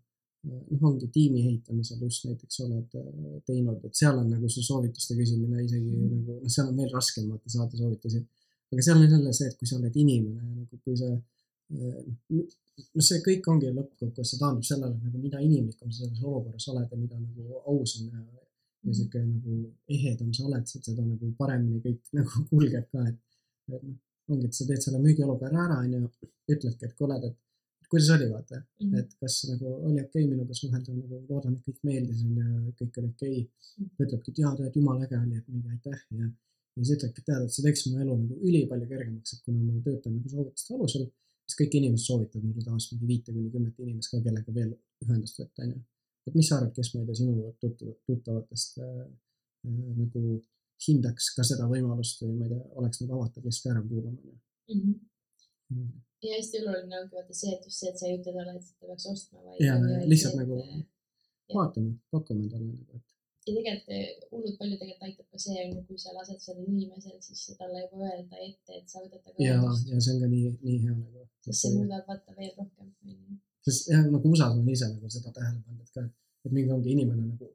noh, 0.44 0.88
ongi 0.90 1.08
tiimi 1.14 1.42
ehitamisel 1.44 2.02
just 2.04 2.26
näiteks 2.28 2.60
oled 2.66 2.96
äh, 3.00 3.36
teinud, 3.48 3.84
et 3.88 4.00
seal 4.00 4.18
on 4.20 4.30
nagu 4.34 4.50
see 4.52 4.64
soovituste 4.66 5.16
küsimine 5.20 5.62
isegi 5.64 5.92
Mhm. 5.92 6.10
nagu, 6.16 6.40
noh, 6.42 6.50
seal 6.56 6.68
on 6.72 6.76
veel 6.80 6.92
raskem 6.92 7.30
vaata 7.30 7.54
saada 7.56 7.76
soovitusi. 7.80 8.24
aga 8.72 8.82
seal 8.82 8.98
on 9.00 9.10
jälle 9.10 9.32
see, 9.32 9.48
et 9.48 9.56
kui 9.58 9.68
sa 9.70 9.76
oled 9.78 9.96
inimene 10.02 10.42
nagu, 10.60 10.78
kui 10.84 10.96
sa 10.98 11.10
noh, 11.14 12.46
no 12.94 13.02
see 13.08 13.20
kõik 13.26 13.46
ongi 13.52 13.70
lõppkokkuvõttes, 13.70 14.30
see 14.30 14.40
taandub 14.40 14.64
sellele, 14.66 14.96
et 14.96 15.04
nagu 15.06 15.18
mida 15.22 15.40
inimlikum 15.48 15.92
sa 15.92 16.04
selles 16.04 16.22
olukorras 16.22 16.66
oled 16.72 16.90
ja 16.90 16.98
mida 16.98 17.20
nagu 17.20 17.60
ausam 17.72 18.08
ja 18.12 18.24
ja 18.84 18.92
sihuke 18.92 19.20
nagu 19.24 19.58
ehedam 19.96 20.32
sa 20.36 20.44
oled, 20.48 20.66
seda 20.68 21.02
nagu 21.02 21.30
paremini 21.38 21.80
kõik 21.84 22.10
nagu 22.18 22.42
kulgeb 22.50 22.90
ka, 22.92 23.06
et, 23.08 23.38
et 23.72 23.86
noh, 23.86 23.94
ongi, 24.32 24.46
et 24.48 24.56
sa 24.58 24.66
teed 24.68 24.84
selle 24.84 25.00
müügiolukorra 25.04 25.64
ära, 25.66 25.80
onju, 25.84 26.30
ütledki, 26.54 26.88
et 26.88 26.94
kuule, 26.98 27.18
et 27.28 27.88
kuidas 27.90 28.10
oli, 28.16 28.28
vaata, 28.32 28.62
Mhm. 28.80 28.94
et 29.00 29.10
kas 29.20 29.34
nagu 29.50 29.66
oli 29.88 30.00
okei 30.00 30.24
okay 30.24 30.30
minuga 30.30 30.54
suhelda, 30.60 30.94
nagu 31.00 31.20
loodan, 31.28 31.56
et 31.56 31.66
kõik 31.68 31.80
meeldis 31.88 32.22
onju, 32.28 32.72
kõik 32.80 33.00
oli 33.00 33.10
okei 33.14 33.36
okay.. 33.42 34.06
ütlebki, 34.06 34.30
et 34.32 34.38
jaa, 34.44 34.54
tead, 34.60 34.78
jumala 34.80 35.04
äge 35.06 35.18
oli, 35.20 35.36
et 35.40 35.48
mingi 35.52 35.68
aitäh 35.74 36.00
ja, 36.18 36.24
ja 36.76 36.84
siis 36.84 36.96
ütlebki, 36.96 37.20
et 37.20 37.28
tead, 37.30 37.42
et 37.44 37.56
see 37.56 37.66
teeks 37.66 37.86
mu 37.88 38.00
elu 38.04 38.16
nagu 38.22 38.40
ülipalju 38.48 38.88
kergemaks, 38.92 39.34
et 39.34 39.44
kuna 39.44 39.58
ma 39.68 39.82
töötan 39.88 40.16
nagu 40.16 40.28
soovituste 40.36 40.74
alusel, 40.74 41.08
siis 41.46 41.58
kõik 41.60 41.76
inimesed 41.80 42.06
soovitavad 42.08 42.44
mulle 42.48 42.64
tavaliselt 42.64 42.94
mingi 42.94 43.10
viite 43.12 43.32
kuni 43.36 43.50
kümmet 43.54 43.82
inimest 43.86 44.10
ka, 44.10 44.22
kellega 44.26 44.56
veel 44.60 44.72
ühendust 45.04 45.42
võtta, 45.42 45.68
onju 45.68 45.82
et 46.26 46.34
mis 46.38 46.48
sa 46.48 46.58
arvad, 46.58 46.72
kes 46.76 46.94
ma 46.94 47.02
ei 47.02 47.06
tea, 47.08 47.18
sinu 47.20 47.52
tuttav- 47.60 47.96
tuttavatest 48.08 48.78
äh, 48.80 49.00
äh, 49.68 49.94
nagu 50.00 50.22
hindaks 50.88 51.24
ka 51.36 51.42
seda 51.50 51.64
võimalust 51.72 52.22
või 52.22 52.34
ma 52.38 52.44
ei 52.46 52.52
tea, 52.54 52.62
oleks 52.80 53.00
nagu 53.02 53.12
avatud 53.20 53.44
lihtsalt 53.46 53.70
ära 53.74 53.82
kuulama 53.88 54.18
Mhm. 54.74 54.94
onju. 55.72 55.92
ja 56.24 56.36
hästi 56.38 56.56
oluline 56.62 56.94
ongi 57.00 57.14
vaata 57.18 57.34
see, 57.40 57.52
et 57.56 57.64
just 57.66 57.78
see, 57.80 57.88
et 57.90 57.98
sa 58.00 58.06
ei 58.08 58.18
ütle 58.18 58.32
talle, 58.36 58.52
et 58.58 58.66
ta 58.80 58.86
peaks 58.86 59.06
ostma, 59.12 59.38
vaid. 59.44 59.60
Jaa, 59.66 59.76
lihtsalt 60.12 60.34
et, 60.34 60.40
nagu- 60.40 60.60
Jah. 60.60 60.84
vaatame, 61.56 61.90
pakume 62.12 62.48
talle 62.52 62.66
nagu, 62.72 62.94
et 62.98 63.02
ja 63.46 63.52
tegelikult 63.56 63.88
eh, 63.96 64.06
hullult 64.32 64.56
palju 64.60 64.76
tegelikult 64.80 65.02
aitab 65.08 65.26
ka 65.32 65.38
see, 65.44 65.64
kui 65.88 65.98
sa 66.04 66.12
lased 66.16 66.40
sellel 66.46 66.68
inimesel 66.74 67.18
siis 67.26 67.42
talle 67.60 67.78
juba 67.84 68.06
öelda 68.12 68.36
ette, 68.48 68.70
et 68.78 68.86
sa 68.88 69.00
võtad 69.04 69.20
temaga 69.24 69.44
ja, 69.48 69.56
ja 69.92 70.00
see 70.04 70.14
on 70.14 70.20
ka 70.22 70.28
nii, 70.34 70.52
nii 70.66 70.78
hea 70.84 70.94
nagu. 71.00 71.26
sest 71.44 71.60
see 71.62 71.74
muudab 71.76 72.06
vaata 72.08 72.32
veel 72.38 72.52
rohkem, 72.58 72.88
sest 73.66 73.90
jah, 73.92 74.04
nagu 74.14 74.24
USA-s 74.32 74.54
olen 74.56 74.68
ise 74.76 74.86
nagu 74.94 75.10
seda 75.16 75.30
tähele 75.36 75.60
pannud, 75.66 75.82
et 75.84 75.92
ka, 75.94 76.00
et 76.44 76.52
mingi 76.56 76.72
ongi 76.76 76.90
inimene 76.96 77.22
nagu 77.32 77.50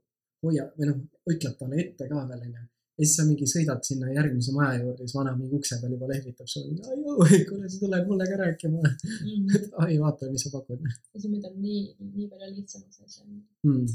hoia 0.45 0.63
või 0.77 0.85
noh, 0.91 0.99
ütleb 1.33 1.55
talle 1.59 1.75
ette 1.83 2.07
ka 2.11 2.25
veel 2.29 2.41
onju. 2.47 2.67
Ja 2.99 3.05
siis 3.07 3.15
sa 3.15 3.25
mingi 3.27 3.47
sõidad 3.47 3.85
sinna 3.87 4.11
järgmise 4.11 4.53
maja 4.55 4.81
juurde, 4.81 5.05
siis 5.05 5.15
vana 5.15 5.35
mingi 5.37 5.55
ukse 5.55 5.77
peal 5.81 5.95
juba 5.95 6.09
lehvitab 6.11 6.49
sulle, 6.51 6.97
kuule, 7.47 7.69
sa 7.71 7.79
tuled 7.83 8.09
mulle 8.09 8.27
ka 8.27 8.39
rääkima. 8.41 8.91
et 9.55 9.79
ai, 9.85 9.95
vaata, 10.01 10.27
mis 10.33 10.43
sa 10.45 10.51
pakud 10.55 10.83
ja 10.83 11.21
see 11.23 11.31
muudab 11.31 11.55
nii, 11.55 11.85
nii 12.17 12.27
palju 12.33 12.51
lihtsamaks 12.57 13.05
asja. 13.05 13.23
hmm.. 13.63 13.87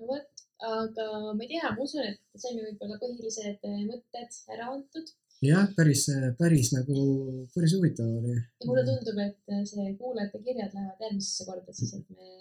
no 0.00 0.10
vot, 0.12 0.46
aga 0.70 1.06
ma 1.28 1.44
ei 1.44 1.52
tea, 1.52 1.74
ma 1.76 1.84
usun, 1.84 2.08
et 2.08 2.42
saime 2.46 2.64
võib-olla 2.64 2.98
põhilised 3.02 3.70
eh, 3.70 3.84
mõtted 3.90 4.40
ära 4.56 4.72
antud 4.72 5.12
jah, 5.44 5.68
päris, 5.76 6.06
päris 6.38 6.72
nagu, 6.72 6.96
päris 7.54 7.76
huvitav 7.76 8.08
oli. 8.08 8.38
ja 8.40 8.70
mulle 8.70 8.86
tundub, 8.88 9.20
et 9.26 9.68
see 9.68 9.92
kuulajate 10.00 10.40
kirjad 10.40 10.72
lähevad 10.72 11.06
järgmisesse 11.08 11.48
korda 11.48 11.76
siis, 11.76 11.92
et 12.00 12.08
me 12.16 12.32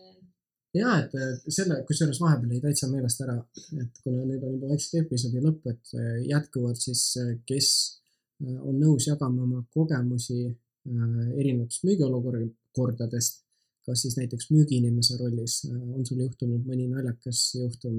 ja 0.76 0.98
et 1.02 1.16
äh, 1.20 1.32
selle, 1.48 1.80
kusjuures 1.88 2.20
vahepeal 2.22 2.56
jäi 2.56 2.64
täitsa 2.64 2.90
meelest 2.92 3.24
ära, 3.26 3.38
et 3.82 4.02
kuna 4.04 4.26
nüüd 4.26 4.44
on 4.44 4.58
juba 4.58 4.74
vaikselt 4.74 5.06
episoodi 5.06 5.44
lõpp, 5.44 5.70
et 5.72 5.96
äh, 6.00 6.20
jätkuvalt 6.32 6.82
siis, 6.82 7.06
kes 7.48 7.72
äh, 8.44 8.60
on 8.60 8.78
nõus 8.82 9.08
jagama 9.10 9.46
oma 9.48 9.64
kogemusi 9.76 10.44
äh, 10.50 11.26
erinevatest 11.40 11.88
müügiolukordadest, 11.88 13.42
kas 13.86 14.02
siis 14.02 14.16
näiteks 14.18 14.50
müügiinimese 14.50 15.20
rollis, 15.20 15.60
on 15.70 16.06
sul 16.08 16.24
juhtunud 16.24 16.64
mõni 16.66 16.88
naljakas 16.90 17.42
juhtum, 17.60 17.98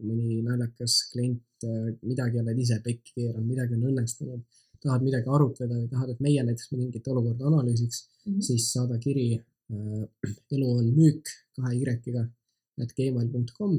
mõni 0.00 0.38
naljakas 0.46 0.94
klient, 1.12 1.66
midagi 2.00 2.40
oled 2.40 2.62
ise 2.62 2.78
pekki 2.84 3.18
keeranud, 3.18 3.44
midagi 3.50 3.76
on 3.76 3.84
õnnestunud, 3.90 4.62
tahad 4.80 5.04
midagi 5.04 5.28
arutleda 5.28 5.76
või 5.76 5.90
tahad, 5.92 6.14
et 6.14 6.22
meie 6.24 6.44
näiteks 6.46 6.72
mingit 6.72 7.12
olukorda 7.12 7.50
analüüsiks, 7.50 8.06
Mhm. 8.26 8.40
siis 8.42 8.72
saada 8.72 8.98
kiri 8.98 9.26
äh, 9.34 9.44
elu 9.70 10.66
on 10.70 10.90
müük 10.94 11.30
kahe 11.58 11.74
Y-ga 11.76 12.26
et 12.82 12.92
gmail.com 12.96 13.76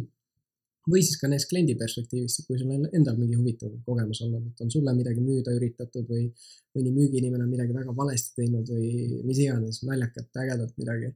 või 0.88 1.01
siis 1.03 1.19
ka 1.19 1.27
näiteks 1.27 1.49
kliendi 1.51 1.75
perspektiivist, 1.79 2.45
kui 2.47 2.59
sul 2.59 2.71
on 2.71 2.85
endal 2.95 3.17
mingi 3.19 3.35
huvitav 3.35 3.73
kogemus 3.85 4.21
olnud, 4.23 4.45
et 4.51 4.61
on 4.63 4.71
sulle 4.71 4.93
midagi 4.95 5.23
müüda 5.23 5.53
üritatud 5.57 6.07
või 6.07 6.29
mõni 6.77 6.93
müügiinimene 6.95 7.43
on 7.43 7.51
midagi 7.51 7.75
väga 7.75 7.95
valesti 7.97 8.38
teinud 8.39 8.71
või 8.71 9.19
mis 9.27 9.41
iganes, 9.43 9.81
naljakat, 9.89 10.29
ägedat 10.43 10.71
midagi, 10.79 11.11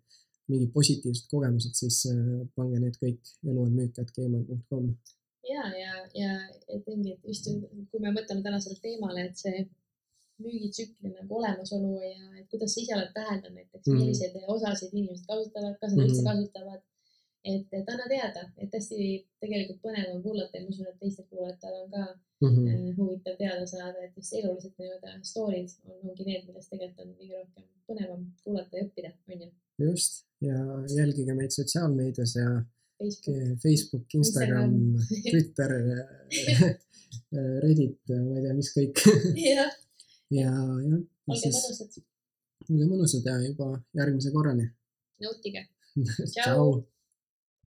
mingid 0.52 0.74
positiivsed 0.76 1.30
kogemused, 1.32 1.78
siis 1.80 2.02
äh, 2.12 2.20
pange 2.58 2.82
need 2.84 3.00
kõik 3.00 3.34
eluonmüük.gmail.com. 3.48 4.90
ja, 5.48 5.64
ja, 5.80 5.96
ja 6.20 6.34
et 6.68 6.92
ongi, 6.92 7.16
et 7.16 7.32
just 7.32 7.48
kui 7.48 8.04
me 8.04 8.12
mõtleme 8.12 8.44
tänasele 8.44 8.76
teemale, 8.84 9.30
et 9.30 9.40
see 9.40 9.64
müügitsükli 10.46 11.14
nagu 11.16 11.40
olemasolu 11.40 11.92
ja 12.04 12.24
et 12.40 12.48
kuidas 12.54 12.74
sa 12.74 12.82
ise 12.84 12.96
oled 12.98 13.12
täheldanud 13.18 13.58
näiteks 13.60 13.88
mm, 13.88 13.94
-hmm. 13.94 14.00
milliseid 14.00 14.54
osasid 14.56 14.94
inimesed 14.94 15.26
kasutavad, 15.32 15.76
kas 15.82 15.92
nad 15.92 15.98
mm 15.98 16.02
-hmm. 16.02 16.10
üldse 16.10 16.24
kasutavad 16.30 16.82
et, 17.44 17.68
et 17.74 17.90
anna 17.90 18.08
teada, 18.10 18.44
et 18.62 18.76
hästi 18.76 19.06
tegelikult 19.42 19.80
põnev 19.86 20.10
on 20.14 20.22
kuulata 20.26 20.58
ja 20.58 20.64
ma 20.64 20.74
usun, 20.74 20.90
et 20.92 21.00
teistel 21.02 21.28
kuulajatel 21.30 21.78
on 21.80 21.88
ka 21.94 22.04
mm 22.42 22.58
-hmm. 22.58 22.92
huvitav 22.98 23.38
teada 23.40 23.66
saada, 23.74 24.04
et 24.06 24.18
just 24.18 24.34
elulised 24.40 24.76
nii-öelda 24.78 25.16
story'd 25.32 25.74
on, 25.88 25.98
ongi 26.10 26.28
need, 26.28 26.46
millest 26.48 26.70
tegelikult 26.74 27.08
on 27.08 27.16
kõige 27.22 27.40
rohkem 27.40 27.66
põnevam 27.88 28.28
kuulata 28.44 28.78
ja 28.78 28.86
õppida, 28.86 29.14
on 29.32 29.42
ju. 29.42 29.50
just 29.88 30.22
ja 30.42 30.60
jälgige 31.00 31.34
meid 31.34 31.58
sotsiaalmeedias 31.58 32.36
ja 32.36 32.48
Facebook, 33.02 33.38
Facebook, 33.64 34.08
Instagram, 34.14 34.74
Instagram. 34.94 35.32
Twitter 35.32 35.72
Reddit, 37.64 38.00
ma 38.10 38.38
ei 38.38 38.44
tea, 38.46 38.54
mis 38.54 38.74
kõik 38.78 39.06
ja, 40.32 40.48
ja, 40.48 40.54
jah. 40.88 41.02
olge 41.28 41.52
mõnusad. 41.56 42.00
olge 42.70 42.88
mõnusad 42.94 43.30
ja 43.30 43.38
juba 43.46 43.70
järgmise 44.00 44.32
korrani. 44.36 44.70
nautige 45.22 45.68
Ciao. 46.36 46.84